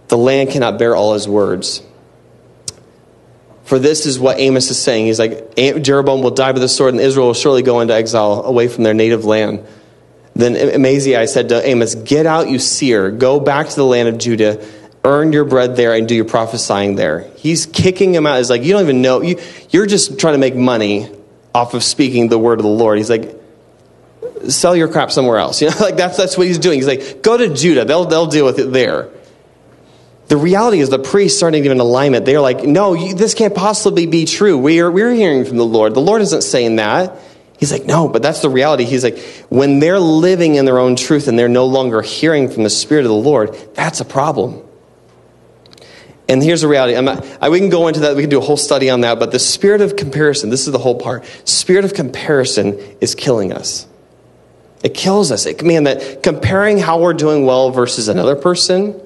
The 0.08 0.18
land 0.18 0.52
cannot 0.52 0.80
bear 0.80 0.96
all 0.96 1.14
his 1.14 1.28
words. 1.28 1.82
For 3.64 3.80
this 3.80 4.06
is 4.06 4.18
what 4.18 4.40
Amos 4.40 4.72
is 4.72 4.82
saying. 4.82 5.08
He's 5.08 5.20
like, 5.20 5.56
Jeroboam 5.56 6.22
will 6.22 6.32
die 6.32 6.54
by 6.54 6.60
the 6.60 6.70
sword, 6.70 6.94
and 6.94 7.02
Israel 7.02 7.28
will 7.28 7.34
surely 7.34 7.64
go 7.64 7.82
into 7.82 7.94
exile 7.94 8.44
away 8.46 8.70
from 8.70 8.86
their 8.86 8.94
native 8.94 9.26
land. 9.26 9.66
Then 10.38 10.56
Amaziah 10.56 11.28
said 11.28 11.50
to 11.50 11.68
Amos, 11.68 11.96
Get 11.96 12.26
out, 12.26 12.50
you 12.50 12.60
seer. 12.60 13.12
Go 13.12 13.42
back 13.42 13.68
to 13.68 13.76
the 13.76 13.84
land 13.84 14.08
of 14.08 14.18
Judah. 14.20 14.64
Earn 15.08 15.32
your 15.32 15.46
bread 15.46 15.78
there 15.78 15.94
and 15.94 16.06
do 16.06 16.14
your 16.14 16.26
prophesying 16.26 16.96
there. 16.96 17.22
He's 17.38 17.66
kicking 17.66 18.14
him 18.14 18.28
out. 18.28 18.40
He's 18.40 18.50
like, 18.50 18.64
You 18.64 18.74
don't 18.74 18.82
even 18.82 19.02
know. 19.02 19.22
You, 19.22 19.40
you're 19.70 19.86
just 19.86 20.20
trying 20.20 20.34
to 20.34 20.38
make 20.38 20.54
money 20.54 21.10
off 21.56 21.74
of 21.74 21.82
speaking 21.82 22.28
the 22.28 22.38
word 22.38 22.60
of 22.60 22.64
the 22.64 22.70
Lord. 22.70 22.98
He's 22.98 23.10
like, 23.10 23.34
Sell 24.50 24.76
your 24.76 24.90
crap 24.90 25.10
somewhere 25.10 25.38
else. 25.38 25.62
You 25.62 25.70
know, 25.70 25.78
like 25.80 25.96
that's, 25.96 26.18
that's 26.18 26.38
what 26.38 26.46
he's 26.46 26.60
doing. 26.60 26.78
He's 26.78 26.88
like, 26.88 27.24
Go 27.24 27.38
to 27.38 27.54
Judah. 27.54 27.86
They'll, 27.86 28.04
they'll 28.04 28.28
deal 28.28 28.46
with 28.46 28.60
it 28.60 28.74
there. 28.74 29.10
The 30.28 30.36
reality 30.36 30.80
is 30.80 30.90
the 30.90 31.00
priests 31.00 31.42
aren't 31.42 31.56
even 31.56 31.72
in 31.72 31.80
alignment. 31.80 32.26
They're 32.26 32.42
like, 32.42 32.66
No, 32.66 32.94
you, 32.94 33.16
this 33.16 33.34
can't 33.34 33.56
possibly 33.56 34.08
be 34.08 34.26
true. 34.26 34.58
We 34.58 34.82
are, 34.82 34.92
we're 34.92 35.14
hearing 35.14 35.46
from 35.46 35.56
the 35.56 35.66
Lord. 35.66 35.94
The 35.94 36.02
Lord 36.02 36.22
isn't 36.22 36.42
saying 36.42 36.76
that. 36.76 37.18
He's 37.58 37.72
like, 37.72 37.86
no, 37.86 38.08
but 38.08 38.22
that's 38.22 38.42
the 38.42 38.52
reality. 38.52 38.84
He's 38.84 39.04
like, 39.04 39.18
when 39.50 39.80
they're 39.80 40.00
living 40.00 40.56
in 40.56 40.66
their 40.66 40.78
own 40.78 40.96
truth 40.96 41.28
and 41.28 41.40
they're 41.40 41.50
no 41.50 41.66
longer 41.66 42.04
hearing 42.04 42.50
from 42.50 42.62
the 42.62 42.70
Spirit 42.70 43.06
of 43.06 43.10
the 43.10 43.16
Lord, 43.16 43.58
that's 43.74 44.00
a 44.00 44.06
problem. 44.06 44.67
And 46.30 46.44
here's 46.44 46.62
the 46.62 46.68
reality. 46.68 47.00
Not, 47.00 47.26
I, 47.42 47.50
we 47.50 47.60
can 47.60 47.70
go 47.70 47.88
into 47.88 48.02
that. 48.02 48.16
We 48.16 48.24
can 48.24 48.30
do 48.30 48.38
a 48.38 48.42
whole 48.42 48.58
study 48.58 48.90
on 48.90 49.02
that. 49.02 49.20
But 49.20 49.32
the 49.32 49.40
spirit 49.40 49.82
of 49.82 49.96
comparison, 49.96 50.50
this 50.50 50.66
is 50.68 50.74
the 50.74 50.80
whole 50.80 51.00
part. 51.00 51.26
Spirit 51.46 51.86
of 51.86 51.94
comparison 51.94 52.78
is 53.00 53.16
killing 53.16 53.54
us. 53.54 53.88
It 54.84 54.94
kills 54.94 55.32
us. 55.32 55.46
It, 55.46 55.64
man, 55.64 55.86
that 55.86 56.24
comparing 56.24 56.78
how 56.78 57.00
we're 57.00 57.14
doing 57.14 57.46
well 57.46 57.72
versus 57.72 58.10
another 58.10 58.36
person, 58.36 59.00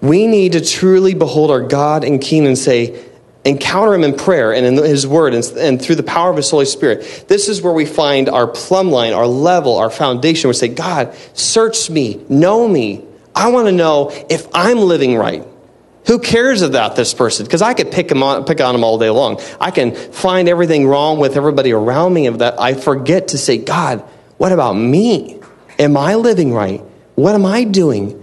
we 0.00 0.26
need 0.26 0.52
to 0.52 0.64
truly 0.64 1.14
behold 1.14 1.50
our 1.50 1.62
God 1.62 2.04
and 2.04 2.20
King 2.20 2.46
and 2.46 2.58
say, 2.58 3.02
encounter 3.46 3.94
him 3.94 4.04
in 4.04 4.14
prayer 4.14 4.52
and 4.52 4.66
in 4.66 4.76
his 4.76 5.06
word 5.06 5.32
and, 5.32 5.44
and, 5.56 5.80
through 5.80 5.94
the 5.94 6.02
power 6.02 6.30
of 6.30 6.36
his 6.36 6.50
holy 6.50 6.64
spirit 6.64 7.26
this 7.28 7.48
is 7.48 7.62
where 7.62 7.72
we 7.72 7.86
find 7.86 8.28
our 8.28 8.48
plumb 8.48 8.90
line 8.90 9.12
our 9.12 9.28
level 9.28 9.76
our 9.76 9.88
foundation 9.88 10.48
we 10.48 10.54
say 10.54 10.66
god 10.66 11.14
search 11.32 11.88
me 11.88 12.20
know 12.28 12.66
me 12.66 13.05
i 13.36 13.48
want 13.50 13.66
to 13.68 13.72
know 13.72 14.10
if 14.28 14.46
i'm 14.52 14.78
living 14.78 15.16
right. 15.16 15.46
Who 16.06 16.20
cares 16.20 16.62
about 16.62 16.94
this 16.96 17.14
person? 17.14 17.46
Because 17.46 17.62
i 17.62 17.74
could 17.74 17.92
pick 17.92 18.10
him 18.10 18.22
on 18.22 18.44
pick 18.44 18.60
on 18.60 18.74
him 18.74 18.82
all 18.82 18.98
day 18.98 19.10
long. 19.10 19.40
I 19.60 19.70
can 19.70 19.94
find 19.94 20.48
everything 20.48 20.86
wrong 20.86 21.18
with 21.18 21.36
everybody 21.36 21.72
around 21.72 22.14
me 22.14 22.26
of 22.26 22.38
that. 22.38 22.60
I 22.60 22.74
forget 22.74 23.28
to 23.28 23.38
say 23.38 23.58
god 23.58 24.02
what 24.38 24.52
about 24.52 24.74
me? 24.74 25.40
Am 25.78 25.96
i 25.96 26.14
living 26.14 26.52
right? 26.52 26.80
What 27.14 27.34
am 27.34 27.46
i 27.46 27.64
doing? 27.64 28.22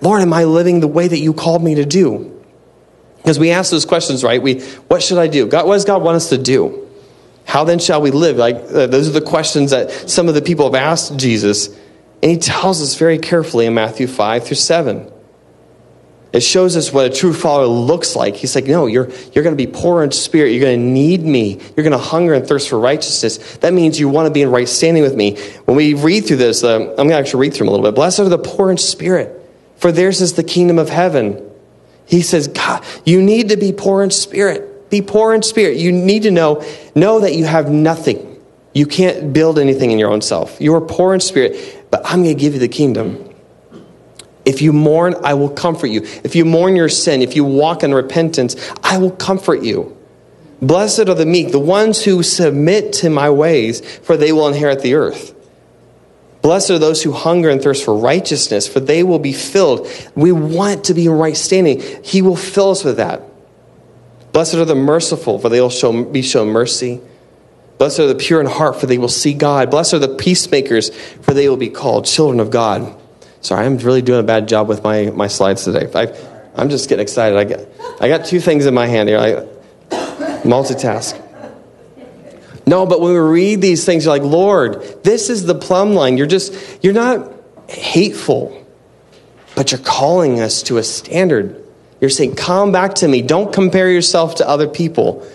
Lord 0.00 0.22
am 0.22 0.32
i 0.32 0.44
living 0.44 0.80
the 0.80 0.88
way 0.88 1.06
that 1.08 1.18
you 1.18 1.32
called 1.32 1.62
me 1.62 1.76
to 1.76 1.84
do? 1.84 2.34
Because 3.24 3.38
we 3.38 3.52
ask 3.52 3.70
those 3.70 3.86
questions, 3.86 4.22
right? 4.22 4.42
We, 4.42 4.60
what 4.88 5.02
should 5.02 5.16
I 5.16 5.28
do? 5.28 5.46
God, 5.46 5.66
what 5.66 5.76
does 5.76 5.86
God 5.86 6.02
want 6.02 6.16
us 6.16 6.28
to 6.28 6.36
do? 6.36 6.86
How 7.46 7.64
then 7.64 7.78
shall 7.78 8.02
we 8.02 8.10
live? 8.10 8.36
Like 8.36 8.56
uh, 8.56 8.86
those 8.86 9.08
are 9.08 9.18
the 9.18 9.22
questions 9.22 9.70
that 9.70 10.10
some 10.10 10.28
of 10.28 10.34
the 10.34 10.42
people 10.42 10.66
have 10.66 10.74
asked 10.74 11.16
Jesus, 11.16 11.74
and 12.22 12.30
he 12.30 12.38
tells 12.38 12.80
us 12.80 12.96
very 12.96 13.18
carefully 13.18 13.66
in 13.66 13.74
Matthew 13.74 14.06
five 14.06 14.44
through 14.44 14.56
seven. 14.56 15.10
It 16.32 16.42
shows 16.42 16.76
us 16.76 16.92
what 16.92 17.06
a 17.06 17.10
true 17.14 17.32
follower 17.32 17.66
looks 17.66 18.16
like. 18.16 18.34
He's 18.34 18.56
like, 18.56 18.64
no, 18.64 18.86
you're, 18.86 19.08
you're 19.32 19.44
going 19.44 19.56
to 19.56 19.66
be 19.66 19.70
poor 19.70 20.02
in 20.02 20.10
spirit. 20.10 20.50
You're 20.50 20.64
going 20.64 20.80
to 20.80 20.84
need 20.84 21.22
me. 21.22 21.60
You're 21.76 21.84
going 21.84 21.92
to 21.92 21.98
hunger 21.98 22.34
and 22.34 22.44
thirst 22.44 22.68
for 22.68 22.80
righteousness. 22.80 23.56
That 23.58 23.72
means 23.72 24.00
you 24.00 24.08
want 24.08 24.26
to 24.26 24.32
be 24.32 24.42
in 24.42 24.50
right 24.50 24.68
standing 24.68 25.04
with 25.04 25.14
me. 25.14 25.36
When 25.66 25.76
we 25.76 25.94
read 25.94 26.26
through 26.26 26.38
this, 26.38 26.64
uh, 26.64 26.80
I'm 26.80 26.96
going 26.96 27.10
to 27.10 27.14
actually 27.14 27.42
read 27.42 27.54
through 27.54 27.66
them 27.66 27.68
a 27.68 27.70
little 27.76 27.86
bit. 27.86 27.94
Blessed 27.94 28.18
are 28.18 28.28
the 28.28 28.38
poor 28.38 28.72
in 28.72 28.78
spirit, 28.78 29.48
for 29.76 29.92
theirs 29.92 30.20
is 30.20 30.32
the 30.32 30.42
kingdom 30.42 30.80
of 30.80 30.88
heaven. 30.88 31.48
He 32.06 32.20
says, 32.20 32.48
God, 32.48 32.84
you 33.04 33.22
need 33.22 33.50
to 33.50 33.56
be 33.56 33.72
poor 33.72 34.02
in 34.02 34.10
spirit. 34.10 34.90
Be 34.90 35.02
poor 35.02 35.34
in 35.34 35.42
spirit. 35.42 35.76
You 35.76 35.92
need 35.92 36.24
to 36.24 36.32
know, 36.32 36.64
know 36.96 37.20
that 37.20 37.36
you 37.36 37.44
have 37.44 37.70
nothing. 37.70 38.42
You 38.74 38.86
can't 38.86 39.32
build 39.32 39.60
anything 39.60 39.92
in 39.92 40.00
your 40.00 40.10
own 40.10 40.20
self. 40.20 40.60
You 40.60 40.74
are 40.74 40.80
poor 40.80 41.14
in 41.14 41.20
spirit, 41.20 41.83
but 41.94 42.02
I'm 42.06 42.24
going 42.24 42.36
to 42.36 42.40
give 42.40 42.54
you 42.54 42.58
the 42.58 42.66
kingdom. 42.66 43.24
If 44.44 44.60
you 44.60 44.72
mourn, 44.72 45.14
I 45.22 45.34
will 45.34 45.48
comfort 45.48 45.86
you. 45.86 46.00
If 46.24 46.34
you 46.34 46.44
mourn 46.44 46.74
your 46.74 46.88
sin, 46.88 47.22
if 47.22 47.36
you 47.36 47.44
walk 47.44 47.84
in 47.84 47.94
repentance, 47.94 48.56
I 48.82 48.98
will 48.98 49.12
comfort 49.12 49.62
you. 49.62 49.96
Blessed 50.60 51.08
are 51.08 51.14
the 51.14 51.24
meek, 51.24 51.52
the 51.52 51.60
ones 51.60 52.02
who 52.02 52.24
submit 52.24 52.94
to 52.94 53.10
my 53.10 53.30
ways, 53.30 53.80
for 53.98 54.16
they 54.16 54.32
will 54.32 54.48
inherit 54.48 54.82
the 54.82 54.94
earth. 54.94 55.36
Blessed 56.42 56.70
are 56.70 56.78
those 56.80 57.00
who 57.00 57.12
hunger 57.12 57.48
and 57.48 57.62
thirst 57.62 57.84
for 57.84 57.96
righteousness, 57.96 58.66
for 58.66 58.80
they 58.80 59.04
will 59.04 59.20
be 59.20 59.32
filled. 59.32 59.86
We 60.16 60.32
want 60.32 60.82
to 60.86 60.94
be 60.94 61.06
in 61.06 61.12
right 61.12 61.36
standing. 61.36 61.80
He 62.02 62.22
will 62.22 62.34
fill 62.34 62.72
us 62.72 62.82
with 62.82 62.96
that. 62.96 63.22
Blessed 64.32 64.54
are 64.54 64.64
the 64.64 64.74
merciful, 64.74 65.38
for 65.38 65.48
they 65.48 65.60
will 65.60 65.70
show, 65.70 66.02
be 66.02 66.22
shown 66.22 66.48
mercy. 66.48 67.00
Blessed 67.78 68.00
are 68.00 68.06
the 68.06 68.14
pure 68.14 68.40
in 68.40 68.46
heart, 68.46 68.80
for 68.80 68.86
they 68.86 68.98
will 68.98 69.08
see 69.08 69.34
God. 69.34 69.70
Blessed 69.70 69.94
are 69.94 69.98
the 69.98 70.14
peacemakers, 70.14 70.90
for 71.22 71.34
they 71.34 71.48
will 71.48 71.56
be 71.56 71.70
called 71.70 72.06
children 72.06 72.40
of 72.40 72.50
God. 72.50 72.96
Sorry, 73.40 73.66
I'm 73.66 73.78
really 73.78 74.02
doing 74.02 74.20
a 74.20 74.24
bad 74.24 74.48
job 74.48 74.68
with 74.68 74.82
my, 74.82 75.10
my 75.10 75.26
slides 75.26 75.64
today. 75.64 75.90
I, 75.94 76.60
am 76.60 76.70
just 76.70 76.88
getting 76.88 77.02
excited. 77.02 77.36
I 77.36 77.44
got, 77.44 78.00
I 78.00 78.08
got 78.08 78.24
two 78.24 78.40
things 78.40 78.66
in 78.66 78.74
my 78.74 78.86
hand 78.86 79.08
here. 79.08 79.18
I 79.18 79.46
multitask. 80.44 81.20
No, 82.66 82.86
but 82.86 83.00
when 83.00 83.12
we 83.12 83.18
read 83.18 83.60
these 83.60 83.84
things, 83.84 84.04
you're 84.04 84.14
like, 84.14 84.22
Lord, 84.22 85.02
this 85.02 85.28
is 85.28 85.44
the 85.44 85.54
plumb 85.54 85.94
line. 85.94 86.16
You're 86.16 86.26
just, 86.26 86.82
you're 86.82 86.94
not 86.94 87.30
hateful, 87.68 88.66
but 89.54 89.72
you're 89.72 89.80
calling 89.80 90.40
us 90.40 90.62
to 90.64 90.78
a 90.78 90.82
standard. 90.82 91.62
You're 92.00 92.10
saying, 92.10 92.36
come 92.36 92.72
back 92.72 92.94
to 92.96 93.08
me. 93.08 93.22
Don't 93.22 93.52
compare 93.52 93.90
yourself 93.90 94.36
to 94.36 94.48
other 94.48 94.68
people. 94.68 95.26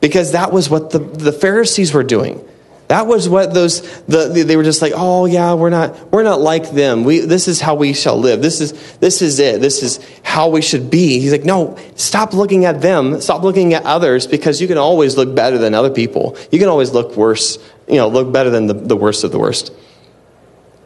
Because 0.00 0.32
that 0.32 0.52
was 0.52 0.70
what 0.70 0.90
the, 0.90 0.98
the 0.98 1.32
Pharisees 1.32 1.92
were 1.92 2.04
doing. 2.04 2.46
That 2.90 3.06
was 3.06 3.28
what 3.28 3.54
those 3.54 3.82
the, 4.06 4.42
they 4.44 4.56
were 4.56 4.64
just 4.64 4.82
like, 4.82 4.92
oh 4.96 5.24
yeah, 5.24 5.54
we're 5.54 5.70
not 5.70 6.10
we're 6.10 6.24
not 6.24 6.40
like 6.40 6.72
them. 6.72 7.04
We 7.04 7.20
this 7.20 7.46
is 7.46 7.60
how 7.60 7.76
we 7.76 7.92
shall 7.92 8.16
live. 8.18 8.42
This 8.42 8.60
is 8.60 8.72
this 8.98 9.22
is 9.22 9.38
it. 9.38 9.60
This 9.60 9.84
is 9.84 10.00
how 10.24 10.48
we 10.48 10.60
should 10.60 10.90
be. 10.90 11.20
He's 11.20 11.30
like, 11.30 11.44
no, 11.44 11.78
stop 11.94 12.34
looking 12.34 12.64
at 12.64 12.80
them. 12.80 13.20
Stop 13.20 13.44
looking 13.44 13.74
at 13.74 13.84
others 13.84 14.26
because 14.26 14.60
you 14.60 14.66
can 14.66 14.76
always 14.76 15.16
look 15.16 15.36
better 15.36 15.56
than 15.56 15.72
other 15.72 15.90
people. 15.90 16.36
You 16.50 16.58
can 16.58 16.68
always 16.68 16.90
look 16.90 17.16
worse. 17.16 17.58
You 17.86 17.94
know, 17.94 18.08
look 18.08 18.32
better 18.32 18.50
than 18.50 18.66
the, 18.66 18.74
the 18.74 18.96
worst 18.96 19.22
of 19.22 19.30
the 19.30 19.38
worst. 19.38 19.72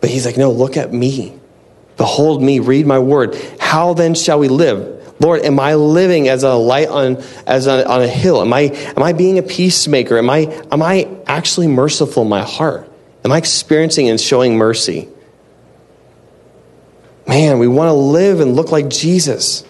But 0.02 0.10
he's 0.10 0.26
like, 0.26 0.36
no, 0.36 0.50
look 0.50 0.76
at 0.76 0.92
me. 0.92 1.38
Behold 1.96 2.42
me, 2.42 2.58
read 2.58 2.86
my 2.86 2.98
word. 2.98 3.34
How 3.58 3.94
then 3.94 4.14
shall 4.14 4.38
we 4.38 4.48
live? 4.48 4.93
Lord, 5.20 5.42
am 5.42 5.60
I 5.60 5.74
living 5.74 6.28
as 6.28 6.42
a 6.42 6.54
light 6.54 6.88
on, 6.88 7.22
as 7.46 7.66
a, 7.66 7.88
on 7.88 8.02
a 8.02 8.08
hill? 8.08 8.40
Am 8.40 8.52
I, 8.52 8.62
am 8.96 9.02
I 9.02 9.12
being 9.12 9.38
a 9.38 9.42
peacemaker? 9.42 10.18
Am 10.18 10.28
I, 10.28 10.40
am 10.70 10.82
I 10.82 11.08
actually 11.26 11.68
merciful 11.68 12.24
in 12.24 12.28
my 12.28 12.42
heart? 12.42 12.90
Am 13.24 13.32
I 13.32 13.38
experiencing 13.38 14.08
and 14.08 14.20
showing 14.20 14.56
mercy? 14.56 15.08
Man, 17.26 17.58
we 17.58 17.68
want 17.68 17.88
to 17.88 17.94
live 17.94 18.40
and 18.40 18.54
look 18.54 18.70
like 18.70 18.88
Jesus. 18.88 19.64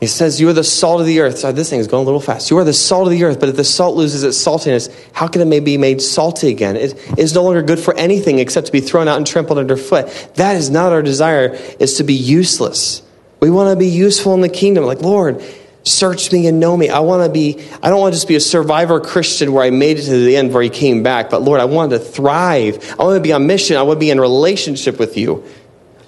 He 0.00 0.06
says, 0.06 0.40
You 0.40 0.48
are 0.48 0.52
the 0.52 0.64
salt 0.64 1.00
of 1.00 1.06
the 1.06 1.20
earth. 1.20 1.38
Sorry, 1.38 1.52
this 1.52 1.70
thing 1.70 1.80
is 1.80 1.88
going 1.88 2.02
a 2.02 2.04
little 2.04 2.20
fast. 2.20 2.50
You 2.50 2.58
are 2.58 2.64
the 2.64 2.72
salt 2.72 3.08
of 3.08 3.12
the 3.12 3.24
earth, 3.24 3.40
but 3.40 3.48
if 3.48 3.56
the 3.56 3.64
salt 3.64 3.96
loses 3.96 4.22
its 4.22 4.38
saltiness, 4.38 4.94
how 5.12 5.26
can 5.26 5.52
it 5.52 5.64
be 5.64 5.76
made 5.76 6.00
salty 6.00 6.48
again? 6.50 6.76
It 6.76 7.18
is 7.18 7.34
no 7.34 7.42
longer 7.42 7.62
good 7.62 7.80
for 7.80 7.94
anything 7.96 8.38
except 8.38 8.66
to 8.66 8.72
be 8.72 8.80
thrown 8.80 9.08
out 9.08 9.16
and 9.16 9.26
trampled 9.26 9.58
underfoot. 9.58 10.06
That 10.34 10.56
is 10.56 10.70
not 10.70 10.92
our 10.92 11.02
desire, 11.02 11.54
is 11.80 11.96
to 11.96 12.04
be 12.04 12.14
useless. 12.14 13.02
We 13.40 13.50
want 13.50 13.72
to 13.72 13.76
be 13.76 13.88
useful 13.88 14.34
in 14.34 14.40
the 14.40 14.48
kingdom. 14.48 14.84
Like, 14.84 15.00
Lord, 15.00 15.42
search 15.82 16.30
me 16.30 16.46
and 16.46 16.60
know 16.60 16.76
me. 16.76 16.88
I 16.90 17.00
want 17.00 17.24
to 17.24 17.32
be, 17.32 17.60
I 17.82 17.88
don't 17.88 18.00
want 18.00 18.12
to 18.12 18.16
just 18.16 18.28
be 18.28 18.36
a 18.36 18.40
survivor 18.40 19.00
Christian 19.00 19.52
where 19.52 19.64
I 19.64 19.70
made 19.70 19.98
it 19.98 20.02
to 20.02 20.24
the 20.24 20.36
end 20.36 20.52
where 20.52 20.62
he 20.62 20.70
came 20.70 21.02
back, 21.02 21.28
but 21.28 21.42
Lord, 21.42 21.60
I 21.60 21.64
want 21.64 21.90
to 21.90 21.98
thrive. 21.98 22.94
I 22.98 23.02
want 23.02 23.16
to 23.16 23.20
be 23.20 23.32
on 23.32 23.48
mission. 23.48 23.76
I 23.76 23.82
want 23.82 23.96
to 23.96 24.00
be 24.00 24.10
in 24.10 24.20
relationship 24.20 24.98
with 24.98 25.16
you. 25.16 25.44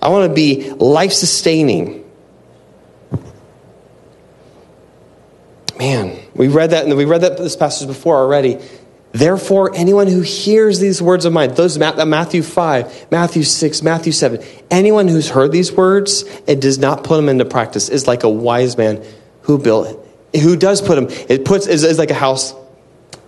I 0.01 0.09
want 0.11 0.29
to 0.29 0.35
be 0.35 0.71
life 0.71 1.13
sustaining. 1.13 2.00
Man, 5.81 6.21
we 6.35 6.49
read 6.49 6.73
that, 6.73 6.85
and 6.85 6.95
we 6.95 7.07
read 7.07 7.23
that 7.23 7.39
this 7.39 7.57
passage 7.57 7.89
before 7.89 8.17
already. 8.17 8.59
Therefore, 9.13 9.75
anyone 9.75 10.09
who 10.09 10.21
hears 10.21 10.79
these 10.79 11.01
words 11.01 11.25
of 11.25 11.33
mine, 11.33 11.55
those 11.55 11.79
Matthew 11.79 12.43
5, 12.43 13.11
Matthew 13.11 13.43
6, 13.43 13.83
Matthew 13.83 14.13
7, 14.13 14.45
anyone 14.71 15.09
who's 15.09 15.31
heard 15.31 15.53
these 15.53 15.73
words 15.73 16.25
and 16.47 16.61
does 16.61 16.77
not 16.77 17.03
put 17.03 17.17
them 17.17 17.31
into 17.31 17.47
practice 17.47 17.89
is 17.89 18.07
like 18.07 18.25
a 18.25 18.29
wise 18.29 18.77
man 18.77 19.03
who 19.41 19.57
built, 19.57 20.07
who 20.39 20.55
does 20.55 20.83
put 20.83 20.97
them, 20.97 21.07
it 21.31 21.47
puts, 21.47 21.67
is, 21.67 21.83
is 21.83 21.99
like 21.99 22.11
a 22.11 22.15
house. 22.15 22.53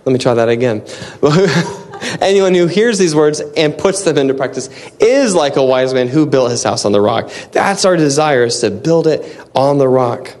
Let 0.05 0.13
me 0.13 0.19
try 0.19 0.35
that 0.35 0.47
again. 0.47 0.85
anyone 2.21 2.53
who 2.53 2.67
hears 2.67 2.99
these 2.99 3.15
words 3.15 3.39
and 3.57 3.75
puts 3.75 4.03
them 4.03 4.19
into 4.19 4.35
practice 4.35 4.69
is 4.99 5.33
like 5.33 5.55
a 5.55 5.65
wise 5.65 5.91
man 5.91 6.07
who 6.07 6.27
built 6.27 6.51
his 6.51 6.63
house 6.63 6.85
on 6.85 6.91
the 6.91 7.01
rock. 7.01 7.31
That's 7.51 7.83
our 7.83 7.97
desire 7.97 8.43
is 8.43 8.59
to 8.59 8.69
build 8.69 9.07
it 9.07 9.43
on 9.55 9.79
the 9.79 9.89
rock. 9.89 10.35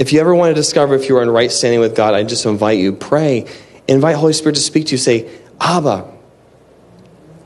If 0.00 0.14
you 0.14 0.20
ever 0.20 0.34
want 0.34 0.48
to 0.48 0.54
discover 0.54 0.94
if 0.94 1.10
you 1.10 1.18
are 1.18 1.22
in 1.22 1.28
right 1.28 1.52
standing 1.52 1.78
with 1.78 1.94
God, 1.94 2.14
I 2.14 2.22
just 2.22 2.46
invite 2.46 2.78
you, 2.78 2.94
pray. 2.94 3.46
Invite 3.86 4.16
Holy 4.16 4.32
Spirit 4.32 4.54
to 4.54 4.62
speak 4.62 4.86
to 4.86 4.92
you. 4.92 4.96
Say, 4.96 5.30
Abba, 5.60 6.10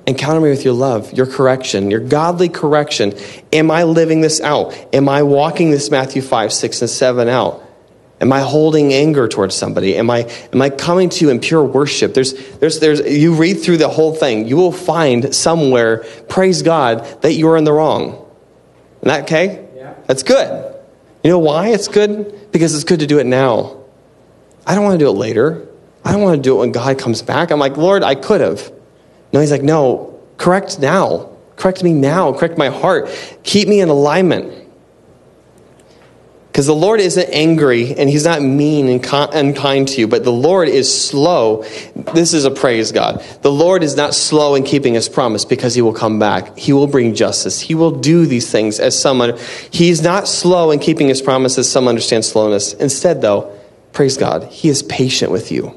encounter 0.07 0.41
me 0.41 0.51
with 0.51 0.65
your 0.65 0.75
love, 0.75 1.13
your 1.13 1.27
correction, 1.27 1.91
your 1.91 1.99
godly 1.99 2.49
correction. 2.49 3.13
Am 3.53 3.73
I 3.73 3.83
living 3.83 4.21
this 4.21 4.41
out? 4.41 4.73
Am 4.95 5.09
I 5.09 5.25
walking 5.25 5.73
this 5.73 5.91
Matthew 5.91 6.23
5, 6.23 6.53
6, 6.53 6.81
and 6.83 6.89
7 6.89 7.29
out? 7.29 7.61
Am 8.21 8.33
I 8.33 8.43
holding 8.43 8.93
anger 8.93 9.27
towards 9.27 9.57
somebody? 9.57 9.97
Am 9.97 10.09
I, 10.09 10.21
am 10.53 10.63
I 10.63 10.71
coming 10.71 11.09
to 11.09 11.25
you 11.25 11.33
in 11.33 11.41
pure 11.41 11.65
worship? 11.65 12.15
There's, 12.15 12.35
there's, 12.59 12.79
there's, 12.79 13.01
you 13.01 13.35
read 13.35 13.55
through 13.55 13.79
the 13.79 13.89
whole 13.89 14.15
thing, 14.15 14.47
you 14.47 14.57
will 14.57 14.71
find 14.71 15.35
somewhere, 15.35 16.05
praise 16.29 16.63
God, 16.63 17.05
that 17.23 17.33
you're 17.33 17.57
in 17.57 17.65
the 17.65 17.73
wrong. 17.73 18.11
Isn't 18.99 19.09
that 19.09 19.23
okay? 19.25 19.69
Yeah. 19.75 19.95
That's 20.07 20.23
good. 20.23 20.64
You 21.25 21.31
know 21.31 21.39
why 21.39 21.69
it's 21.69 21.89
good? 21.89 22.53
Because 22.53 22.75
it's 22.75 22.85
good 22.85 23.01
to 23.01 23.07
do 23.07 23.19
it 23.19 23.25
now. 23.25 23.79
I 24.67 24.75
don't 24.75 24.85
want 24.85 24.99
to 24.99 25.05
do 25.05 25.09
it 25.09 25.15
later. 25.15 25.67
I 26.05 26.13
don't 26.13 26.21
want 26.21 26.37
to 26.37 26.43
do 26.43 26.57
it 26.57 26.59
when 26.61 26.73
God 26.73 26.99
comes 26.99 27.23
back. 27.23 27.51
I'm 27.51 27.59
like, 27.59 27.79
Lord, 27.79 28.03
I 28.03 28.15
could 28.15 28.43
have. 28.43 28.71
No, 29.33 29.41
he's 29.41 29.51
like, 29.51 29.63
no, 29.63 30.21
correct 30.37 30.79
now. 30.79 31.31
Correct 31.57 31.83
me 31.83 31.95
now. 31.95 32.33
Correct 32.33 32.59
my 32.59 32.69
heart. 32.69 33.09
Keep 33.43 33.69
me 33.69 33.81
in 33.81 33.89
alignment. 33.89 34.64
Because 36.55 36.67
the 36.67 36.73
Lord 36.73 37.01
isn't 37.01 37.31
angry 37.31 37.97
and 37.97 38.09
he's 38.09 38.25
not 38.25 38.41
mean 38.41 38.87
and 38.87 39.05
unkind 39.13 39.89
to 39.89 40.01
you, 40.01 40.07
but 40.07 40.23
the 40.23 40.31
Lord 40.31 40.69
is 40.69 41.05
slow. 41.09 41.65
This 42.15 42.33
is 42.33 42.45
a 42.45 42.51
praise 42.53 42.93
God. 42.93 43.25
The 43.43 43.51
Lord 43.51 43.83
is 43.83 43.97
not 43.97 44.15
slow 44.15 44.55
in 44.55 44.63
keeping 44.63 44.95
his 44.95 45.09
promise 45.09 45.45
because 45.45 45.75
he 45.75 45.83
will 45.83 45.93
come 45.93 46.21
back. 46.21 46.57
He 46.57 46.73
will 46.73 46.87
bring 46.87 47.17
justice. 47.17 47.61
He 47.61 47.75
will 47.75 47.91
do 47.91 48.25
these 48.25 48.53
things 48.53 48.79
as 48.79 48.97
someone. 48.97 49.37
He's 49.73 50.01
not 50.01 50.29
slow 50.29 50.71
in 50.71 50.79
keeping 50.79 51.09
his 51.09 51.21
promise 51.21 51.59
as 51.59 51.69
some 51.69 51.89
understand 51.89 52.25
slowness. 52.25 52.73
Instead, 52.75 53.21
though, 53.21 53.53
praise 53.93 54.17
God, 54.17 54.45
he 54.45 54.69
is 54.69 54.85
patient 54.85 55.33
with 55.33 55.51
you. 55.51 55.77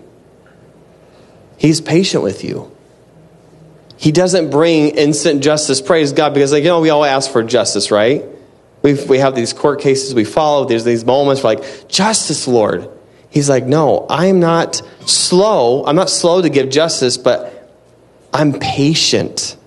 He's 1.57 1.81
patient 1.81 2.21
with 2.21 2.43
you. 2.43 2.71
He 3.97 4.11
doesn't 4.11 4.51
bring 4.51 4.89
instant 4.89 5.41
justice, 5.41 5.81
praise 5.81 6.13
God, 6.13 6.35
because, 6.35 6.51
like, 6.51 6.61
you 6.61 6.69
know, 6.69 6.81
we 6.81 6.91
all 6.91 7.03
ask 7.03 7.31
for 7.31 7.41
justice, 7.41 7.89
right? 7.89 8.23
We 8.87 9.05
we 9.05 9.19
have 9.19 9.35
these 9.35 9.53
court 9.53 9.81
cases 9.81 10.15
we 10.15 10.23
follow. 10.23 10.65
There's 10.65 10.83
these 10.83 11.05
moments 11.05 11.43
where 11.43 11.55
like, 11.55 11.89
justice, 11.89 12.47
Lord. 12.47 12.89
He's 13.29 13.49
like, 13.49 13.65
no, 13.65 14.05
I'm 14.09 14.39
not 14.39 14.81
slow. 15.05 15.85
I'm 15.85 15.95
not 15.95 16.09
slow 16.09 16.41
to 16.41 16.49
give 16.49 16.69
justice, 16.69 17.17
but 17.17 17.69
I'm 18.33 18.53
patient 18.53 19.57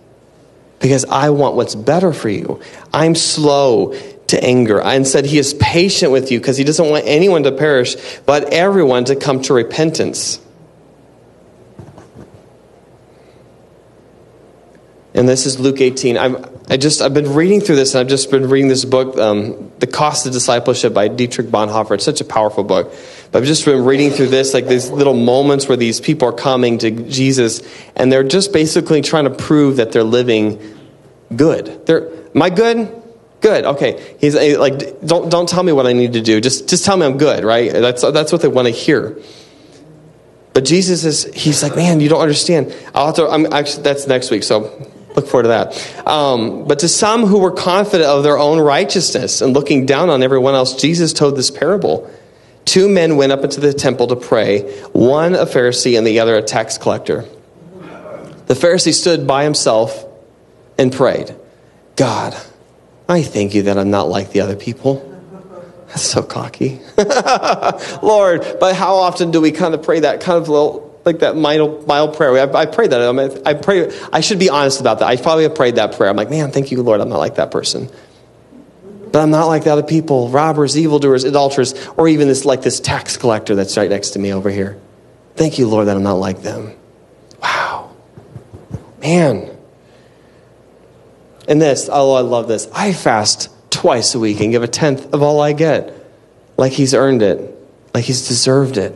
because 0.81 1.05
I 1.05 1.31
want 1.31 1.57
what's 1.57 1.75
better 1.75 2.12
for 2.12 2.31
you. 2.31 2.61
I'm 2.93 3.14
slow 3.14 3.93
to 4.29 4.43
anger. 4.43 4.83
I 4.83 5.03
said 5.03 5.27
he 5.27 5.39
is 5.39 5.53
patient 5.55 6.11
with 6.12 6.33
you 6.33 6.41
because 6.41 6.57
he 6.57 6.64
doesn't 6.64 6.89
want 6.89 7.05
anyone 7.07 7.43
to 7.43 7.53
perish, 7.53 7.97
but 8.25 8.53
everyone 8.53 9.05
to 9.07 9.16
come 9.16 9.43
to 9.43 9.53
repentance. 9.53 10.41
And 15.21 15.29
this 15.29 15.45
is 15.45 15.61
Luke 15.61 15.83
18. 15.83 16.16
I'm, 16.16 16.43
I 16.71 16.79
just, 16.79 17.03
I've 17.03 17.12
been 17.12 17.35
reading 17.35 17.61
through 17.61 17.77
this, 17.77 17.95
and 17.95 18.01
I've 18.01 18.09
just 18.09 18.31
been 18.31 18.49
reading 18.49 18.68
this 18.68 18.87
book, 18.87 19.18
um, 19.18 19.71
The 19.79 19.87
Cost 19.87 20.25
of 20.25 20.33
Discipleship 20.33 20.95
by 20.95 21.09
Dietrich 21.09 21.49
Bonhoeffer. 21.49 21.97
It's 21.97 22.07
such 22.07 22.23
a 22.23 22.25
powerful 22.25 22.64
book. 22.64 22.95
But 23.31 23.41
I've 23.41 23.45
just 23.45 23.66
been 23.66 23.85
reading 23.85 24.12
through 24.12 24.29
this, 24.29 24.55
like 24.55 24.66
these 24.66 24.89
little 24.89 25.12
moments 25.12 25.68
where 25.68 25.77
these 25.77 26.01
people 26.01 26.27
are 26.27 26.33
coming 26.33 26.79
to 26.79 26.91
Jesus, 26.91 27.61
and 27.97 28.11
they're 28.11 28.25
just 28.25 28.55
basically 28.55 29.03
trying 29.03 29.25
to 29.25 29.31
prove 29.31 29.77
that 29.77 29.93
they're 29.93 30.03
living 30.03 30.59
good. 31.37 31.85
They're, 31.85 32.11
I 32.35 32.49
good? 32.49 33.03
Good. 33.43 33.66
Okay. 33.66 34.16
He's 34.21 34.35
like, 34.35 35.05
don't, 35.05 35.29
don't 35.29 35.51
tell 35.51 35.62
me 35.62 35.73
what 35.73 35.87
I 35.87 35.93
need 35.93 36.14
to 36.14 36.23
do. 36.23 36.41
Just, 36.41 36.66
just 36.66 36.87
tell 36.87 36.97
me 36.97 37.05
I'm 37.05 37.18
good, 37.18 37.45
right? 37.45 37.71
That's, 37.71 38.01
that's 38.01 38.33
what 38.33 38.41
they 38.41 38.49
want 38.49 38.68
to 38.68 38.73
hear. 38.73 39.21
But 40.55 40.64
Jesus 40.64 41.05
is, 41.05 41.25
he's 41.35 41.62
like, 41.62 41.77
man, 41.77 42.01
you 42.01 42.09
don't 42.09 42.23
understand. 42.23 42.75
I'll 42.95 43.09
have 43.09 43.16
to, 43.16 43.29
I'm 43.29 43.53
actually, 43.53 43.83
that's 43.83 44.07
next 44.07 44.31
week, 44.31 44.45
so 44.45 44.91
Look 45.17 45.27
forward 45.27 45.45
to 45.45 45.49
that. 45.49 46.07
Um, 46.07 46.67
but 46.67 46.79
to 46.81 46.89
some 46.89 47.27
who 47.27 47.41
were 47.41 47.51
confident 47.51 48.09
of 48.09 48.23
their 48.23 48.39
own 48.39 48.61
righteousness 48.61 49.41
and 49.41 49.53
looking 49.53 49.87
down 49.87 50.09
on 50.09 50.23
everyone 50.23 50.55
else, 50.55 50.75
Jesus 50.77 51.13
told 51.13 51.37
this 51.37 51.51
parable. 51.51 52.11
Two 52.65 52.89
men 52.89 53.17
went 53.17 53.33
up 53.33 53.43
into 53.43 53.61
the 53.61 53.73
temple 53.73 54.07
to 54.09 54.17
pray, 54.17 54.71
one 54.93 55.35
a 55.35 55.47
Pharisee 55.47 55.99
and 55.99 56.07
the 56.07 56.21
other 56.21 56.37
a 56.37 56.43
tax 56.43 56.79
collector. 56.79 57.25
The 58.47 58.55
Pharisee 58.55 58.95
stood 58.95 59.27
by 59.27 59.45
himself 59.45 60.05
and 60.79 60.93
prayed, 60.93 61.35
God, 61.97 62.37
I 63.09 63.23
thank 63.23 63.55
you 63.55 63.63
that 63.63 63.77
I'm 63.79 63.91
not 63.91 64.09
like 64.09 64.31
the 64.31 64.41
other 64.41 64.57
people. 64.57 65.07
That's 65.89 66.03
so 66.03 66.23
cocky. 66.23 66.81
Lord, 68.03 68.47
but 68.61 68.77
how 68.77 68.95
often 68.95 69.33
do 69.33 69.41
we 69.41 69.51
kind 69.51 69.75
of 69.75 69.83
pray 69.83 70.01
that 70.01 70.21
kind 70.21 70.39
of 70.41 70.49
little, 70.49 70.89
like 71.05 71.20
that 71.20 71.36
mild, 71.36 71.86
mild 71.86 72.16
prayer? 72.16 72.36
I, 72.38 72.61
I 72.61 72.66
pray 72.66 72.88
that. 72.88 73.01
I, 73.01 73.12
mean, 73.12 73.30
I 73.46 73.55
pray. 73.55 73.92
I 74.12 74.20
should 74.20 74.38
be 74.38 74.51
honest 74.51 74.80
about 74.80 74.98
that. 75.01 75.09
I 75.09 75.16
probably 75.16 75.44
have 75.44 75.55
prayed 75.55 75.76
that 75.76 75.96
prayer. 75.96 76.11
I'm 76.11 76.16
like, 76.16 76.30
man, 76.30 76.51
thank 76.51 76.70
you, 76.70 76.82
Lord. 76.82 77.01
I'm 77.01 77.09
not 77.09 77.18
like 77.18 77.36
that 77.36 77.51
person. 77.51 77.90
But 79.12 79.20
I'm 79.22 79.30
not 79.30 79.46
like 79.46 79.64
the 79.64 79.70
other 79.70 79.82
people, 79.82 80.28
robbers, 80.28 80.78
evildoers, 80.78 81.24
adulterers, 81.24 81.74
or 81.96 82.07
even 82.07 82.28
this 82.28 82.44
like 82.44 82.62
this 82.62 82.78
tax 82.78 83.16
collector 83.16 83.55
that's 83.55 83.76
right 83.76 83.90
next 83.90 84.11
to 84.11 84.18
me 84.18 84.32
over 84.32 84.51
here. 84.51 84.78
Thank 85.34 85.59
you, 85.59 85.66
Lord, 85.66 85.88
that 85.88 85.96
I'm 85.96 86.03
not 86.03 86.14
like 86.14 86.42
them. 86.42 86.74
Wow. 87.42 87.90
Man. 89.01 89.57
And 91.48 91.61
this, 91.61 91.88
oh, 91.90 92.12
I 92.12 92.20
love 92.20 92.46
this. 92.46 92.68
I 92.72 92.92
fast 92.92 93.48
twice 93.70 94.14
a 94.14 94.18
week 94.18 94.40
and 94.40 94.53
give 94.53 94.62
a 94.62 94.68
tenth 94.68 95.12
of 95.12 95.22
all 95.22 95.40
I 95.40 95.53
get. 95.53 95.96
Like 96.57 96.72
he's 96.72 96.94
earned 96.94 97.22
it, 97.22 97.59
like 97.94 98.05
he's 98.05 98.28
deserved 98.28 98.76
it, 98.76 98.94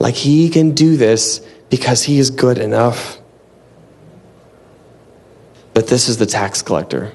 like 0.00 0.16
he 0.16 0.48
can 0.48 0.72
do 0.72 0.96
this 0.96 1.40
because 1.68 2.02
he 2.02 2.18
is 2.18 2.30
good 2.30 2.58
enough. 2.58 3.20
But 5.74 5.86
this 5.86 6.08
is 6.08 6.16
the 6.16 6.26
tax 6.26 6.62
collector. 6.62 7.12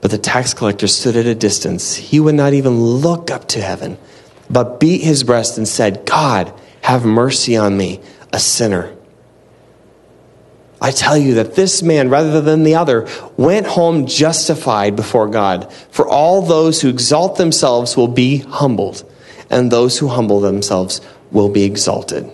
But 0.00 0.10
the 0.10 0.18
tax 0.18 0.52
collector 0.52 0.88
stood 0.88 1.14
at 1.14 1.26
a 1.26 1.34
distance. 1.34 1.94
He 1.94 2.18
would 2.18 2.34
not 2.34 2.54
even 2.54 2.80
look 2.80 3.30
up 3.30 3.46
to 3.48 3.60
heaven, 3.60 3.98
but 4.50 4.80
beat 4.80 5.02
his 5.02 5.22
breast 5.22 5.58
and 5.58 5.68
said, 5.68 6.04
God, 6.04 6.52
have 6.80 7.04
mercy 7.04 7.56
on 7.56 7.76
me, 7.76 8.00
a 8.32 8.40
sinner. 8.40 8.96
I 10.80 10.90
tell 10.90 11.16
you 11.16 11.34
that 11.34 11.54
this 11.54 11.80
man, 11.80 12.10
rather 12.10 12.40
than 12.40 12.64
the 12.64 12.74
other, 12.74 13.06
went 13.36 13.68
home 13.68 14.06
justified 14.06 14.96
before 14.96 15.28
God. 15.28 15.72
For 15.90 16.08
all 16.08 16.42
those 16.42 16.80
who 16.80 16.88
exalt 16.88 17.36
themselves 17.36 17.96
will 17.96 18.08
be 18.08 18.38
humbled, 18.38 19.08
and 19.48 19.70
those 19.70 19.98
who 19.98 20.08
humble 20.08 20.40
themselves 20.40 21.00
will 21.32 21.48
be 21.48 21.64
exalted. 21.64 22.30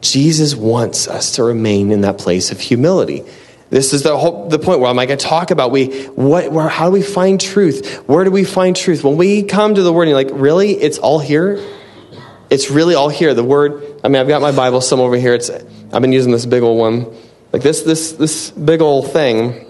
Jesus 0.00 0.54
wants 0.54 1.08
us 1.08 1.36
to 1.36 1.44
remain 1.44 1.90
in 1.90 2.02
that 2.02 2.18
place 2.18 2.52
of 2.52 2.60
humility. 2.60 3.24
This 3.70 3.92
is 3.92 4.02
the 4.02 4.16
whole, 4.16 4.48
the 4.48 4.58
point 4.58 4.80
where 4.80 4.90
I'm 4.90 4.96
like, 4.96 5.10
I 5.10 5.16
talk 5.16 5.50
about 5.50 5.70
we 5.70 6.04
what 6.08 6.52
where, 6.52 6.68
how 6.68 6.86
do 6.86 6.92
we 6.92 7.02
find 7.02 7.40
truth? 7.40 8.02
Where 8.06 8.24
do 8.24 8.30
we 8.30 8.44
find 8.44 8.76
truth? 8.76 9.02
When 9.02 9.16
we 9.16 9.44
come 9.44 9.74
to 9.74 9.82
the 9.82 9.92
word, 9.92 10.02
and 10.02 10.10
you're 10.10 10.22
like, 10.22 10.30
really, 10.32 10.72
it's 10.72 10.98
all 10.98 11.18
here. 11.18 11.58
It's 12.50 12.70
really 12.70 12.94
all 12.94 13.08
here. 13.08 13.32
The 13.32 13.44
word. 13.44 14.00
I 14.04 14.08
mean, 14.08 14.20
I've 14.20 14.28
got 14.28 14.42
my 14.42 14.52
Bible 14.52 14.82
some 14.82 15.00
over 15.00 15.16
here. 15.16 15.34
It's 15.34 15.48
I've 15.48 16.02
been 16.02 16.12
using 16.12 16.32
this 16.32 16.44
big 16.44 16.62
old 16.62 16.78
one. 16.78 17.06
Like 17.52 17.62
this, 17.62 17.82
this, 17.82 18.12
this 18.12 18.50
big 18.50 18.80
old 18.80 19.12
thing, 19.12 19.66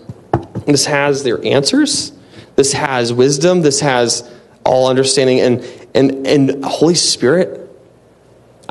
this 0.67 0.87
has 0.87 1.25
their 1.25 1.45
answers. 1.45 2.13
This 2.55 2.73
has 2.75 3.13
wisdom. 3.13 3.63
This 3.63 3.81
has 3.81 4.31
all 4.65 4.89
understanding 4.89 5.41
and, 5.41 5.89
and, 5.95 6.27
and 6.27 6.65
Holy 6.65 6.95
Spirit. 6.95 7.62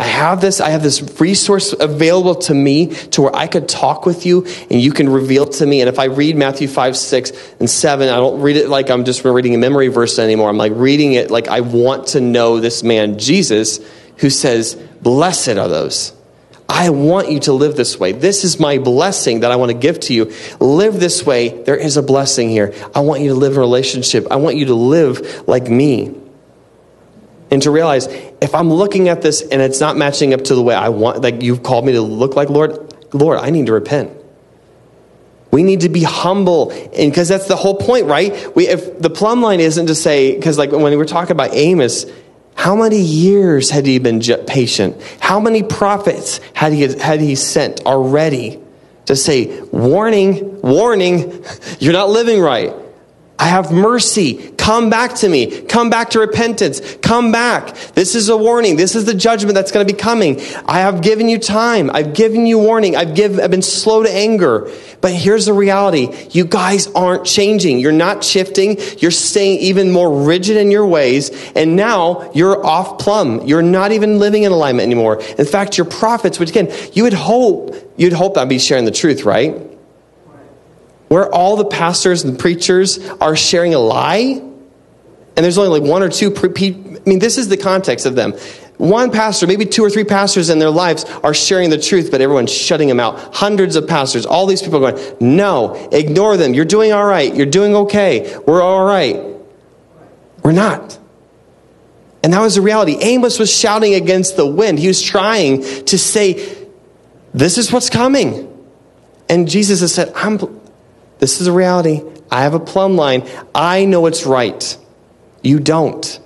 I 0.02 0.06
have 0.06 0.42
this, 0.42 0.60
I 0.60 0.72
have 0.72 0.82
this 0.82 1.20
resource 1.22 1.76
available 1.80 2.34
to 2.34 2.56
me 2.56 2.88
to 2.88 3.22
where 3.22 3.36
I 3.36 3.46
could 3.46 3.70
talk 3.70 4.08
with 4.08 4.26
you 4.26 4.48
and 4.72 4.82
you 4.82 4.92
can 4.94 5.08
reveal 5.08 5.46
to 5.46 5.66
me. 5.68 5.82
And 5.82 5.88
if 5.88 6.00
I 6.00 6.06
read 6.06 6.36
Matthew 6.36 6.68
5, 6.68 6.98
6, 6.98 7.32
and 7.60 7.70
7, 7.70 8.10
I 8.10 8.16
don't 8.16 8.42
read 8.42 8.58
it 8.58 8.68
like 8.68 8.90
I'm 8.90 9.06
just 9.06 9.24
reading 9.24 9.54
a 9.54 9.60
memory 9.60 9.90
verse 9.90 10.18
anymore. 10.18 10.50
I'm 10.50 10.58
like 10.58 10.72
reading 10.76 11.14
it 11.14 11.30
like 11.30 11.50
I 11.50 11.60
want 11.60 12.08
to 12.08 12.20
know 12.20 12.60
this 12.60 12.82
man, 12.82 13.20
Jesus, 13.20 13.80
who 14.18 14.32
says, 14.32 14.74
Blessed 15.04 15.50
are 15.50 15.68
those 15.68 16.14
I 16.68 16.90
want 16.90 17.30
you 17.30 17.40
to 17.42 17.54
live 17.54 17.76
this 17.76 18.00
way. 18.00 18.14
This 18.14 18.46
is 18.46 18.60
my 18.60 18.80
blessing 18.80 19.42
that 19.42 19.52
I 19.52 19.58
want 19.58 19.72
to 19.72 19.78
give 19.78 20.00
to 20.00 20.14
you. 20.16 20.34
Live 20.60 21.00
this 21.00 21.24
way. 21.26 21.50
There 21.50 21.76
is 21.76 21.98
a 21.98 22.02
blessing 22.02 22.50
here. 22.50 22.74
I 22.96 23.02
want 23.02 23.22
you 23.22 23.28
to 23.30 23.36
live 23.36 23.52
in 23.52 23.58
a 23.58 23.62
relationship. 23.62 24.32
I 24.32 24.38
want 24.38 24.56
you 24.56 24.66
to 24.66 24.74
live 24.74 25.48
like 25.48 25.70
me. 25.70 26.16
And 27.52 27.62
to 27.64 27.72
realize 27.72 28.08
if 28.08 28.56
I'm 28.56 28.72
looking 28.72 29.10
at 29.10 29.22
this 29.22 29.42
and 29.42 29.62
it's 29.62 29.82
not 29.82 29.98
matching 29.98 30.34
up 30.34 30.46
to 30.46 30.56
the 30.56 30.64
way 30.64 30.74
I 30.74 30.90
want, 30.90 31.22
like 31.22 31.44
you've 31.44 31.62
called 31.62 31.86
me 31.86 31.92
to 31.92 32.02
look 32.02 32.36
like, 32.36 32.50
Lord, 32.50 32.96
Lord, 33.14 33.40
I 33.40 33.50
need 33.50 33.66
to 33.66 33.74
repent. 33.74 34.18
We 35.52 35.64
need 35.64 35.82
to 35.82 35.90
be 35.90 36.04
humble, 36.04 36.72
and 36.72 37.12
because 37.12 37.28
that's 37.28 37.48
the 37.48 37.58
whole 37.58 37.76
point, 37.76 38.06
right? 38.06 38.56
We, 38.56 38.70
if 38.70 39.00
the 39.00 39.10
plumb 39.10 39.42
line 39.42 39.60
isn't 39.60 39.88
to 39.88 39.96
say, 39.96 40.34
because 40.34 40.58
like 40.58 40.72
when 40.72 40.82
we 40.82 40.96
were 40.96 41.06
talking 41.06 41.34
about 41.34 41.54
Amos, 41.54 42.06
how 42.56 42.76
many 42.76 43.00
years 43.02 43.70
had 43.70 43.86
he 43.86 44.00
been 44.00 44.22
patient? 44.48 45.02
How 45.20 45.42
many 45.42 45.62
prophets 45.62 46.40
had 46.54 46.72
he, 46.72 46.84
had 46.84 47.20
he 47.20 47.36
sent 47.36 47.82
already 47.86 48.62
to 49.08 49.16
say, 49.16 49.60
warning, 49.72 50.62
warning, 50.62 51.44
you're 51.80 51.92
not 51.92 52.10
living 52.10 52.40
right? 52.40 52.74
I 53.42 53.46
have 53.46 53.72
mercy. 53.72 54.52
Come 54.52 54.92
back 54.92 55.16
to 55.16 55.28
me. 55.28 55.62
Come 55.64 55.90
back 55.90 56.12
to 56.12 56.20
repentance. 56.20 56.80
Come 56.98 57.32
back. 57.32 57.76
This 57.96 58.14
is 58.14 58.30
a 58.30 58.38
warning. 58.38 58.76
This 58.76 58.96
is 58.96 59.06
the 59.06 59.16
judgment 59.16 59.56
that's 59.56 59.72
going 59.72 59.86
to 59.86 59.92
be 59.92 60.00
coming. 60.00 60.40
I 60.68 60.82
have 60.82 61.02
given 61.02 61.28
you 61.28 61.40
time. 61.40 61.90
I've 61.92 62.14
given 62.14 62.46
you 62.46 62.60
warning. 62.60 62.96
I've, 62.96 63.16
give, 63.16 63.40
I've 63.40 63.50
been 63.50 63.64
slow 63.64 64.04
to 64.04 64.12
anger. 64.12 64.72
But 65.02 65.14
here's 65.14 65.48
the 65.48 65.54
reality 65.54 66.16
you 66.30 66.46
guys 66.46 66.86
aren't 66.94 67.26
changing. 67.26 67.80
You're 67.80 67.92
not 67.92 68.24
shifting. 68.24 68.78
You're 69.00 69.10
staying 69.10 69.62
even 69.62 69.92
more 69.92 70.24
rigid 70.24 70.56
in 70.56 70.70
your 70.70 70.86
ways. 70.86 71.32
And 71.56 71.76
now 71.76 72.32
you're 72.36 72.64
off 72.64 73.00
plumb. 73.00 73.48
You're 73.48 73.64
not 73.64 73.92
even 73.92 74.20
living 74.20 74.44
in 74.44 74.52
alignment 74.52 74.86
anymore. 74.86 75.20
In 75.40 75.48
fact, 75.48 75.80
your 75.80 75.86
prophets, 75.86 76.40
which 76.40 76.52
again, 76.52 76.72
you 76.94 77.02
would 77.06 77.14
hope, 77.14 77.76
you'd 77.98 78.14
hope 78.14 78.38
I'd 78.38 78.50
be 78.50 78.60
sharing 78.60 78.86
the 78.86 78.92
truth, 78.92 79.24
right? 79.24 79.71
Where 81.12 81.30
all 81.30 81.58
the 81.58 81.66
pastors 81.66 82.24
and 82.24 82.40
preachers 82.40 82.98
are 83.20 83.36
sharing 83.36 83.74
a 83.74 83.80
lie, 83.80 84.42
and 85.36 85.36
there's 85.36 85.58
only 85.58 85.78
like 85.82 85.90
one 85.90 86.02
or 86.02 86.08
two. 86.08 86.32
Pre- 86.32 86.70
I 86.70 87.02
mean, 87.06 87.20
this 87.20 87.38
is 87.38 87.50
the 87.50 87.58
context 87.58 88.06
of 88.06 88.16
them. 88.16 88.32
One 88.78 89.12
pastor, 89.12 89.46
maybe 89.46 89.66
two 89.66 89.84
or 89.84 89.90
three 89.90 90.06
pastors 90.06 90.50
in 90.50 90.58
their 90.58 90.70
lives 90.70 91.04
are 91.22 91.34
sharing 91.34 91.70
the 91.70 91.78
truth, 91.78 92.12
but 92.12 92.22
everyone's 92.22 92.50
shutting 92.50 92.88
them 92.88 93.02
out. 93.02 93.36
Hundreds 93.36 93.76
of 93.76 93.90
pastors, 93.90 94.26
all 94.26 94.46
these 94.46 94.62
people 94.62 94.86
are 94.86 94.94
going, 94.94 95.18
no, 95.20 95.76
ignore 95.92 96.38
them. 96.38 96.54
You're 96.54 96.64
doing 96.64 96.94
all 96.94 97.06
right. 97.06 97.36
You're 97.36 97.46
doing 97.46 97.76
okay. 97.76 98.38
We're 98.48 98.62
all 98.62 98.86
right. 98.86 99.22
We're 100.44 100.54
not. 100.54 100.98
And 102.24 102.32
that 102.32 102.40
was 102.40 102.56
the 102.56 102.62
reality. 102.62 102.96
Amos 103.02 103.38
was 103.38 103.54
shouting 103.54 103.96
against 103.96 104.38
the 104.38 104.46
wind. 104.46 104.80
He 104.80 104.88
was 104.88 105.02
trying 105.02 105.62
to 105.88 105.98
say, 105.98 106.58
this 107.34 107.58
is 107.58 107.70
what's 107.70 107.90
coming. 107.90 108.48
And 109.28 109.50
Jesus 109.50 109.82
has 109.82 109.94
said, 109.94 110.14
I'm, 110.16 110.61
this 111.22 111.40
is 111.40 111.46
a 111.46 111.54
reality. 111.54 112.02
I 112.32 112.42
have 112.42 112.56
a 112.56 112.60
plumb 112.60 112.96
line. 112.96 113.30
I 113.54 113.86
know 113.86 114.08
it's 114.08 114.26
right. 114.26 114.78
You 115.44 115.60
don't. 115.60 116.20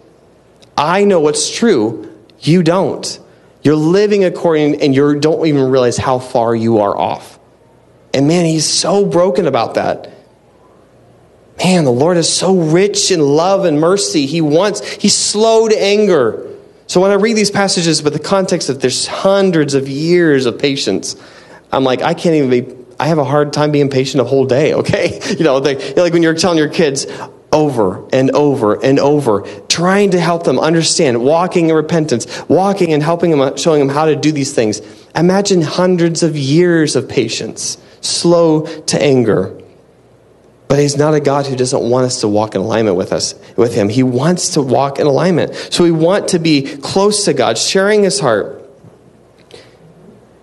I 0.77 1.03
know 1.03 1.19
what's 1.19 1.53
true. 1.53 2.17
You 2.39 2.63
don't. 2.63 3.19
You're 3.61 3.75
living 3.75 4.23
according, 4.23 4.81
and 4.81 4.95
you 4.95 5.19
don't 5.19 5.45
even 5.47 5.69
realize 5.69 5.97
how 5.97 6.19
far 6.19 6.55
you 6.55 6.79
are 6.79 6.97
off. 6.97 7.37
And 8.13 8.27
man, 8.27 8.45
he's 8.45 8.65
so 8.65 9.05
broken 9.05 9.47
about 9.47 9.73
that. 9.73 10.11
Man, 11.57 11.83
the 11.83 11.91
Lord 11.91 12.15
is 12.15 12.31
so 12.31 12.57
rich 12.57 13.11
in 13.11 13.19
love 13.19 13.65
and 13.65 13.79
mercy. 13.79 14.25
He 14.27 14.39
wants, 14.39 14.87
he's 14.87 15.15
slow 15.15 15.67
to 15.67 15.77
anger. 15.77 16.49
So 16.87 17.01
when 17.01 17.11
I 17.11 17.15
read 17.15 17.35
these 17.35 17.51
passages 17.51 18.01
with 18.01 18.13
the 18.13 18.19
context 18.19 18.69
that 18.69 18.79
there's 18.79 19.07
hundreds 19.07 19.73
of 19.73 19.89
years 19.89 20.45
of 20.45 20.57
patience, 20.57 21.17
I'm 21.71 21.83
like, 21.83 22.01
I 22.01 22.13
can't 22.13 22.35
even 22.35 22.49
be 22.49 22.84
I 22.99 23.07
have 23.07 23.17
a 23.17 23.25
hard 23.25 23.51
time 23.53 23.71
being 23.71 23.89
patient 23.89 24.21
a 24.21 24.23
whole 24.23 24.45
day, 24.45 24.73
okay? 24.73 25.19
You 25.35 25.43
know, 25.43 25.57
like, 25.57 25.97
like 25.97 26.13
when 26.13 26.23
you're 26.23 26.33
telling 26.33 26.57
your 26.57 26.69
kids 26.69 27.05
over 27.51 28.07
and 28.13 28.31
over 28.31 28.83
and 28.83 28.99
over, 28.99 29.41
trying 29.67 30.11
to 30.11 30.19
help 30.19 30.43
them 30.43 30.59
understand, 30.59 31.21
walking 31.23 31.69
in 31.69 31.75
repentance, 31.75 32.25
walking 32.47 32.93
and 32.93 33.03
helping 33.03 33.31
them, 33.31 33.57
showing 33.57 33.79
them 33.79 33.89
how 33.89 34.05
to 34.05 34.15
do 34.15 34.31
these 34.31 34.53
things. 34.53 34.81
Imagine 35.15 35.61
hundreds 35.61 36.23
of 36.23 36.37
years 36.37 36.95
of 36.95 37.09
patience, 37.09 37.77
slow 38.01 38.65
to 38.65 39.01
anger. 39.01 39.59
But 40.67 40.79
he's 40.79 40.97
not 40.97 41.13
a 41.13 41.19
God 41.19 41.45
who 41.45 41.55
doesn't 41.55 41.81
want 41.81 42.05
us 42.05 42.21
to 42.21 42.27
walk 42.27 42.55
in 42.55 42.61
alignment 42.61 42.97
with 42.97 43.13
us, 43.13 43.35
with 43.55 43.75
him. 43.75 43.87
He 43.87 44.03
wants 44.03 44.49
to 44.55 44.61
walk 44.61 44.99
in 44.99 45.07
alignment. 45.07 45.55
So 45.55 45.83
we 45.83 45.91
want 45.91 46.29
to 46.29 46.39
be 46.39 46.77
close 46.77 47.25
to 47.25 47.33
God, 47.33 47.57
sharing 47.57 48.03
his 48.03 48.19
heart 48.19 48.64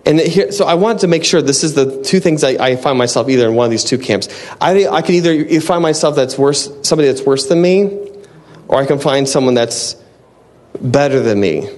and 0.05 0.19
here, 0.19 0.51
so 0.51 0.65
I 0.65 0.73
wanted 0.73 0.99
to 0.99 1.07
make 1.07 1.23
sure 1.23 1.41
this 1.41 1.63
is 1.63 1.75
the 1.75 2.03
two 2.03 2.19
things 2.19 2.43
I, 2.43 2.49
I, 2.51 2.75
find 2.75 2.97
myself 2.97 3.29
either 3.29 3.47
in 3.47 3.55
one 3.55 3.65
of 3.65 3.71
these 3.71 3.85
two 3.85 3.97
camps. 3.97 4.27
I, 4.59 4.85
I 4.87 5.01
could 5.01 5.15
either 5.15 5.61
find 5.61 5.81
myself 5.81 6.15
that's 6.15 6.37
worse, 6.37 6.69
somebody 6.81 7.07
that's 7.07 7.21
worse 7.21 7.47
than 7.47 7.61
me, 7.61 7.85
or 8.67 8.77
I 8.77 8.85
can 8.85 8.99
find 8.99 9.27
someone 9.27 9.53
that's 9.53 9.95
better 10.81 11.21
than 11.21 11.39
me, 11.39 11.69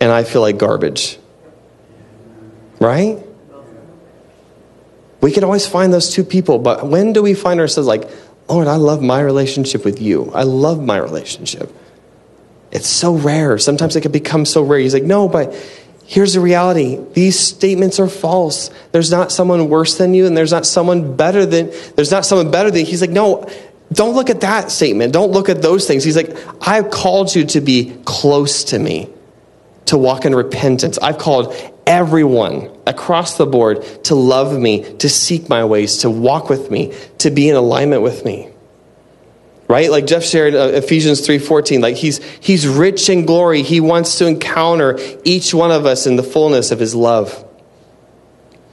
and 0.00 0.10
I 0.10 0.24
feel 0.24 0.40
like 0.40 0.56
garbage. 0.56 1.18
Right? 2.80 3.22
We 5.20 5.30
can 5.30 5.44
always 5.44 5.66
find 5.66 5.92
those 5.92 6.10
two 6.10 6.24
people, 6.24 6.58
but 6.58 6.86
when 6.86 7.12
do 7.12 7.22
we 7.22 7.34
find 7.34 7.60
ourselves 7.60 7.86
like, 7.86 8.10
Lord, 8.48 8.66
I 8.66 8.76
love 8.76 9.02
my 9.02 9.20
relationship 9.20 9.84
with 9.84 10.00
you. 10.00 10.32
I 10.34 10.42
love 10.42 10.82
my 10.82 10.96
relationship. 10.96 11.72
It's 12.72 12.88
so 12.88 13.14
rare. 13.14 13.58
Sometimes 13.58 13.94
it 13.94 14.00
can 14.00 14.12
become 14.12 14.44
so 14.46 14.62
rare. 14.62 14.78
He's 14.78 14.94
like, 14.94 15.04
no, 15.04 15.28
but 15.28 15.54
here's 16.12 16.34
the 16.34 16.40
reality 16.40 16.98
these 17.14 17.40
statements 17.40 17.98
are 17.98 18.06
false. 18.06 18.70
There's 18.92 19.10
not 19.10 19.32
someone 19.32 19.70
worse 19.70 19.96
than 19.96 20.12
you, 20.12 20.26
and 20.26 20.36
there's 20.36 20.52
not 20.52 20.66
someone 20.66 21.16
better 21.16 21.46
than, 21.46 21.72
there's 21.96 22.10
not 22.10 22.26
someone 22.26 22.50
better 22.50 22.70
than, 22.70 22.84
he's 22.84 23.00
like, 23.00 23.10
no, 23.10 23.50
don't 23.90 24.14
look 24.14 24.28
at 24.28 24.42
that 24.42 24.70
statement. 24.70 25.14
Don't 25.14 25.32
look 25.32 25.48
at 25.48 25.62
those 25.62 25.86
things. 25.86 26.04
He's 26.04 26.16
like, 26.16 26.36
I've 26.60 26.90
called 26.90 27.34
you 27.34 27.44
to 27.46 27.62
be 27.62 27.96
close 28.04 28.64
to 28.64 28.78
me, 28.78 29.08
to 29.86 29.96
walk 29.96 30.26
in 30.26 30.34
repentance. 30.34 30.98
I've 30.98 31.16
called 31.16 31.54
everyone 31.86 32.70
across 32.86 33.38
the 33.38 33.46
board 33.46 33.82
to 34.04 34.14
love 34.14 34.58
me, 34.58 34.94
to 34.96 35.08
seek 35.08 35.48
my 35.48 35.64
ways, 35.64 35.98
to 35.98 36.10
walk 36.10 36.50
with 36.50 36.70
me, 36.70 36.94
to 37.18 37.30
be 37.30 37.48
in 37.48 37.56
alignment 37.56 38.02
with 38.02 38.22
me. 38.22 38.51
Right? 39.72 39.90
Like 39.90 40.04
Jeff 40.04 40.22
shared 40.22 40.54
uh, 40.54 40.72
Ephesians 40.74 41.26
3:14, 41.26 41.80
like 41.80 41.96
he's 41.96 42.22
he's 42.40 42.68
rich 42.68 43.08
in 43.08 43.24
glory. 43.24 43.62
He 43.62 43.80
wants 43.80 44.18
to 44.18 44.26
encounter 44.26 44.98
each 45.24 45.54
one 45.54 45.70
of 45.70 45.86
us 45.86 46.06
in 46.06 46.16
the 46.16 46.22
fullness 46.22 46.72
of 46.72 46.78
his 46.78 46.94
love. 46.94 47.42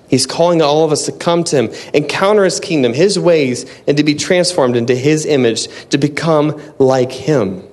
He's 0.10 0.26
calling 0.26 0.62
all 0.62 0.84
of 0.84 0.92
us 0.92 1.06
to 1.06 1.14
come 1.14 1.46
to 1.46 1.56
him, 1.56 1.70
encounter 1.94 2.44
his 2.44 2.60
kingdom, 2.60 2.92
his 2.92 3.18
ways, 3.18 3.66
and 3.88 3.96
to 3.96 4.04
be 4.04 4.14
transformed 4.14 4.76
into 4.76 4.94
his 4.94 5.26
image, 5.26 5.70
to 5.92 5.98
become 5.98 6.62
like 6.80 7.14
him. 7.14 7.64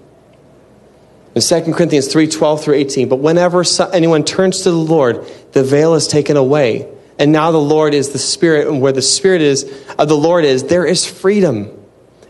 In 1.34 1.42
2 1.42 1.72
Corinthians 1.72 2.06
3.12 2.06 2.62
through 2.62 2.74
18, 2.74 3.08
but 3.08 3.16
whenever 3.16 3.64
anyone 3.92 4.22
turns 4.22 4.58
to 4.58 4.70
the 4.70 4.76
Lord, 4.76 5.26
the 5.50 5.64
veil 5.64 5.94
is 5.94 6.06
taken 6.06 6.36
away. 6.36 6.88
And 7.18 7.32
now 7.32 7.50
the 7.50 7.58
Lord 7.58 7.92
is 7.92 8.10
the 8.10 8.20
Spirit, 8.20 8.68
and 8.68 8.80
where 8.80 8.92
the 8.92 9.02
Spirit 9.02 9.40
is 9.40 9.64
of 9.98 10.08
the 10.08 10.16
Lord 10.16 10.44
is, 10.44 10.62
there 10.62 10.86
is 10.86 11.04
freedom. 11.04 11.75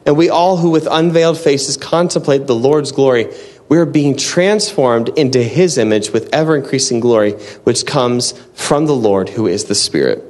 And 0.06 0.16
we 0.16 0.30
all 0.30 0.56
who 0.56 0.70
with 0.70 0.86
unveiled 0.88 1.36
faces 1.36 1.76
contemplate 1.76 2.46
the 2.46 2.54
Lord's 2.54 2.92
glory, 2.92 3.34
we 3.68 3.76
are 3.78 3.84
being 3.84 4.16
transformed 4.16 5.08
into 5.10 5.42
his 5.42 5.76
image 5.76 6.12
with 6.12 6.32
ever 6.32 6.56
increasing 6.56 7.00
glory, 7.00 7.32
which 7.64 7.84
comes 7.84 8.32
from 8.54 8.86
the 8.86 8.94
Lord 8.94 9.28
who 9.28 9.48
is 9.48 9.64
the 9.64 9.74
Spirit. 9.74 10.22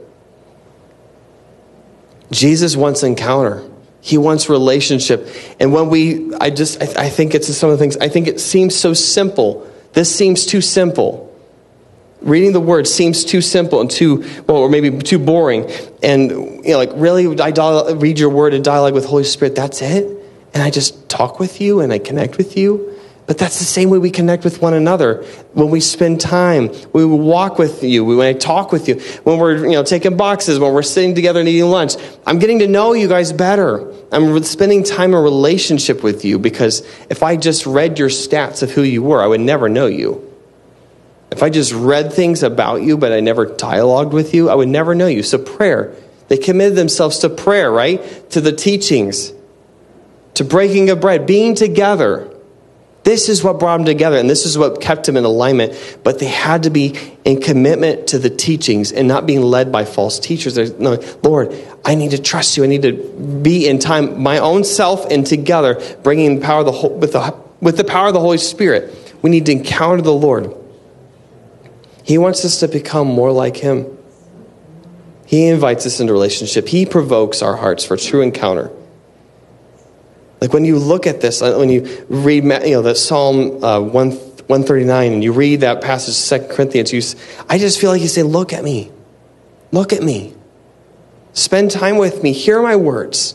Jesus 2.30 2.74
wants 2.74 3.02
encounter. 3.02 3.68
He 4.00 4.18
wants 4.18 4.48
relationship. 4.48 5.28
And 5.60 5.72
when 5.72 5.90
we, 5.90 6.32
I 6.36 6.50
just, 6.50 6.82
I, 6.82 7.06
I 7.06 7.08
think 7.10 7.34
it's 7.34 7.54
some 7.54 7.70
of 7.70 7.78
the 7.78 7.82
things, 7.82 7.96
I 7.98 8.08
think 8.08 8.28
it 8.28 8.40
seems 8.40 8.74
so 8.74 8.94
simple. 8.94 9.70
This 9.92 10.14
seems 10.14 10.46
too 10.46 10.60
simple. 10.60 11.25
Reading 12.26 12.52
the 12.52 12.60
word 12.60 12.88
seems 12.88 13.24
too 13.24 13.40
simple 13.40 13.80
and 13.80 13.88
too, 13.88 14.24
well, 14.48 14.58
or 14.58 14.68
maybe 14.68 14.98
too 14.98 15.20
boring. 15.20 15.70
And, 16.02 16.30
you 16.30 16.72
know, 16.72 16.78
like, 16.78 16.90
really, 16.94 17.40
I 17.40 17.92
read 17.92 18.18
your 18.18 18.30
word 18.30 18.52
in 18.52 18.62
dialogue 18.62 18.94
with 18.94 19.06
Holy 19.06 19.22
Spirit, 19.22 19.54
that's 19.54 19.80
it? 19.80 20.04
And 20.52 20.62
I 20.62 20.70
just 20.70 21.08
talk 21.08 21.38
with 21.38 21.60
you 21.60 21.80
and 21.80 21.92
I 21.92 22.00
connect 22.00 22.36
with 22.36 22.56
you? 22.56 22.96
But 23.26 23.38
that's 23.38 23.58
the 23.58 23.64
same 23.64 23.90
way 23.90 23.98
we 23.98 24.10
connect 24.10 24.44
with 24.44 24.62
one 24.62 24.74
another. 24.74 25.24
When 25.52 25.70
we 25.70 25.80
spend 25.80 26.20
time, 26.20 26.70
we 26.92 27.04
walk 27.04 27.58
with 27.58 27.82
you, 27.82 28.04
we 28.04 28.16
when 28.16 28.28
I 28.28 28.38
talk 28.38 28.72
with 28.72 28.88
you, 28.88 29.00
when 29.24 29.38
we're 29.38 29.64
you 29.64 29.72
know, 29.72 29.82
taking 29.82 30.16
boxes, 30.16 30.58
when 30.58 30.72
we're 30.72 30.82
sitting 30.82 31.14
together 31.14 31.40
and 31.40 31.48
eating 31.48 31.70
lunch. 31.70 31.94
I'm 32.26 32.38
getting 32.38 32.60
to 32.60 32.68
know 32.68 32.92
you 32.92 33.08
guys 33.08 33.32
better. 33.32 33.92
I'm 34.12 34.42
spending 34.44 34.84
time 34.84 35.12
in 35.14 35.22
relationship 35.22 36.02
with 36.02 36.24
you 36.24 36.38
because 36.38 36.86
if 37.10 37.22
I 37.22 37.36
just 37.36 37.66
read 37.66 37.98
your 37.98 38.08
stats 38.08 38.62
of 38.62 38.70
who 38.70 38.82
you 38.82 39.02
were, 39.02 39.22
I 39.22 39.26
would 39.26 39.40
never 39.40 39.68
know 39.68 39.86
you. 39.86 40.25
If 41.30 41.42
I 41.42 41.50
just 41.50 41.72
read 41.72 42.12
things 42.12 42.42
about 42.42 42.82
you, 42.82 42.96
but 42.96 43.12
I 43.12 43.20
never 43.20 43.46
dialogued 43.46 44.12
with 44.12 44.32
you, 44.32 44.48
I 44.48 44.54
would 44.54 44.68
never 44.68 44.94
know 44.94 45.06
you. 45.06 45.22
So, 45.22 45.38
prayer. 45.38 45.94
They 46.28 46.36
committed 46.36 46.76
themselves 46.76 47.18
to 47.18 47.28
prayer, 47.28 47.70
right? 47.70 48.30
To 48.30 48.40
the 48.40 48.52
teachings, 48.52 49.32
to 50.34 50.44
breaking 50.44 50.90
of 50.90 51.00
bread, 51.00 51.26
being 51.26 51.54
together. 51.54 52.32
This 53.04 53.28
is 53.28 53.44
what 53.44 53.60
brought 53.60 53.76
them 53.76 53.86
together, 53.86 54.16
and 54.16 54.28
this 54.28 54.44
is 54.44 54.58
what 54.58 54.80
kept 54.80 55.06
them 55.06 55.16
in 55.16 55.24
alignment. 55.24 56.00
But 56.02 56.18
they 56.18 56.26
had 56.26 56.64
to 56.64 56.70
be 56.70 56.98
in 57.24 57.40
commitment 57.40 58.08
to 58.08 58.18
the 58.18 58.30
teachings 58.30 58.90
and 58.90 59.06
not 59.06 59.26
being 59.26 59.42
led 59.42 59.70
by 59.70 59.84
false 59.84 60.18
teachers. 60.18 60.56
No, 60.80 61.00
Lord, 61.22 61.54
I 61.84 61.94
need 61.94 62.10
to 62.10 62.20
trust 62.20 62.56
you. 62.56 62.64
I 62.64 62.66
need 62.66 62.82
to 62.82 62.92
be 62.92 63.68
in 63.68 63.78
time, 63.78 64.20
my 64.20 64.38
own 64.38 64.64
self, 64.64 65.08
and 65.08 65.24
together, 65.24 65.80
bringing 66.02 66.40
the 66.40 66.44
power 66.44 66.64
the 66.64 66.72
with 66.72 67.12
the 67.12 67.36
with 67.60 67.76
the 67.76 67.84
power 67.84 68.08
of 68.08 68.14
the 68.14 68.20
Holy 68.20 68.38
Spirit. 68.38 68.92
We 69.22 69.30
need 69.30 69.46
to 69.46 69.52
encounter 69.52 70.02
the 70.02 70.12
Lord. 70.12 70.52
He 72.06 72.18
wants 72.18 72.44
us 72.44 72.60
to 72.60 72.68
become 72.68 73.08
more 73.08 73.32
like 73.32 73.56
Him. 73.56 73.98
He 75.26 75.48
invites 75.48 75.84
us 75.86 75.98
into 75.98 76.12
relationship. 76.12 76.68
He 76.68 76.86
provokes 76.86 77.42
our 77.42 77.56
hearts 77.56 77.84
for 77.84 77.96
true 77.96 78.22
encounter. 78.22 78.70
Like 80.40 80.52
when 80.52 80.64
you 80.64 80.78
look 80.78 81.08
at 81.08 81.20
this, 81.20 81.42
uh, 81.42 81.56
when 81.56 81.68
you 81.68 82.06
read, 82.08 82.44
you 82.44 82.50
know, 82.76 82.82
that 82.82 82.96
Psalm 82.96 83.64
uh, 83.64 83.80
1, 83.80 83.90
139, 83.90 85.12
and 85.14 85.24
you 85.24 85.32
read 85.32 85.62
that 85.62 85.82
passage, 85.82 86.14
Second 86.14 86.50
Corinthians, 86.50 86.92
you, 86.92 87.02
I 87.48 87.58
just 87.58 87.80
feel 87.80 87.90
like 87.90 88.00
you 88.00 88.06
say, 88.06 88.22
look 88.22 88.52
at 88.52 88.62
me. 88.62 88.92
Look 89.72 89.92
at 89.92 90.00
me. 90.00 90.32
Spend 91.32 91.72
time 91.72 91.96
with 91.96 92.22
me. 92.22 92.32
Hear 92.32 92.62
my 92.62 92.76
words. 92.76 93.34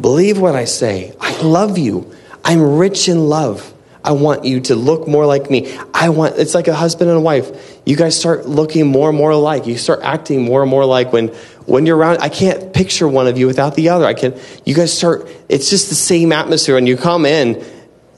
Believe 0.00 0.40
what 0.40 0.56
I 0.56 0.64
say. 0.64 1.14
I 1.20 1.38
love 1.42 1.76
you. 1.76 2.10
I'm 2.42 2.78
rich 2.78 3.10
in 3.10 3.28
love. 3.28 3.73
I 4.04 4.12
want 4.12 4.44
you 4.44 4.60
to 4.60 4.74
look 4.76 5.08
more 5.08 5.24
like 5.24 5.50
me. 5.50 5.74
I 5.94 6.10
want, 6.10 6.36
it's 6.36 6.54
like 6.54 6.68
a 6.68 6.74
husband 6.74 7.08
and 7.08 7.18
a 7.18 7.22
wife. 7.22 7.80
You 7.86 7.96
guys 7.96 8.18
start 8.18 8.46
looking 8.46 8.86
more 8.86 9.08
and 9.08 9.16
more 9.16 9.30
alike. 9.30 9.66
You 9.66 9.78
start 9.78 10.00
acting 10.02 10.42
more 10.42 10.60
and 10.60 10.70
more 10.70 10.84
like 10.84 11.10
when, 11.10 11.28
when 11.64 11.86
you're 11.86 11.96
around. 11.96 12.18
I 12.18 12.28
can't 12.28 12.74
picture 12.74 13.08
one 13.08 13.26
of 13.26 13.38
you 13.38 13.46
without 13.46 13.76
the 13.76 13.88
other. 13.88 14.04
I 14.04 14.12
can, 14.12 14.38
you 14.66 14.74
guys 14.74 14.96
start, 14.96 15.26
it's 15.48 15.70
just 15.70 15.88
the 15.88 15.94
same 15.94 16.32
atmosphere. 16.32 16.76
And 16.76 16.86
you 16.86 16.98
come 16.98 17.24
in, 17.24 17.64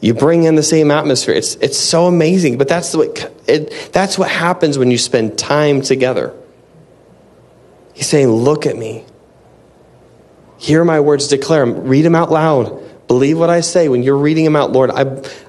you 0.01 0.13
bring 0.13 0.43
in 0.43 0.57
the 0.57 0.63
same 0.65 0.91
atmosphere. 0.91 1.35
It's, 1.35 1.55
it's 1.57 1.79
so 1.79 2.07
amazing. 2.07 2.59
But 2.59 2.67
that's 2.67 2.95
what, 2.97 3.33
it, 3.47 3.91
that's 3.93 4.19
what 4.19 4.29
happens 4.29 4.79
when 4.79 4.91
you 4.91 4.99
spend 4.99 5.39
time 5.39 5.83
together. 5.83 6.35
He's 7.95 8.09
saying, 8.09 8.29
Look 8.29 8.67
at 8.67 8.77
me. 8.77 9.05
Hear 10.59 10.85
my 10.85 11.01
words, 11.01 11.29
declare 11.29 11.65
them, 11.65 11.85
read 11.85 12.03
them 12.03 12.15
out 12.15 12.33
loud. 12.33 12.83
Believe 13.09 13.39
what 13.39 13.51
I 13.51 13.61
say. 13.61 13.89
When 13.89 14.03
you're 14.03 14.17
reading 14.17 14.45
them 14.45 14.57
out, 14.57 14.73
Lord, 14.73 14.91
I, 14.91 15.05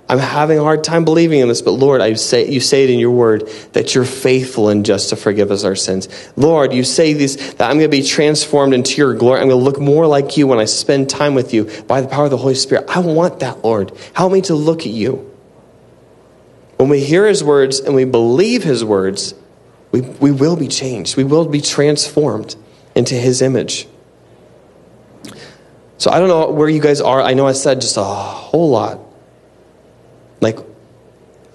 I'm 0.09 0.19
having 0.19 0.57
a 0.57 0.63
hard 0.63 0.85
time 0.85 1.03
believing 1.03 1.41
in 1.41 1.49
this, 1.49 1.61
but 1.61 1.71
Lord, 1.71 1.99
I 1.99 2.13
say, 2.13 2.49
you 2.49 2.61
say 2.61 2.85
it 2.85 2.89
in 2.89 2.97
your 2.97 3.11
word 3.11 3.49
that 3.73 3.93
you're 3.93 4.05
faithful 4.05 4.69
and 4.69 4.85
just 4.85 5.09
to 5.09 5.17
forgive 5.17 5.51
us 5.51 5.65
our 5.65 5.75
sins. 5.75 6.07
Lord, 6.37 6.73
you 6.73 6.85
say 6.85 7.11
this, 7.11 7.35
that 7.55 7.69
I'm 7.69 7.77
going 7.77 7.91
to 7.91 7.97
be 7.97 8.03
transformed 8.03 8.73
into 8.73 8.95
your 8.95 9.13
glory. 9.15 9.41
I'm 9.41 9.49
going 9.49 9.59
to 9.59 9.65
look 9.65 9.81
more 9.81 10.07
like 10.07 10.37
you 10.37 10.47
when 10.47 10.59
I 10.59 10.65
spend 10.65 11.09
time 11.09 11.35
with 11.35 11.53
you 11.53 11.65
by 11.87 11.99
the 11.99 12.07
power 12.07 12.25
of 12.25 12.31
the 12.31 12.37
Holy 12.37 12.55
Spirit. 12.55 12.85
I 12.87 12.99
want 12.99 13.41
that, 13.41 13.65
Lord. 13.65 13.91
Help 14.13 14.31
me 14.31 14.41
to 14.43 14.55
look 14.55 14.81
at 14.81 14.93
you. 14.93 15.29
When 16.77 16.87
we 16.87 17.01
hear 17.01 17.27
his 17.27 17.43
words 17.43 17.81
and 17.81 17.93
we 17.93 18.05
believe 18.05 18.63
his 18.63 18.85
words, 18.85 19.33
we, 19.91 20.01
we 20.01 20.31
will 20.31 20.55
be 20.55 20.69
changed. 20.69 21.17
We 21.17 21.25
will 21.25 21.45
be 21.45 21.59
transformed 21.59 22.55
into 22.95 23.15
his 23.15 23.41
image. 23.41 23.87
So 25.97 26.11
I 26.11 26.19
don't 26.19 26.29
know 26.29 26.51
where 26.51 26.69
you 26.69 26.79
guys 26.79 27.01
are. 27.01 27.21
I 27.21 27.33
know 27.33 27.45
I 27.45 27.51
said 27.51 27.81
just 27.81 27.97
a 27.97 28.03
whole 28.03 28.69
lot. 28.69 29.01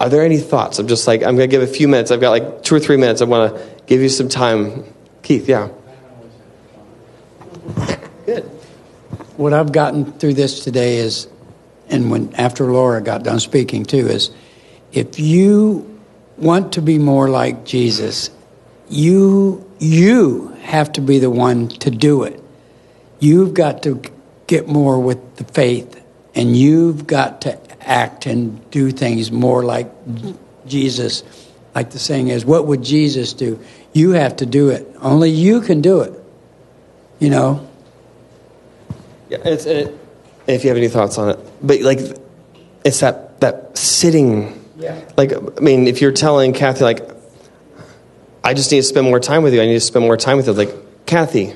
Are 0.02 0.08
there 0.08 0.24
any 0.24 0.38
thoughts? 0.38 0.80
I'm 0.80 0.88
just 0.88 1.06
like, 1.06 1.22
I'm 1.22 1.36
going 1.36 1.48
to 1.48 1.56
give 1.56 1.62
a 1.62 1.72
few 1.72 1.86
minutes. 1.86 2.10
I've 2.10 2.20
got 2.20 2.30
like 2.30 2.64
two 2.64 2.74
or 2.74 2.80
three 2.80 2.96
minutes. 2.96 3.22
I 3.22 3.24
want 3.24 3.54
to 3.54 3.84
give 3.86 4.00
you 4.00 4.08
some 4.08 4.28
time. 4.28 4.82
Keith, 5.22 5.48
yeah. 5.48 5.68
Good. 8.26 8.42
What 9.36 9.52
I've 9.52 9.70
gotten 9.70 10.12
through 10.14 10.34
this 10.34 10.64
today 10.64 10.96
is, 10.96 11.28
and 11.88 12.10
when 12.10 12.34
after 12.34 12.64
Laura 12.64 13.00
got 13.00 13.22
done 13.22 13.38
speaking 13.38 13.84
too, 13.84 14.08
is 14.08 14.32
if 14.90 15.20
you 15.20 16.00
want 16.36 16.72
to 16.72 16.82
be 16.82 16.98
more 16.98 17.28
like 17.28 17.64
Jesus, 17.64 18.30
you 18.88 19.64
you 19.78 20.48
have 20.62 20.90
to 20.94 21.00
be 21.00 21.20
the 21.20 21.30
one 21.30 21.68
to 21.68 21.92
do 21.92 22.24
it. 22.24 22.42
You've 23.20 23.54
got 23.54 23.84
to 23.84 24.02
get 24.48 24.66
more 24.66 24.98
with 24.98 25.36
the 25.36 25.44
faith, 25.44 26.04
and 26.34 26.56
you've 26.56 27.06
got 27.06 27.42
to 27.42 27.71
act 27.92 28.26
and 28.26 28.70
do 28.70 28.90
things 28.90 29.30
more 29.30 29.62
like 29.62 29.90
Jesus. 30.66 31.22
Like 31.74 31.90
the 31.90 31.98
saying 31.98 32.28
is, 32.28 32.44
what 32.44 32.66
would 32.66 32.82
Jesus 32.82 33.34
do? 33.34 33.60
You 33.92 34.12
have 34.12 34.36
to 34.36 34.46
do 34.46 34.70
it. 34.70 34.88
Only 35.00 35.30
you 35.30 35.60
can 35.60 35.80
do 35.82 36.00
it. 36.00 36.12
You 37.18 37.30
know? 37.30 37.68
Yeah, 39.28 39.38
it's, 39.44 39.66
it, 39.66 39.96
if 40.46 40.64
you 40.64 40.68
have 40.70 40.76
any 40.76 40.88
thoughts 40.88 41.18
on 41.18 41.30
it. 41.30 41.38
But, 41.62 41.80
like, 41.82 42.00
it's 42.84 43.00
that, 43.00 43.40
that 43.40 43.76
sitting. 43.76 44.58
Yeah. 44.76 45.00
Like, 45.16 45.32
I 45.32 45.60
mean, 45.60 45.86
if 45.86 46.00
you're 46.00 46.12
telling 46.12 46.52
Kathy, 46.52 46.84
like, 46.84 47.00
I 48.42 48.54
just 48.54 48.72
need 48.72 48.78
to 48.78 48.82
spend 48.82 49.06
more 49.06 49.20
time 49.20 49.42
with 49.42 49.54
you, 49.54 49.62
I 49.62 49.66
need 49.66 49.74
to 49.74 49.80
spend 49.80 50.04
more 50.04 50.16
time 50.16 50.36
with 50.36 50.46
you. 50.46 50.52
Like, 50.52 51.06
Kathy, 51.06 51.52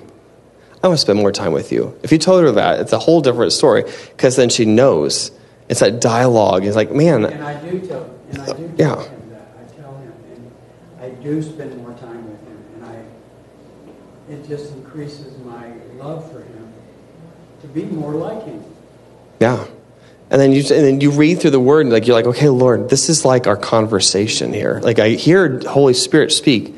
I 0.82 0.88
want 0.88 0.98
to 0.98 1.02
spend 1.02 1.18
more 1.18 1.32
time 1.32 1.52
with 1.52 1.72
you. 1.72 1.98
If 2.02 2.12
you 2.12 2.18
told 2.18 2.44
her 2.44 2.52
that, 2.52 2.80
it's 2.80 2.92
a 2.92 2.98
whole 2.98 3.20
different 3.20 3.52
story 3.52 3.84
because 4.10 4.36
then 4.36 4.50
she 4.50 4.64
knows. 4.64 5.32
It's 5.68 5.80
that 5.80 6.00
dialogue. 6.00 6.64
It's 6.64 6.76
like, 6.76 6.92
man. 6.92 7.24
And 7.24 7.42
I 7.42 7.60
do 7.68 7.80
tell, 7.80 8.10
and 8.30 8.42
I 8.42 8.52
do 8.52 8.74
yeah. 8.76 8.94
tell 8.94 9.00
him 9.04 9.30
that. 9.30 9.48
I 9.58 9.80
tell 9.80 9.94
him, 9.96 10.12
and 10.32 10.52
I 11.00 11.08
do 11.22 11.42
spend 11.42 11.76
more 11.78 11.92
time 11.94 12.30
with 12.30 12.40
him, 12.46 12.64
and 12.74 12.84
I. 12.84 14.32
It 14.32 14.46
just 14.48 14.72
increases 14.74 15.38
my 15.38 15.72
love 15.98 16.30
for 16.30 16.40
him 16.40 16.72
to 17.62 17.68
be 17.68 17.84
more 17.84 18.12
like 18.12 18.44
him. 18.44 18.62
Yeah. 19.40 19.66
And 20.30 20.40
then 20.40 20.50
you 20.52 20.60
and 20.60 20.84
then 20.84 21.00
you 21.00 21.12
read 21.12 21.40
through 21.40 21.52
the 21.52 21.60
word 21.60 21.82
and 21.82 21.92
like 21.92 22.06
you're 22.06 22.16
like, 22.16 22.26
okay, 22.26 22.48
Lord, 22.48 22.90
this 22.90 23.08
is 23.08 23.24
like 23.24 23.46
our 23.46 23.56
conversation 23.56 24.52
here. 24.52 24.80
Like 24.82 24.98
I 24.98 25.10
hear 25.10 25.60
Holy 25.60 25.94
Spirit 25.94 26.32
speak, 26.32 26.74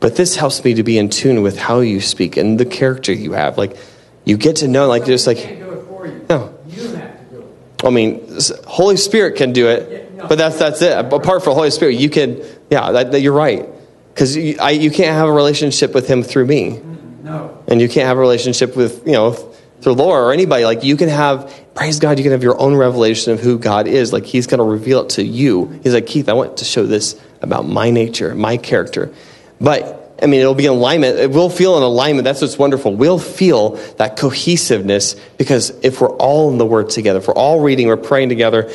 but 0.00 0.16
this 0.16 0.34
helps 0.34 0.64
me 0.64 0.74
to 0.74 0.82
be 0.82 0.98
in 0.98 1.08
tune 1.08 1.42
with 1.42 1.58
how 1.58 1.78
you 1.80 2.00
speak 2.00 2.36
and 2.36 2.58
the 2.58 2.64
character 2.64 3.12
you 3.12 3.32
have. 3.32 3.56
Like 3.56 3.76
you 4.24 4.36
get 4.36 4.56
to 4.56 4.68
know, 4.68 4.88
like 4.88 5.04
just 5.04 5.28
like 5.28 5.36
do 5.36 5.70
it 5.70 5.86
for 5.86 6.06
you. 6.08 6.26
no. 6.28 6.58
You 6.66 6.88
have 6.96 7.28
to 7.28 7.34
do 7.34 7.40
it. 7.40 7.46
I 7.84 7.90
mean, 7.90 8.26
Holy 8.66 8.96
Spirit 8.96 9.36
can 9.36 9.52
do 9.52 9.68
it, 9.68 10.16
but 10.28 10.36
that's 10.36 10.58
that's 10.58 10.82
it. 10.82 10.92
Apart 10.98 11.44
from 11.44 11.54
Holy 11.54 11.70
Spirit, 11.70 11.92
you 11.94 12.10
can, 12.10 12.42
yeah, 12.70 12.90
that, 12.92 13.12
that 13.12 13.20
you're 13.20 13.32
right, 13.32 13.68
because 14.12 14.36
you, 14.36 14.56
I- 14.60 14.70
you 14.72 14.90
can't 14.90 15.12
have 15.14 15.28
a 15.28 15.32
relationship 15.32 15.94
with 15.94 16.08
Him 16.08 16.22
through 16.24 16.46
me, 16.46 16.80
No. 17.22 17.56
and 17.68 17.80
you 17.80 17.88
can't 17.88 18.06
have 18.08 18.16
a 18.16 18.20
relationship 18.20 18.74
with 18.76 19.06
you 19.06 19.12
know 19.12 19.32
through 19.80 19.92
Laura 19.92 20.24
or 20.24 20.32
anybody. 20.32 20.64
Like 20.64 20.82
you 20.82 20.96
can 20.96 21.08
have, 21.08 21.54
praise 21.74 22.00
God, 22.00 22.18
you 22.18 22.24
can 22.24 22.32
have 22.32 22.42
your 22.42 22.60
own 22.60 22.74
revelation 22.74 23.32
of 23.32 23.38
who 23.40 23.58
God 23.60 23.86
is. 23.86 24.12
Like 24.12 24.24
He's 24.24 24.48
going 24.48 24.58
to 24.58 24.64
reveal 24.64 25.02
it 25.02 25.10
to 25.10 25.22
you. 25.22 25.66
He's 25.84 25.94
like 25.94 26.06
Keith, 26.08 26.28
I 26.28 26.32
want 26.32 26.56
to 26.56 26.64
show 26.64 26.84
this 26.84 27.20
about 27.42 27.68
my 27.68 27.90
nature, 27.90 28.34
my 28.34 28.56
character, 28.56 29.12
but. 29.60 29.94
I 30.20 30.26
mean, 30.26 30.40
it'll 30.40 30.54
be 30.54 30.66
in 30.66 30.72
alignment. 30.72 31.18
It 31.18 31.30
will 31.30 31.50
feel 31.50 31.76
in 31.76 31.82
alignment. 31.82 32.24
That's 32.24 32.40
what's 32.40 32.58
wonderful. 32.58 32.94
We'll 32.94 33.20
feel 33.20 33.76
that 33.96 34.16
cohesiveness 34.16 35.14
because 35.36 35.70
if 35.82 36.00
we're 36.00 36.16
all 36.16 36.50
in 36.50 36.58
the 36.58 36.66
Word 36.66 36.90
together, 36.90 37.20
if 37.20 37.28
we're 37.28 37.34
all 37.34 37.60
reading, 37.60 37.86
we're 37.86 37.96
praying 37.96 38.28
together, 38.28 38.72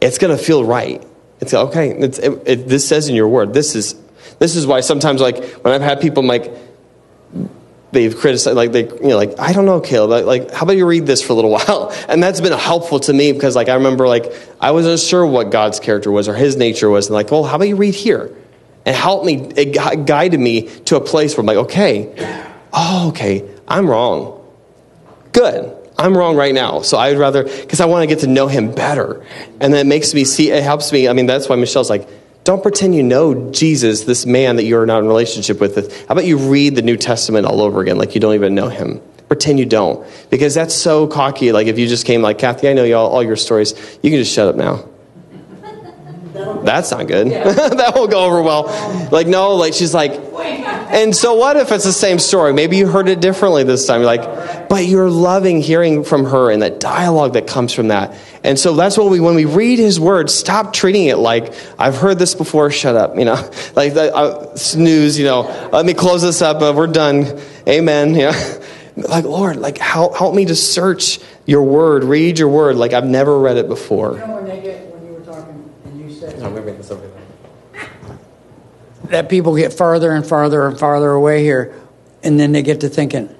it's 0.00 0.18
going 0.18 0.36
to 0.36 0.42
feel 0.42 0.64
right. 0.64 1.04
It's 1.40 1.54
okay. 1.54 1.90
It's, 1.90 2.18
it, 2.18 2.42
it, 2.46 2.68
this 2.68 2.86
says 2.86 3.08
in 3.08 3.14
your 3.14 3.28
Word. 3.28 3.54
This 3.54 3.76
is 3.76 3.94
this 4.38 4.56
is 4.56 4.66
why 4.66 4.80
sometimes, 4.80 5.20
like 5.20 5.42
when 5.64 5.72
I've 5.72 5.82
had 5.82 6.00
people, 6.00 6.24
like 6.24 6.52
they've 7.92 8.16
criticized, 8.16 8.56
like 8.56 8.72
they, 8.72 8.88
you 8.88 9.08
know, 9.08 9.16
like 9.16 9.38
I 9.38 9.52
don't 9.52 9.66
know, 9.66 9.80
Caleb. 9.80 10.10
Like, 10.10 10.24
like, 10.24 10.50
how 10.50 10.64
about 10.64 10.76
you 10.76 10.86
read 10.86 11.06
this 11.06 11.22
for 11.22 11.32
a 11.32 11.36
little 11.36 11.50
while? 11.58 11.94
And 12.08 12.20
that's 12.20 12.40
been 12.40 12.52
helpful 12.52 12.98
to 13.00 13.12
me 13.12 13.30
because, 13.32 13.54
like, 13.54 13.68
I 13.68 13.74
remember, 13.74 14.08
like, 14.08 14.32
I 14.60 14.72
wasn't 14.72 14.98
sure 14.98 15.24
what 15.24 15.50
God's 15.50 15.78
character 15.78 16.10
was 16.10 16.26
or 16.26 16.34
His 16.34 16.56
nature 16.56 16.90
was, 16.90 17.06
and 17.06 17.14
like, 17.14 17.30
well, 17.30 17.44
how 17.44 17.54
about 17.54 17.68
you 17.68 17.76
read 17.76 17.94
here? 17.94 18.34
And 18.84 18.96
help 18.96 19.24
me, 19.24 19.36
it 19.56 20.06
guided 20.06 20.40
me 20.40 20.62
to 20.86 20.96
a 20.96 21.00
place 21.00 21.36
where 21.36 21.42
I'm 21.42 21.46
like, 21.46 21.56
okay, 21.68 22.12
oh, 22.72 23.08
okay, 23.10 23.48
I'm 23.68 23.88
wrong. 23.88 24.44
Good. 25.32 25.78
I'm 25.98 26.16
wrong 26.16 26.36
right 26.36 26.54
now. 26.54 26.82
So 26.82 26.98
I'd 26.98 27.16
rather, 27.16 27.44
because 27.44 27.80
I 27.80 27.86
want 27.86 28.02
to 28.02 28.06
get 28.06 28.20
to 28.20 28.26
know 28.26 28.48
him 28.48 28.74
better. 28.74 29.24
And 29.60 29.72
then 29.72 29.86
it 29.86 29.86
makes 29.86 30.14
me 30.14 30.24
see, 30.24 30.50
it 30.50 30.62
helps 30.62 30.90
me. 30.92 31.06
I 31.06 31.12
mean, 31.12 31.26
that's 31.26 31.48
why 31.48 31.56
Michelle's 31.56 31.90
like, 31.90 32.08
don't 32.44 32.60
pretend 32.60 32.96
you 32.96 33.04
know 33.04 33.52
Jesus, 33.52 34.02
this 34.02 34.26
man 34.26 34.56
that 34.56 34.64
you're 34.64 34.84
not 34.84 34.98
in 34.98 35.06
relationship 35.06 35.60
with. 35.60 35.76
How 36.08 36.12
about 36.12 36.24
you 36.24 36.38
read 36.38 36.74
the 36.74 36.82
New 36.82 36.96
Testament 36.96 37.46
all 37.46 37.60
over 37.60 37.80
again 37.80 37.98
like 37.98 38.16
you 38.16 38.20
don't 38.20 38.34
even 38.34 38.54
know 38.54 38.68
him? 38.68 39.00
Pretend 39.28 39.60
you 39.60 39.66
don't. 39.66 40.04
Because 40.28 40.54
that's 40.54 40.74
so 40.74 41.06
cocky. 41.06 41.52
Like 41.52 41.68
if 41.68 41.78
you 41.78 41.86
just 41.86 42.04
came 42.04 42.20
like, 42.20 42.38
Kathy, 42.38 42.68
I 42.68 42.72
know 42.72 42.82
you 42.82 42.96
all, 42.96 43.08
all 43.08 43.22
your 43.22 43.36
stories. 43.36 43.72
You 44.02 44.10
can 44.10 44.18
just 44.18 44.34
shut 44.34 44.48
up 44.48 44.56
now. 44.56 44.84
That's 46.60 46.90
not 46.90 47.06
good. 47.06 47.28
that 47.30 47.92
won't 47.94 48.10
go 48.10 48.24
over 48.24 48.42
well. 48.42 49.08
Like, 49.10 49.26
no, 49.26 49.54
like 49.54 49.74
she's 49.74 49.94
like, 49.94 50.12
and 50.92 51.16
so 51.16 51.34
what 51.34 51.56
if 51.56 51.72
it's 51.72 51.84
the 51.84 51.92
same 51.92 52.18
story? 52.18 52.52
Maybe 52.52 52.76
you 52.76 52.86
heard 52.86 53.08
it 53.08 53.20
differently 53.20 53.64
this 53.64 53.86
time. 53.86 54.00
You're 54.02 54.14
like, 54.14 54.68
but 54.68 54.84
you're 54.84 55.08
loving 55.08 55.62
hearing 55.62 56.04
from 56.04 56.26
her 56.26 56.50
and 56.50 56.60
that 56.60 56.80
dialogue 56.80 57.32
that 57.32 57.46
comes 57.46 57.72
from 57.72 57.88
that. 57.88 58.14
And 58.44 58.58
so 58.58 58.74
that's 58.74 58.98
what 58.98 59.10
we, 59.10 59.18
when 59.18 59.34
we 59.34 59.46
read 59.46 59.78
his 59.78 59.98
word, 59.98 60.28
stop 60.28 60.74
treating 60.74 61.06
it 61.06 61.16
like, 61.16 61.54
I've 61.78 61.96
heard 61.96 62.18
this 62.18 62.34
before, 62.34 62.70
shut 62.70 62.94
up, 62.94 63.16
you 63.16 63.24
know, 63.24 63.50
like 63.74 63.96
uh, 63.96 64.54
snooze, 64.54 65.18
you 65.18 65.24
know, 65.24 65.70
let 65.72 65.86
me 65.86 65.94
close 65.94 66.20
this 66.20 66.42
up, 66.42 66.60
uh, 66.60 66.74
we're 66.76 66.88
done, 66.88 67.40
amen, 67.66 68.14
you 68.14 68.30
know. 68.30 68.58
Like, 68.94 69.24
Lord, 69.24 69.56
like, 69.56 69.78
help, 69.78 70.18
help 70.18 70.34
me 70.34 70.44
to 70.44 70.54
search 70.54 71.18
your 71.46 71.62
word, 71.62 72.04
read 72.04 72.38
your 72.38 72.48
word 72.48 72.76
like 72.76 72.92
I've 72.92 73.06
never 73.06 73.38
read 73.38 73.56
it 73.56 73.66
before. 73.66 74.12
You 74.12 74.18
know 74.18 74.34
when 74.34 74.44
they 74.44 74.60
get 74.60 74.92
when 74.92 75.06
you 75.06 75.14
were 75.14 75.20
talking 75.20 75.70
over 76.42 76.60
that 79.12 79.28
people 79.28 79.56
get 79.56 79.72
farther 79.72 80.12
and 80.12 80.26
farther 80.26 80.66
and 80.66 80.78
farther 80.78 81.10
away 81.10 81.42
here, 81.42 81.74
and 82.22 82.40
then 82.40 82.52
they 82.52 82.62
get 82.62 82.80
to 82.80 82.88
thinking, 82.88 83.34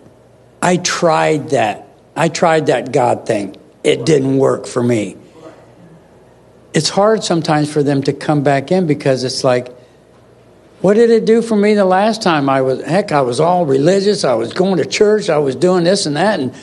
I 0.60 0.76
tried 0.76 1.50
that. 1.50 1.88
I 2.14 2.28
tried 2.28 2.66
that 2.66 2.92
God 2.92 3.26
thing. 3.26 3.56
It 3.82 4.04
didn't 4.04 4.38
work 4.38 4.66
for 4.66 4.82
me. 4.82 5.16
It's 6.74 6.88
hard 6.88 7.24
sometimes 7.24 7.72
for 7.72 7.82
them 7.82 8.02
to 8.04 8.12
come 8.12 8.42
back 8.42 8.70
in 8.70 8.86
because 8.86 9.24
it's 9.24 9.44
like, 9.44 9.68
what 10.80 10.94
did 10.94 11.10
it 11.10 11.24
do 11.24 11.42
for 11.42 11.56
me 11.56 11.74
the 11.74 11.84
last 11.84 12.22
time 12.22 12.48
I 12.48 12.62
was 12.62 12.82
heck, 12.82 13.12
I 13.12 13.22
was 13.22 13.40
all 13.40 13.66
religious, 13.66 14.24
I 14.24 14.34
was 14.34 14.52
going 14.52 14.78
to 14.78 14.84
church, 14.84 15.30
I 15.30 15.38
was 15.38 15.54
doing 15.54 15.84
this 15.84 16.06
and 16.06 16.16
that, 16.16 16.40
and 16.40 16.54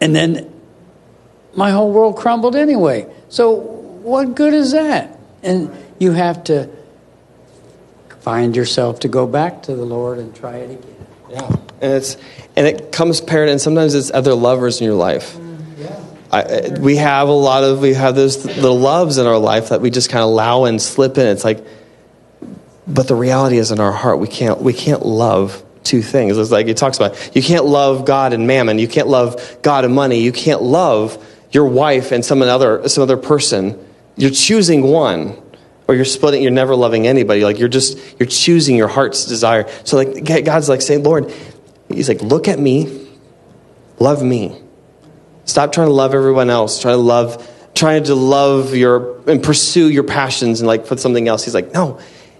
and 0.00 0.14
then 0.14 0.52
my 1.54 1.70
whole 1.70 1.90
world 1.90 2.16
crumbled 2.16 2.56
anyway. 2.56 3.12
So 3.28 3.52
what 3.52 4.34
good 4.34 4.54
is 4.54 4.72
that? 4.72 5.19
And 5.42 5.74
you 5.98 6.12
have 6.12 6.44
to 6.44 6.68
find 8.20 8.54
yourself 8.54 9.00
to 9.00 9.08
go 9.08 9.26
back 9.26 9.62
to 9.64 9.74
the 9.74 9.84
Lord 9.84 10.18
and 10.18 10.34
try 10.34 10.56
it 10.56 10.70
again. 10.70 11.06
Yeah, 11.30 11.56
and 11.80 11.92
it's 11.92 12.16
and 12.56 12.66
it 12.66 12.92
comes 12.92 13.20
paired, 13.20 13.48
and 13.48 13.60
sometimes 13.60 13.94
it's 13.94 14.10
other 14.10 14.34
lovers 14.34 14.80
in 14.80 14.86
your 14.86 14.96
life. 14.96 15.36
Mm-hmm. 15.36 15.50
I, 16.32 16.78
we 16.78 16.96
have 16.96 17.28
a 17.28 17.32
lot 17.32 17.64
of 17.64 17.80
we 17.80 17.94
have 17.94 18.14
those 18.14 18.44
little 18.44 18.78
loves 18.78 19.18
in 19.18 19.26
our 19.26 19.38
life 19.38 19.70
that 19.70 19.80
we 19.80 19.90
just 19.90 20.10
kind 20.10 20.22
of 20.22 20.28
allow 20.28 20.64
and 20.64 20.80
slip 20.80 21.18
in. 21.18 21.26
It's 21.26 21.44
like, 21.44 21.64
but 22.86 23.08
the 23.08 23.16
reality 23.16 23.58
is 23.58 23.72
in 23.72 23.80
our 23.80 23.92
heart 23.92 24.18
we 24.20 24.28
can't 24.28 24.60
we 24.60 24.72
can't 24.72 25.04
love 25.04 25.64
two 25.82 26.02
things. 26.02 26.38
It's 26.38 26.50
like 26.52 26.68
it 26.68 26.76
talks 26.76 26.98
about 26.98 27.34
you 27.34 27.42
can't 27.42 27.64
love 27.64 28.04
God 28.04 28.32
and 28.32 28.46
mammon. 28.46 28.78
You 28.78 28.86
can't 28.86 29.08
love 29.08 29.58
God 29.62 29.84
and 29.84 29.94
money. 29.94 30.20
You 30.20 30.32
can't 30.32 30.62
love 30.62 31.24
your 31.50 31.66
wife 31.66 32.12
and 32.12 32.24
some 32.24 32.42
other 32.42 32.88
some 32.88 33.02
other 33.02 33.16
person. 33.16 33.84
You're 34.16 34.30
choosing 34.30 34.82
one 34.82 35.40
or 35.90 35.94
you're 35.94 36.04
splitting 36.04 36.40
you're 36.40 36.52
never 36.52 36.76
loving 36.76 37.08
anybody. 37.08 37.42
Like 37.42 37.58
you're 37.58 37.68
just 37.68 37.98
you're 38.20 38.28
choosing 38.28 38.76
your 38.76 38.86
heart's 38.86 39.24
desire. 39.24 39.68
So 39.82 39.96
like 39.96 40.24
god's 40.44 40.68
like 40.68 40.82
saying 40.82 41.02
lord 41.02 41.32
he's 41.88 42.08
like 42.08 42.22
look 42.22 42.46
at 42.46 42.60
me. 42.60 43.08
Love 43.98 44.22
me. 44.22 44.56
Stop 45.46 45.72
trying 45.72 45.88
to 45.88 45.92
love 45.92 46.14
everyone 46.14 46.48
else. 46.48 46.80
Try 46.80 46.92
to 46.92 46.96
love 46.96 47.44
trying 47.74 48.04
to 48.04 48.14
love 48.14 48.76
your 48.76 49.20
and 49.28 49.42
pursue 49.42 49.90
your 49.90 50.04
passions 50.04 50.60
and 50.60 50.68
like 50.68 50.86
put 50.86 51.00
something 51.00 51.26
else. 51.26 51.44
He's 51.44 51.54
like 51.54 51.74
no. 51.74 51.98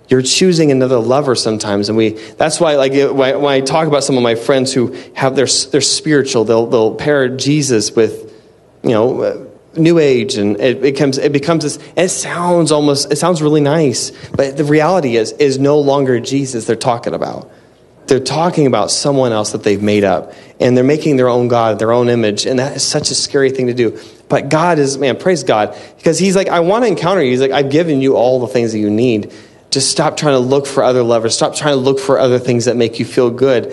You're 0.08 0.22
choosing 0.22 0.70
another 0.70 0.98
lover 0.98 1.34
sometimes. 1.34 1.88
And 1.88 1.98
we 1.98 2.10
that's 2.10 2.60
why 2.60 2.76
like 2.76 2.92
when 2.92 3.46
I, 3.46 3.60
talk 3.62 3.88
about 3.88 4.04
some 4.04 4.16
of 4.16 4.22
my 4.22 4.36
friends 4.36 4.72
who 4.72 4.92
have 5.14 5.34
their 5.34 5.46
they're 5.72 5.80
spiritual 5.80 6.44
they'll 6.44 6.66
they'll 6.66 6.94
pair 6.94 7.28
jesus 7.28 7.90
with 7.96 8.32
you 8.84 8.90
know 8.90 9.49
new 9.76 9.98
age 9.98 10.36
and 10.36 10.58
it 10.60 10.82
becomes 10.82 11.16
it 11.16 11.32
becomes 11.32 11.62
this 11.62 11.78
it 11.96 12.08
sounds 12.08 12.72
almost 12.72 13.12
it 13.12 13.16
sounds 13.16 13.40
really 13.40 13.60
nice 13.60 14.10
but 14.32 14.56
the 14.56 14.64
reality 14.64 15.16
is 15.16 15.30
is 15.32 15.60
no 15.60 15.78
longer 15.78 16.18
jesus 16.18 16.64
they're 16.64 16.76
talking 16.76 17.14
about. 17.14 17.50
They're 18.06 18.18
talking 18.18 18.66
about 18.66 18.90
someone 18.90 19.30
else 19.30 19.52
that 19.52 19.62
they've 19.62 19.80
made 19.80 20.02
up 20.02 20.32
and 20.58 20.76
they're 20.76 20.82
making 20.82 21.16
their 21.16 21.28
own 21.28 21.46
god 21.46 21.78
their 21.78 21.92
own 21.92 22.08
image 22.08 22.44
and 22.44 22.58
that 22.58 22.76
is 22.76 22.82
such 22.82 23.12
a 23.12 23.14
scary 23.14 23.50
thing 23.50 23.68
to 23.68 23.74
do. 23.74 24.00
But 24.28 24.48
god 24.48 24.80
is 24.80 24.98
man 24.98 25.16
praise 25.16 25.44
god 25.44 25.78
because 25.96 26.18
he's 26.18 26.34
like 26.34 26.48
i 26.48 26.60
want 26.60 26.84
to 26.84 26.88
encounter 26.88 27.22
you. 27.22 27.30
He's 27.30 27.40
like 27.40 27.52
i've 27.52 27.70
given 27.70 28.00
you 28.00 28.16
all 28.16 28.40
the 28.40 28.48
things 28.48 28.72
that 28.72 28.80
you 28.80 28.90
need. 28.90 29.32
Just 29.70 29.90
stop 29.90 30.16
trying 30.16 30.34
to 30.34 30.40
look 30.40 30.66
for 30.66 30.82
other 30.82 31.04
lovers. 31.04 31.36
Stop 31.36 31.54
trying 31.54 31.74
to 31.74 31.80
look 31.80 32.00
for 32.00 32.18
other 32.18 32.40
things 32.40 32.64
that 32.64 32.76
make 32.76 32.98
you 32.98 33.04
feel 33.04 33.30
good. 33.30 33.72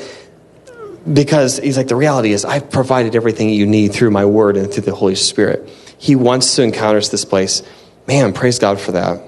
Because 1.12 1.58
he's 1.58 1.76
like 1.76 1.88
the 1.88 1.96
reality 1.96 2.34
is 2.34 2.46
i've 2.46 2.70
provided 2.70 3.16
everything 3.16 3.50
you 3.50 3.66
need 3.66 3.94
through 3.94 4.12
my 4.12 4.26
word 4.26 4.58
and 4.58 4.72
through 4.72 4.84
the 4.84 4.94
holy 4.94 5.16
spirit 5.16 5.68
he 5.98 6.16
wants 6.16 6.56
to 6.56 6.64
encounter 6.64 6.98
us 6.98 7.10
this 7.10 7.26
place. 7.26 7.64
Man 8.08 8.34
praise 8.34 8.60
god 8.60 8.80
for 8.80 8.94
that. 8.94 9.22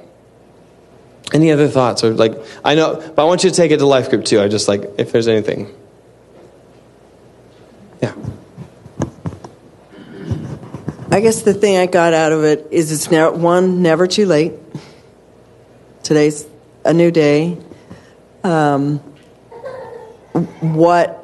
Any 1.33 1.51
other 1.51 1.67
thoughts? 1.67 2.03
Or 2.03 2.11
like 2.11 2.33
i 2.63 2.75
know 2.75 2.95
but 2.95 3.21
i 3.21 3.25
want 3.25 3.43
you 3.43 3.49
to 3.49 3.55
take 3.55 3.71
it 3.71 3.77
to 3.77 3.85
life 3.85 4.09
group 4.09 4.25
too. 4.25 4.41
I 4.41 4.47
just 4.47 4.67
like 4.67 4.83
if 4.97 5.11
there's 5.11 5.27
anything. 5.27 5.73
Yeah. 8.01 8.13
I 11.11 11.21
guess 11.21 11.41
the 11.41 11.53
thing 11.53 11.77
I 11.77 11.87
got 11.87 12.13
out 12.13 12.31
of 12.31 12.43
it 12.43 12.67
is 12.71 12.91
it's 12.91 13.09
now 13.09 13.31
one 13.31 13.81
never 13.81 14.05
too 14.05 14.27
late. 14.27 14.53
Today's 16.03 16.45
a 16.85 16.93
new 16.93 17.11
day. 17.11 17.57
Um, 18.43 18.99
what 20.61 21.19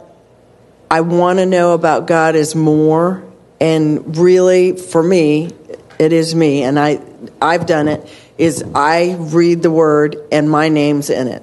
I 0.89 1.01
want 1.01 1.39
to 1.39 1.45
know 1.45 1.73
about 1.73 2.07
God 2.07 2.35
is 2.35 2.55
more, 2.55 3.23
and 3.59 4.17
really, 4.17 4.77
for 4.77 5.01
me, 5.01 5.51
it 5.97 6.13
is 6.13 6.35
me, 6.35 6.63
and 6.63 6.79
I 6.79 7.01
I've 7.41 7.65
done 7.65 7.87
it. 7.87 8.07
Is 8.37 8.65
I 8.75 9.15
read 9.17 9.61
the 9.61 9.71
word 9.71 10.17
and 10.29 10.49
my 10.49 10.67
name's 10.67 11.09
in 11.09 11.29
it. 11.29 11.41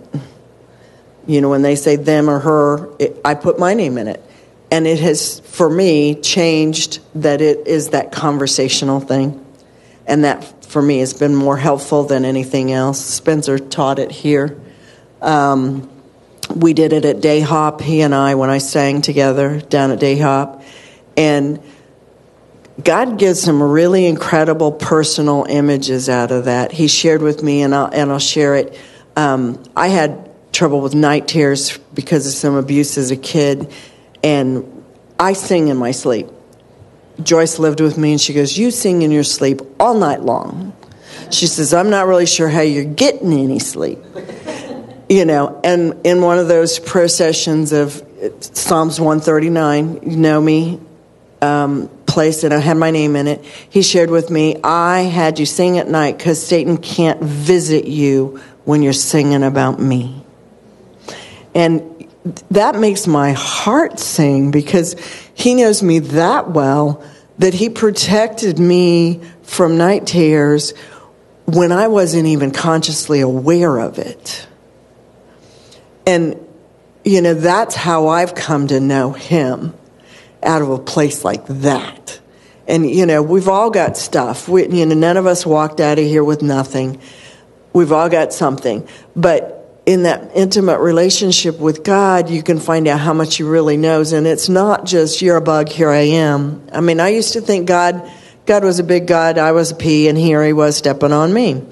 You 1.27 1.41
know, 1.41 1.49
when 1.49 1.63
they 1.63 1.75
say 1.75 1.97
them 1.97 2.29
or 2.29 2.39
her, 2.41 2.95
it, 2.99 3.19
I 3.25 3.35
put 3.35 3.59
my 3.59 3.73
name 3.73 3.97
in 3.97 4.09
it. 4.09 4.23
And 4.71 4.87
it 4.87 5.01
has, 5.01 5.41
for 5.41 5.71
me, 5.71 6.15
changed 6.21 7.01
that 7.15 7.41
it 7.41 7.67
is 7.67 7.91
that 7.91 8.13
conversational 8.13 9.01
thing. 9.01 9.43
And 10.07 10.25
that, 10.25 10.65
for 10.65 10.83
me, 10.83 10.99
has 10.99 11.15
been 11.15 11.35
more 11.35 11.57
helpful 11.57 12.05
than 12.05 12.25
anything 12.25 12.73
else. 12.73 13.03
Spencer 13.03 13.59
taught 13.59 13.99
it 13.99 14.11
here. 14.11 14.61
Um, 15.21 15.91
we 16.55 16.75
did 16.75 16.93
it 16.93 17.05
at 17.05 17.21
Day 17.21 17.41
Hop, 17.41 17.81
he 17.81 18.01
and 18.01 18.15
I, 18.15 18.35
when 18.35 18.51
I 18.51 18.59
sang 18.59 19.01
together 19.01 19.61
down 19.61 19.93
at 19.93 20.01
Day 20.01 20.19
Hop. 20.19 20.63
And 21.17 21.63
God 22.81 23.19
gives 23.19 23.43
some 23.43 23.63
really 23.63 24.07
incredible 24.07 24.73
personal 24.73 25.45
images 25.49 26.09
out 26.09 26.31
of 26.31 26.47
that. 26.47 26.73
He 26.73 26.89
shared 26.89 27.21
with 27.21 27.43
me, 27.43 27.63
and 27.63 27.75
I'll, 27.75 27.87
and 27.93 28.11
I'll 28.11 28.19
share 28.19 28.55
it. 28.55 28.79
Um, 29.15 29.63
I 29.77 29.89
had 29.89 30.31
trouble 30.53 30.81
with 30.81 30.95
night 30.95 31.29
terrors 31.29 31.77
because 31.95 32.27
of 32.27 32.33
some 32.33 32.55
abuse 32.55 32.97
as 32.97 33.11
a 33.11 33.17
kid, 33.17 33.71
and 34.23 34.85
I 35.19 35.35
sing 35.35 35.69
in 35.69 35.77
my 35.77 35.91
sleep. 35.91 36.29
Joyce 37.23 37.59
lived 37.59 37.81
with 37.81 37.99
me, 37.99 38.13
and 38.13 38.21
she 38.21 38.33
goes, 38.33 38.57
You 38.57 38.71
sing 38.71 39.03
in 39.03 39.11
your 39.11 39.25
sleep 39.25 39.61
all 39.79 39.95
night 39.95 40.23
long. 40.23 40.73
She 41.31 41.47
says, 41.47 41.75
I'm 41.75 41.91
not 41.91 42.07
really 42.07 42.27
sure 42.27 42.49
how 42.49 42.63
you're 42.63 42.85
getting 42.85 43.33
any 43.33 43.59
sleep. 43.59 43.99
You 45.09 45.27
know, 45.27 45.61
and 45.63 46.07
in 46.07 46.23
one 46.23 46.39
of 46.39 46.49
those 46.49 46.79
processions 46.79 47.73
of 47.73 48.03
Psalms 48.41 48.99
139, 48.99 50.09
you 50.11 50.17
know 50.17 50.41
me, 50.41 50.81
um, 51.43 51.91
place, 52.13 52.45
and 52.45 52.53
I 52.53 52.59
had 52.59 52.77
my 52.77 52.91
name 52.91 53.17
in 53.17 53.27
it, 53.27 53.43
he 53.71 53.83
shared 53.83 54.11
with 54.11 54.31
me, 54.31 54.57
I 54.63 55.01
had 55.01 55.39
you 55.39 55.47
sing 55.47 55.79
at 55.79 55.89
night 55.89 56.19
because 56.19 56.47
Satan 56.47 56.77
can't 56.77 57.23
visit 57.23 57.87
you 57.87 58.41
when 58.65 58.83
you're 58.83 58.93
singing 58.93 59.43
about 59.43 59.81
me. 59.81 60.23
And 61.55 62.09
that 62.51 62.77
makes 62.77 63.07
my 63.07 63.33
heart 63.33 63.99
sing 63.99 64.51
because 64.51 64.95
he 65.35 65.55
knows 65.55 65.83
me 65.83 66.01
that 66.01 66.51
well 66.51 67.03
that 67.39 67.55
he 67.55 67.71
protected 67.71 68.59
me 68.59 69.21
from 69.43 69.79
night 69.79 70.07
terrors 70.07 70.75
when 71.47 71.73
I 71.73 71.89
wasn't 71.89 72.27
even 72.27 72.51
consciously 72.51 73.21
aware 73.21 73.79
of 73.79 73.99
it. 73.99 74.47
And, 76.07 76.39
you 77.05 77.23
know, 77.23 77.35
that's 77.35 77.75
how 77.75 78.09
I've 78.09 78.35
come 78.35 78.67
to 78.69 78.81
know 78.81 79.13
him 79.13 79.75
out 80.43 80.63
of 80.63 80.71
a 80.71 80.79
place 80.79 81.25
like 81.25 81.47
that. 81.47 82.21
And, 82.67 82.89
you 82.89 83.07
know, 83.07 83.23
we've 83.23 83.49
all 83.49 83.71
got 83.71 83.97
stuff. 83.97 84.49
We, 84.49 84.69
you 84.69 84.87
know, 84.87 84.95
none 84.95 85.17
of 85.17 85.27
us 85.27 85.45
walked 85.45 85.81
out 85.81 85.99
of 85.99 86.05
here 86.05 86.25
with 86.25 86.43
nothing. 86.43 87.01
We've 87.73 87.93
all 87.93 88.09
got 88.09 88.33
something. 88.33 88.87
But 89.17 89.59
in 89.85 90.05
that 90.05 90.31
intimate 90.37 90.79
relationship 90.79 91.59
with 91.59 91.83
God, 91.83 92.31
you 92.31 92.43
can 92.43 92.61
find 92.61 92.87
out 92.87 93.01
how 93.01 93.13
much 93.13 93.37
He 93.37 93.43
really 93.43 93.77
knows. 93.77 94.13
And 94.13 94.27
it's 94.27 94.49
not 94.49 94.85
just, 94.85 95.23
you're 95.23 95.37
a 95.37 95.41
bug, 95.41 95.69
here 95.69 95.91
I 95.91 96.03
am. 96.03 96.67
I 96.73 96.81
mean, 96.81 97.01
I 97.01 97.09
used 97.09 97.33
to 97.33 97.41
think 97.41 97.67
God, 97.67 98.09
God 98.47 98.63
was 98.63 98.79
a 98.79 98.85
big 98.85 99.07
God, 99.07 99.39
I 99.39 99.53
was 99.53 99.73
a 99.73 99.75
pea, 99.75 100.09
and 100.09 100.17
here 100.17 100.45
He 100.45 100.53
was 100.53 100.77
stepping 100.77 101.13
on 101.13 101.33
me. 101.33 101.65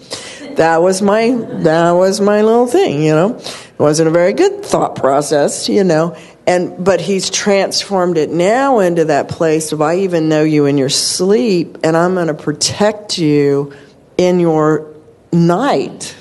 That 0.56 0.82
was 0.82 1.00
my, 1.00 1.30
that 1.30 1.92
was 1.92 2.20
my 2.20 2.42
little 2.42 2.66
thing, 2.66 3.02
you 3.02 3.12
know. 3.12 3.36
It 3.36 3.78
wasn't 3.78 4.08
a 4.08 4.12
very 4.12 4.32
good 4.32 4.64
thought 4.64 4.96
process, 4.96 5.68
you 5.68 5.84
know. 5.84 6.16
And, 6.50 6.84
but 6.84 7.00
He's 7.00 7.30
transformed 7.30 8.18
it 8.18 8.28
now 8.28 8.80
into 8.80 9.04
that 9.04 9.28
place 9.28 9.70
of, 9.70 9.80
I 9.80 9.98
even 9.98 10.28
know 10.28 10.42
you 10.42 10.66
in 10.66 10.78
your 10.78 10.88
sleep, 10.88 11.78
and 11.84 11.96
I'm 11.96 12.14
going 12.14 12.26
to 12.26 12.34
protect 12.34 13.18
you 13.18 13.72
in 14.18 14.40
your 14.40 14.92
night 15.32 16.16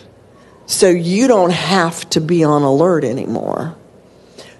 so 0.67 0.87
you 0.87 1.27
don't 1.27 1.51
have 1.51 2.07
to 2.11 2.21
be 2.21 2.43
on 2.43 2.61
alert 2.61 3.05
anymore. 3.05 3.75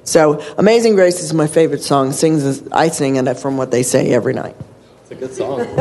So, 0.06 0.44
Amazing 0.58 0.96
Grace 0.96 1.22
is 1.22 1.36
my 1.36 1.46
favorite 1.46 1.84
song. 1.84 2.14
Sings 2.14 2.68
I 2.72 2.88
sing 2.88 3.18
it 3.18 3.34
from 3.36 3.58
what 3.58 3.70
they 3.70 3.84
say 3.84 4.10
every 4.10 4.34
night. 4.34 4.56
It's 5.04 5.12
a 5.12 5.16
good 5.16 5.36
song. 5.36 5.60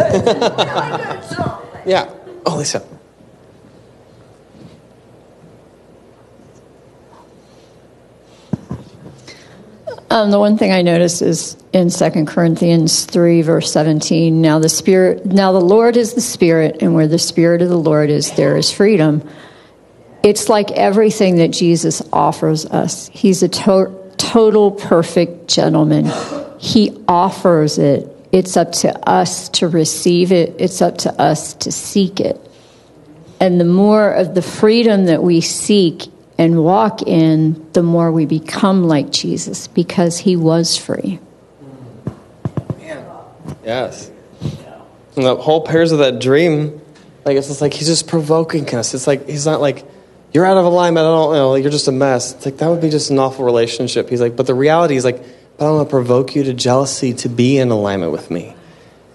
yeah. 1.86 2.12
Oh, 2.44 2.58
Lisa. 2.58 2.86
Um, 10.10 10.30
the 10.30 10.38
one 10.38 10.56
thing 10.56 10.72
I 10.72 10.80
noticed 10.80 11.20
is 11.20 11.56
in 11.72 11.90
2 11.90 12.24
Corinthians 12.24 13.04
3, 13.04 13.42
verse 13.42 13.70
17. 13.72 14.40
Now 14.40 14.58
the 14.58 14.70
Spirit, 14.70 15.26
now 15.26 15.52
the 15.52 15.60
Lord 15.60 15.98
is 15.98 16.14
the 16.14 16.22
Spirit, 16.22 16.78
and 16.80 16.94
where 16.94 17.06
the 17.06 17.18
Spirit 17.18 17.60
of 17.60 17.68
the 17.68 17.78
Lord 17.78 18.08
is, 18.08 18.32
there 18.32 18.56
is 18.56 18.72
freedom. 18.72 19.28
It's 20.22 20.48
like 20.48 20.70
everything 20.70 21.36
that 21.36 21.50
Jesus 21.50 22.02
offers 22.10 22.64
us. 22.64 23.08
He's 23.08 23.42
a 23.42 23.48
to- 23.48 24.14
total 24.16 24.70
perfect 24.70 25.48
gentleman. 25.48 26.10
He 26.58 27.04
offers 27.06 27.78
it. 27.78 28.08
It's 28.32 28.56
up 28.56 28.72
to 28.72 29.08
us 29.08 29.48
to 29.50 29.68
receive 29.68 30.32
it, 30.32 30.56
it's 30.58 30.82
up 30.82 30.98
to 30.98 31.20
us 31.20 31.54
to 31.54 31.72
seek 31.72 32.20
it. 32.20 32.40
And 33.40 33.60
the 33.60 33.64
more 33.64 34.10
of 34.10 34.34
the 34.34 34.42
freedom 34.42 35.06
that 35.06 35.22
we 35.22 35.40
seek 35.40 36.06
and 36.38 36.62
walk 36.62 37.02
in, 37.02 37.70
the 37.72 37.82
more 37.82 38.12
we 38.12 38.24
become 38.24 38.84
like 38.84 39.10
Jesus 39.10 39.66
because 39.66 40.18
he 40.18 40.36
was 40.36 40.76
free. 40.76 41.18
Yes. 43.64 44.10
And 45.14 45.26
the 45.26 45.36
whole 45.36 45.60
pairs 45.60 45.92
of 45.92 45.98
that 45.98 46.20
dream, 46.20 46.80
like 47.26 47.36
it's 47.36 47.48
just 47.48 47.60
like 47.60 47.74
he's 47.74 47.86
just 47.86 48.08
provoking 48.08 48.72
us. 48.74 48.94
It's 48.94 49.06
like 49.06 49.28
he's 49.28 49.44
not 49.44 49.60
like 49.60 49.84
you're 50.32 50.46
out 50.46 50.56
of 50.56 50.64
alignment. 50.64 51.04
I 51.04 51.10
don't 51.10 51.32
know. 51.34 51.54
You're 51.54 51.70
just 51.70 51.86
a 51.86 51.92
mess. 51.92 52.32
It's 52.32 52.46
like 52.46 52.56
that 52.58 52.68
would 52.68 52.80
be 52.80 52.88
just 52.88 53.10
an 53.10 53.18
awful 53.18 53.44
relationship. 53.44 54.08
He's 54.08 54.22
like, 54.22 54.36
but 54.36 54.46
the 54.46 54.54
reality 54.54 54.96
is 54.96 55.04
like, 55.04 55.22
but 55.58 55.66
I 55.66 55.70
want 55.70 55.86
to 55.86 55.90
provoke 55.90 56.34
you 56.34 56.44
to 56.44 56.54
jealousy 56.54 57.12
to 57.14 57.28
be 57.28 57.58
in 57.58 57.70
alignment 57.70 58.10
with 58.10 58.30
me. 58.30 58.54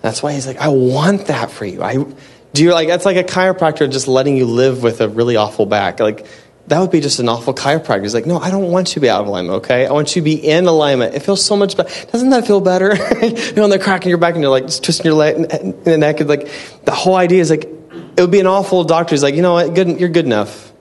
That's 0.04 0.22
why 0.22 0.34
he's 0.34 0.46
like, 0.46 0.58
I 0.58 0.68
want 0.68 1.28
that 1.28 1.50
for 1.50 1.66
you. 1.66 1.82
I 1.82 2.06
do 2.54 2.64
you 2.64 2.74
like 2.74 2.88
that's 2.88 3.06
like 3.06 3.18
a 3.18 3.24
chiropractor 3.24 3.92
just 3.92 4.08
letting 4.08 4.38
you 4.38 4.46
live 4.46 4.84
with 4.84 5.02
a 5.02 5.10
really 5.10 5.36
awful 5.36 5.66
back. 5.66 6.00
Like 6.00 6.28
that 6.68 6.80
would 6.80 6.92
be 6.92 7.02
just 7.02 7.20
an 7.20 7.28
awful 7.28 7.54
chiropractor. 7.54 8.04
He's 8.04 8.14
like, 8.14 8.26
no, 8.26 8.40
I 8.40 8.50
don't 8.50 8.72
want 8.72 8.90
you 8.90 8.94
to 8.96 9.00
be 9.02 9.10
out 9.10 9.22
of 9.22 9.28
alignment, 9.28 9.58
okay? 9.58 9.86
I 9.86 9.92
want 9.92 10.16
you 10.16 10.22
to 10.22 10.24
be 10.24 10.36
in 10.36 10.66
alignment. 10.66 11.14
It 11.14 11.20
feels 11.20 11.44
so 11.44 11.58
much 11.58 11.76
better. 11.76 12.06
Doesn't 12.12 12.30
that 12.30 12.48
feel 12.48 12.62
better? 12.62 12.96
you 13.22 13.54
know, 13.54 13.64
and 13.64 13.72
they're 13.72 13.80
cracking 13.80 14.10
your 14.10 14.18
back 14.18 14.36
and 14.36 14.42
you're 14.42 14.52
like 14.52 14.68
twisting 14.82 15.06
your 15.06 15.16
leg 15.16 15.36
in 15.36 15.84
the 15.84 15.98
neck. 15.98 16.22
And 16.22 16.30
like 16.30 16.50
the 16.86 16.92
whole 16.92 17.16
idea 17.16 17.42
is 17.42 17.50
like, 17.50 17.66
it 17.66 18.22
would 18.22 18.32
be 18.32 18.40
an 18.40 18.48
awful 18.48 18.86
doctor. 18.86 19.14
He's 19.14 19.24
like, 19.24 19.36
you 19.36 19.42
know 19.42 19.54
what, 19.54 19.76
good, 19.76 20.00
you're 20.00 20.10
good 20.10 20.26
enough. 20.26 20.72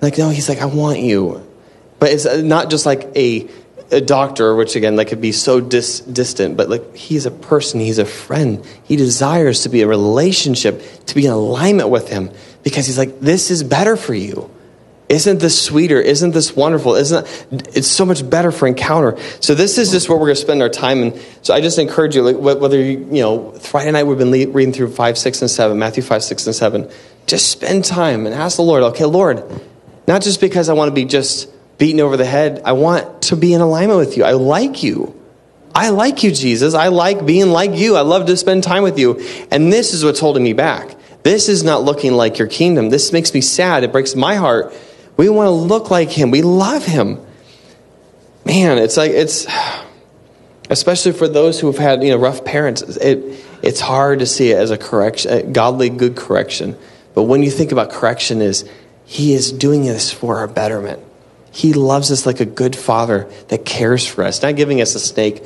Like, 0.00 0.18
no, 0.18 0.28
he's 0.28 0.48
like, 0.48 0.58
I 0.58 0.66
want 0.66 1.00
you. 1.00 1.44
But 1.98 2.12
it's 2.12 2.24
uh, 2.24 2.42
not 2.42 2.70
just 2.70 2.86
like 2.86 3.08
a, 3.16 3.48
a 3.90 4.00
doctor, 4.00 4.54
which 4.54 4.76
again, 4.76 4.94
like 4.94 5.08
could 5.08 5.20
be 5.20 5.32
so 5.32 5.60
dis- 5.60 5.98
distant, 6.00 6.56
but 6.56 6.68
like 6.68 6.94
he's 6.94 7.26
a 7.26 7.32
person, 7.32 7.80
he's 7.80 7.98
a 7.98 8.04
friend. 8.04 8.64
He 8.84 8.94
desires 8.94 9.62
to 9.62 9.68
be 9.68 9.82
a 9.82 9.88
relationship, 9.88 10.80
to 11.06 11.14
be 11.16 11.26
in 11.26 11.32
alignment 11.32 11.88
with 11.88 12.08
him 12.08 12.30
because 12.62 12.86
he's 12.86 12.98
like, 12.98 13.18
this 13.18 13.50
is 13.50 13.64
better 13.64 13.96
for 13.96 14.14
you. 14.14 14.48
Isn't 15.08 15.40
this 15.40 15.60
sweeter? 15.60 16.00
Isn't 16.00 16.32
this 16.32 16.54
wonderful? 16.54 16.94
Isn't 16.94 17.26
it's 17.50 17.88
so 17.88 18.04
much 18.04 18.28
better 18.28 18.52
for 18.52 18.66
encounter? 18.66 19.16
So 19.40 19.54
this 19.54 19.78
is 19.78 19.90
just 19.90 20.08
where 20.08 20.18
we're 20.18 20.26
going 20.26 20.36
to 20.36 20.42
spend 20.42 20.60
our 20.60 20.68
time. 20.68 21.02
And 21.02 21.20
so 21.40 21.54
I 21.54 21.62
just 21.62 21.78
encourage 21.78 22.14
you, 22.14 22.22
like 22.22 22.60
whether 22.60 22.76
you, 22.78 23.08
you 23.10 23.22
know, 23.22 23.52
Friday 23.52 23.90
night 23.90 24.04
we've 24.04 24.18
been 24.18 24.30
reading 24.30 24.72
through 24.74 24.92
five, 24.92 25.16
six, 25.16 25.40
and 25.40 25.50
seven, 25.50 25.78
Matthew 25.78 26.02
five, 26.02 26.22
six, 26.22 26.46
and 26.46 26.54
seven. 26.54 26.90
Just 27.26 27.50
spend 27.50 27.86
time 27.86 28.26
and 28.26 28.34
ask 28.34 28.56
the 28.56 28.62
Lord. 28.62 28.82
Okay, 28.82 29.06
Lord, 29.06 29.42
not 30.06 30.20
just 30.20 30.42
because 30.42 30.68
I 30.68 30.74
want 30.74 30.90
to 30.90 30.94
be 30.94 31.06
just 31.06 31.48
beaten 31.78 32.00
over 32.00 32.16
the 32.16 32.26
head. 32.26 32.60
I 32.64 32.72
want 32.72 33.22
to 33.22 33.36
be 33.36 33.54
in 33.54 33.60
alignment 33.62 33.98
with 33.98 34.16
you. 34.16 34.24
I 34.24 34.32
like 34.32 34.82
you. 34.82 35.14
I 35.74 35.90
like 35.90 36.22
you, 36.22 36.32
Jesus. 36.32 36.74
I 36.74 36.88
like 36.88 37.24
being 37.24 37.48
like 37.50 37.72
you. 37.72 37.96
I 37.96 38.00
love 38.00 38.26
to 38.26 38.36
spend 38.36 38.64
time 38.64 38.82
with 38.82 38.98
you. 38.98 39.20
And 39.50 39.72
this 39.72 39.94
is 39.94 40.04
what's 40.04 40.20
holding 40.20 40.42
me 40.42 40.52
back. 40.52 40.96
This 41.22 41.48
is 41.48 41.62
not 41.62 41.82
looking 41.82 42.12
like 42.12 42.38
your 42.38 42.48
kingdom. 42.48 42.90
This 42.90 43.12
makes 43.12 43.32
me 43.32 43.40
sad. 43.40 43.84
It 43.84 43.92
breaks 43.92 44.14
my 44.14 44.34
heart. 44.34 44.74
We 45.18 45.28
want 45.28 45.48
to 45.48 45.50
look 45.50 45.90
like 45.90 46.10
him. 46.10 46.30
We 46.30 46.42
love 46.42 46.84
him. 46.84 47.20
Man, 48.46 48.78
it's 48.78 48.96
like 48.96 49.10
it's 49.10 49.46
especially 50.70 51.12
for 51.12 51.28
those 51.28 51.60
who 51.60 51.66
have 51.66 51.76
had, 51.76 52.02
you 52.02 52.10
know, 52.10 52.16
rough 52.16 52.44
parents. 52.44 52.82
It 52.82 53.44
it's 53.62 53.80
hard 53.80 54.20
to 54.20 54.26
see 54.26 54.52
it 54.52 54.56
as 54.56 54.70
a 54.70 54.78
correction, 54.78 55.32
a 55.32 55.42
godly 55.42 55.90
good 55.90 56.16
correction. 56.16 56.78
But 57.14 57.24
when 57.24 57.42
you 57.42 57.50
think 57.50 57.72
about 57.72 57.90
correction 57.90 58.40
is 58.40 58.66
he 59.04 59.34
is 59.34 59.50
doing 59.50 59.82
this 59.82 60.12
for 60.12 60.38
our 60.38 60.46
betterment. 60.46 61.02
He 61.50 61.72
loves 61.72 62.12
us 62.12 62.24
like 62.24 62.38
a 62.38 62.44
good 62.44 62.76
father 62.76 63.28
that 63.48 63.64
cares 63.64 64.06
for 64.06 64.22
us, 64.22 64.40
not 64.40 64.54
giving 64.54 64.80
us 64.80 64.94
a 64.94 65.00
snake, 65.00 65.42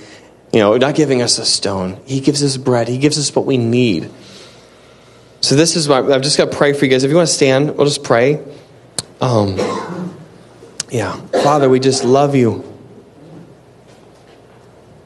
you 0.53 0.61
know, 0.61 0.77
not 0.77 0.95
giving 0.95 1.23
us 1.23 1.39
a 1.39 1.47
stone. 1.47 1.99
He 2.05 2.21
gives 2.21 2.43
us 2.43 2.59
bread. 2.59 2.89
He 2.89 2.99
gives 2.99 3.19
us 3.19 3.35
what 3.35 3.47
we 3.47 3.57
need. 3.57 4.11
So 5.41 5.55
this 5.55 5.77
is 5.77 5.89
why 5.89 6.01
I've 6.01 6.23
just 6.23 6.37
got 6.37 6.51
to 6.51 6.57
pray 6.57 6.75
for 6.75 6.85
you 6.85 6.91
guys. 6.91 7.05
If 7.05 7.11
you 7.11 7.17
want 7.17 7.29
to 7.29 7.35
stand, 7.35 7.79
we'll 7.79 7.87
just 7.87 8.05
pray. 8.05 8.45
Um, 9.23 9.57
yeah, 10.91 11.15
Father, 11.45 11.69
we 11.69 11.79
just 11.79 12.03
love 12.03 12.35
you. 12.35 12.65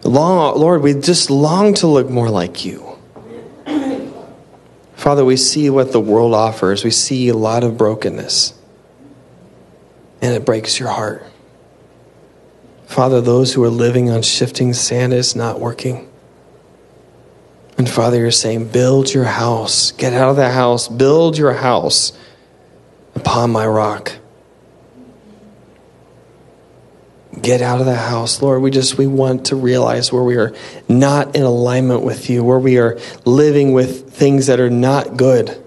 Long, 0.04 0.58
Lord, 0.58 0.80
we 0.80 0.94
just 0.94 1.30
long 1.30 1.74
to 1.74 1.86
look 1.86 2.08
more 2.08 2.30
like 2.30 2.64
you. 2.64 2.96
Father, 4.94 5.22
we 5.22 5.36
see 5.36 5.68
what 5.68 5.92
the 5.92 6.00
world 6.00 6.32
offers. 6.32 6.82
We 6.82 6.90
see 6.90 7.28
a 7.28 7.36
lot 7.36 7.62
of 7.62 7.76
brokenness, 7.76 8.54
and 10.22 10.34
it 10.34 10.46
breaks 10.46 10.80
your 10.80 10.88
heart. 10.88 11.22
Father, 12.86 13.20
those 13.20 13.52
who 13.52 13.62
are 13.64 13.68
living 13.68 14.08
on 14.08 14.22
shifting 14.22 14.72
sand 14.72 15.12
is 15.12 15.36
not 15.36 15.60
working. 15.60 16.08
And 17.76 17.86
Father, 17.86 18.16
you're 18.16 18.30
saying, 18.30 18.68
build 18.68 19.12
your 19.12 19.24
house. 19.24 19.92
Get 19.92 20.14
out 20.14 20.30
of 20.30 20.36
the 20.36 20.50
house. 20.50 20.88
Build 20.88 21.36
your 21.36 21.52
house 21.52 22.12
upon 23.16 23.50
my 23.50 23.66
rock. 23.66 24.12
get 27.40 27.60
out 27.60 27.80
of 27.80 27.86
the 27.86 27.94
house. 27.94 28.40
Lord, 28.42 28.62
we 28.62 28.70
just 28.70 28.98
we 28.98 29.06
want 29.06 29.46
to 29.46 29.56
realize 29.56 30.12
where 30.12 30.22
we 30.22 30.36
are 30.36 30.54
not 30.88 31.36
in 31.36 31.42
alignment 31.42 32.02
with 32.02 32.30
you, 32.30 32.42
where 32.42 32.58
we 32.58 32.78
are 32.78 32.98
living 33.24 33.72
with 33.72 34.10
things 34.12 34.46
that 34.46 34.60
are 34.60 34.70
not 34.70 35.16
good. 35.16 35.62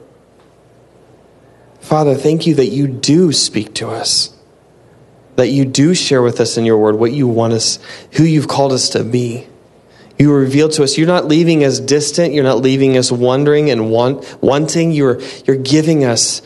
Father, 1.79 2.15
thank 2.15 2.45
you 2.45 2.55
that 2.55 2.67
you 2.67 2.87
do 2.87 3.31
speak 3.31 3.75
to 3.75 3.87
us. 3.87 4.35
That 5.35 5.47
you 5.47 5.63
do 5.63 5.95
share 5.95 6.21
with 6.21 6.41
us 6.41 6.57
in 6.57 6.65
your 6.65 6.77
word 6.77 6.95
what 6.95 7.13
you 7.13 7.27
want 7.27 7.53
us, 7.53 7.79
who 8.13 8.23
you've 8.23 8.47
called 8.47 8.73
us 8.73 8.89
to 8.89 9.03
be. 9.03 9.47
You 10.17 10.33
reveal 10.33 10.67
to 10.69 10.83
us. 10.83 10.97
You're 10.97 11.07
not 11.07 11.25
leaving 11.25 11.63
us 11.63 11.79
distant. 11.79 12.33
You're 12.33 12.43
not 12.43 12.57
leaving 12.57 12.97
us 12.97 13.09
wondering 13.09 13.69
and 13.69 13.89
want, 13.89 14.37
wanting. 14.43 14.91
You're, 14.91 15.21
you're 15.45 15.55
giving 15.55 16.03
us 16.03 16.41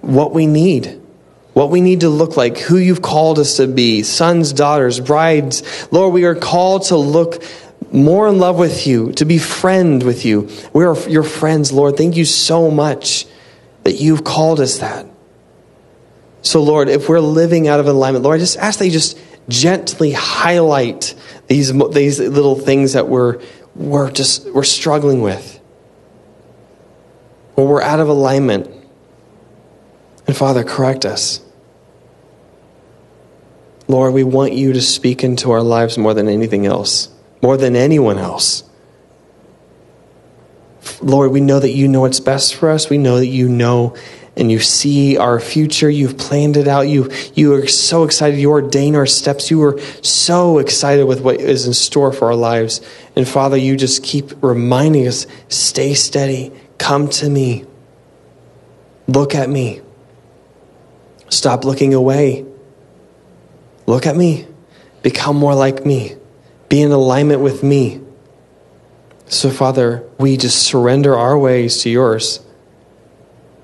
what 0.00 0.32
we 0.32 0.46
need 0.46 1.00
what 1.52 1.70
we 1.70 1.80
need 1.80 2.00
to 2.00 2.08
look 2.08 2.36
like, 2.36 2.58
who 2.58 2.76
you've 2.76 3.02
called 3.02 3.38
us 3.38 3.56
to 3.56 3.66
be, 3.66 4.02
sons, 4.02 4.52
daughters, 4.52 5.00
brides. 5.00 5.88
Lord, 5.90 6.14
we 6.14 6.24
are 6.24 6.34
called 6.34 6.84
to 6.84 6.96
look 6.96 7.42
more 7.92 8.28
in 8.28 8.38
love 8.38 8.58
with 8.58 8.86
you, 8.86 9.12
to 9.12 9.24
be 9.24 9.38
friend 9.38 10.02
with 10.02 10.24
you. 10.24 10.48
We 10.72 10.84
are 10.84 10.96
your 11.08 11.24
friends, 11.24 11.72
Lord. 11.72 11.96
Thank 11.96 12.16
you 12.16 12.24
so 12.24 12.70
much 12.70 13.26
that 13.82 13.94
you've 13.94 14.22
called 14.22 14.60
us 14.60 14.78
that. 14.78 15.06
So, 16.42 16.62
Lord, 16.62 16.88
if 16.88 17.08
we're 17.08 17.20
living 17.20 17.68
out 17.68 17.80
of 17.80 17.86
alignment, 17.86 18.24
Lord, 18.24 18.36
I 18.36 18.38
just 18.38 18.56
ask 18.56 18.78
that 18.78 18.86
you 18.86 18.92
just 18.92 19.18
gently 19.48 20.12
highlight 20.12 21.14
these, 21.48 21.72
these 21.90 22.20
little 22.20 22.54
things 22.54 22.92
that 22.92 23.08
we're, 23.08 23.42
we're 23.74 24.10
just 24.10 24.46
we're 24.50 24.62
struggling 24.62 25.20
with. 25.20 25.60
When 27.56 27.66
we're 27.66 27.82
out 27.82 28.00
of 28.00 28.08
alignment, 28.08 28.79
and 30.30 30.36
Father, 30.36 30.62
correct 30.62 31.04
us. 31.04 31.40
Lord, 33.88 34.14
we 34.14 34.22
want 34.22 34.52
you 34.52 34.72
to 34.72 34.80
speak 34.80 35.24
into 35.24 35.50
our 35.50 35.60
lives 35.60 35.98
more 35.98 36.14
than 36.14 36.28
anything 36.28 36.66
else, 36.66 37.08
more 37.42 37.56
than 37.56 37.74
anyone 37.74 38.16
else. 38.16 38.62
Lord, 41.02 41.32
we 41.32 41.40
know 41.40 41.58
that 41.58 41.72
you 41.72 41.88
know 41.88 42.02
what's 42.02 42.20
best 42.20 42.54
for 42.54 42.70
us. 42.70 42.88
We 42.88 42.96
know 42.96 43.18
that 43.18 43.26
you 43.26 43.48
know 43.48 43.96
and 44.36 44.52
you 44.52 44.60
see 44.60 45.16
our 45.16 45.40
future. 45.40 45.90
You've 45.90 46.16
planned 46.16 46.56
it 46.56 46.68
out. 46.68 46.82
You, 46.82 47.10
you 47.34 47.52
are 47.54 47.66
so 47.66 48.04
excited. 48.04 48.38
You 48.38 48.52
ordain 48.52 48.94
our 48.94 49.06
steps. 49.06 49.50
You 49.50 49.60
are 49.64 49.80
so 50.00 50.58
excited 50.58 51.08
with 51.08 51.22
what 51.22 51.40
is 51.40 51.66
in 51.66 51.74
store 51.74 52.12
for 52.12 52.26
our 52.26 52.36
lives. 52.36 52.80
And 53.16 53.26
Father, 53.26 53.56
you 53.56 53.76
just 53.76 54.04
keep 54.04 54.30
reminding 54.44 55.08
us 55.08 55.26
stay 55.48 55.94
steady. 55.94 56.52
Come 56.78 57.08
to 57.08 57.28
me. 57.28 57.64
Look 59.08 59.34
at 59.34 59.50
me. 59.50 59.80
Stop 61.30 61.64
looking 61.64 61.94
away. 61.94 62.44
Look 63.86 64.06
at 64.06 64.16
me. 64.16 64.46
Become 65.02 65.36
more 65.36 65.54
like 65.54 65.86
me. 65.86 66.16
Be 66.68 66.82
in 66.82 66.92
alignment 66.92 67.40
with 67.40 67.62
me. 67.62 68.00
So, 69.26 69.50
Father, 69.50 70.04
we 70.18 70.36
just 70.36 70.62
surrender 70.62 71.16
our 71.16 71.38
ways 71.38 71.82
to 71.82 71.90
yours. 71.90 72.40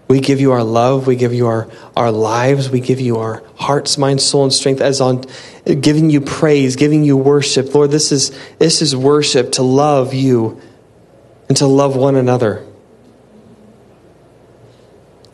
We 0.08 0.20
give 0.20 0.40
you 0.40 0.52
our 0.52 0.62
love. 0.62 1.06
We 1.06 1.16
give 1.16 1.34
you 1.34 1.48
our, 1.48 1.68
our 1.96 2.12
lives. 2.12 2.70
We 2.70 2.80
give 2.80 3.00
you 3.00 3.18
our 3.18 3.42
hearts, 3.56 3.98
mind, 3.98 4.20
soul, 4.20 4.44
and 4.44 4.52
strength 4.52 4.80
as 4.80 5.00
on 5.00 5.24
giving 5.64 6.10
you 6.10 6.20
praise, 6.20 6.76
giving 6.76 7.04
you 7.04 7.16
worship. 7.16 7.74
Lord, 7.74 7.90
this 7.90 8.12
is, 8.12 8.36
this 8.58 8.82
is 8.82 8.94
worship 8.94 9.52
to 9.52 9.62
love 9.62 10.14
you 10.14 10.60
and 11.48 11.56
to 11.58 11.66
love 11.66 11.96
one 11.96 12.16
another. 12.16 12.65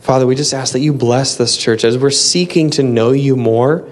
Father, 0.02 0.26
we 0.26 0.34
just 0.34 0.52
ask 0.52 0.72
that 0.72 0.80
you 0.80 0.92
bless 0.92 1.36
this 1.36 1.56
church 1.56 1.84
as 1.84 1.96
we're 1.96 2.10
seeking 2.10 2.70
to 2.70 2.82
know 2.82 3.12
you 3.12 3.36
more. 3.36 3.88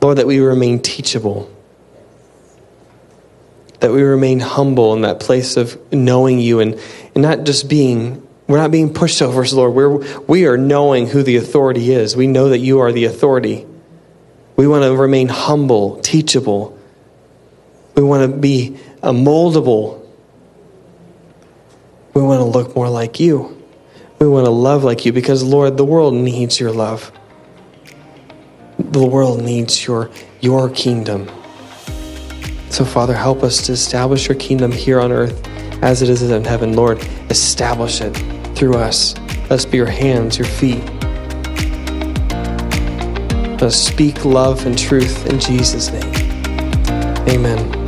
Lord, 0.00 0.16
that 0.16 0.26
we 0.26 0.38
remain 0.38 0.80
teachable, 0.80 1.50
that 3.80 3.92
we 3.92 4.02
remain 4.02 4.40
humble 4.40 4.94
in 4.94 5.02
that 5.02 5.20
place 5.20 5.58
of 5.58 5.78
knowing 5.92 6.38
you 6.38 6.60
and, 6.60 6.80
and 7.14 7.22
not 7.22 7.44
just 7.44 7.68
being, 7.68 8.26
we're 8.46 8.58
not 8.58 8.70
being 8.70 8.92
pushovers, 8.92 9.54
Lord. 9.54 9.74
We're, 9.74 10.20
we 10.22 10.46
are 10.46 10.56
knowing 10.56 11.06
who 11.06 11.22
the 11.22 11.36
authority 11.36 11.92
is. 11.92 12.16
We 12.16 12.26
know 12.26 12.48
that 12.48 12.58
you 12.58 12.80
are 12.80 12.92
the 12.92 13.04
authority. 13.04 13.66
We 14.56 14.66
want 14.66 14.84
to 14.84 14.96
remain 14.96 15.28
humble, 15.28 16.00
teachable. 16.00 16.78
We 17.94 18.02
want 18.02 18.30
to 18.30 18.38
be 18.38 18.78
moldable. 19.02 20.06
We 22.14 22.22
want 22.22 22.40
to 22.40 22.44
look 22.44 22.74
more 22.74 22.88
like 22.88 23.20
you. 23.20 23.53
We 24.18 24.28
want 24.28 24.46
to 24.46 24.50
love 24.50 24.84
like 24.84 25.04
you 25.04 25.12
because, 25.12 25.42
Lord, 25.42 25.76
the 25.76 25.84
world 25.84 26.14
needs 26.14 26.58
your 26.58 26.72
love. 26.72 27.12
The 28.78 29.04
world 29.04 29.42
needs 29.42 29.86
your, 29.86 30.10
your 30.40 30.70
kingdom. 30.70 31.28
So, 32.70 32.84
Father, 32.84 33.14
help 33.14 33.42
us 33.42 33.66
to 33.66 33.72
establish 33.72 34.28
your 34.28 34.36
kingdom 34.36 34.72
here 34.72 35.00
on 35.00 35.12
earth 35.12 35.46
as 35.82 36.02
it 36.02 36.08
is 36.08 36.22
in 36.22 36.44
heaven. 36.44 36.74
Lord, 36.74 36.98
establish 37.30 38.00
it 38.00 38.12
through 38.56 38.74
us. 38.74 39.14
Let's 39.50 39.64
be 39.64 39.76
your 39.76 39.86
hands, 39.86 40.38
your 40.38 40.48
feet. 40.48 40.82
Let 43.52 43.62
us 43.62 43.76
speak 43.76 44.24
love 44.24 44.66
and 44.66 44.76
truth 44.76 45.26
in 45.26 45.38
Jesus' 45.38 45.90
name. 45.92 46.12
Amen. 47.28 47.83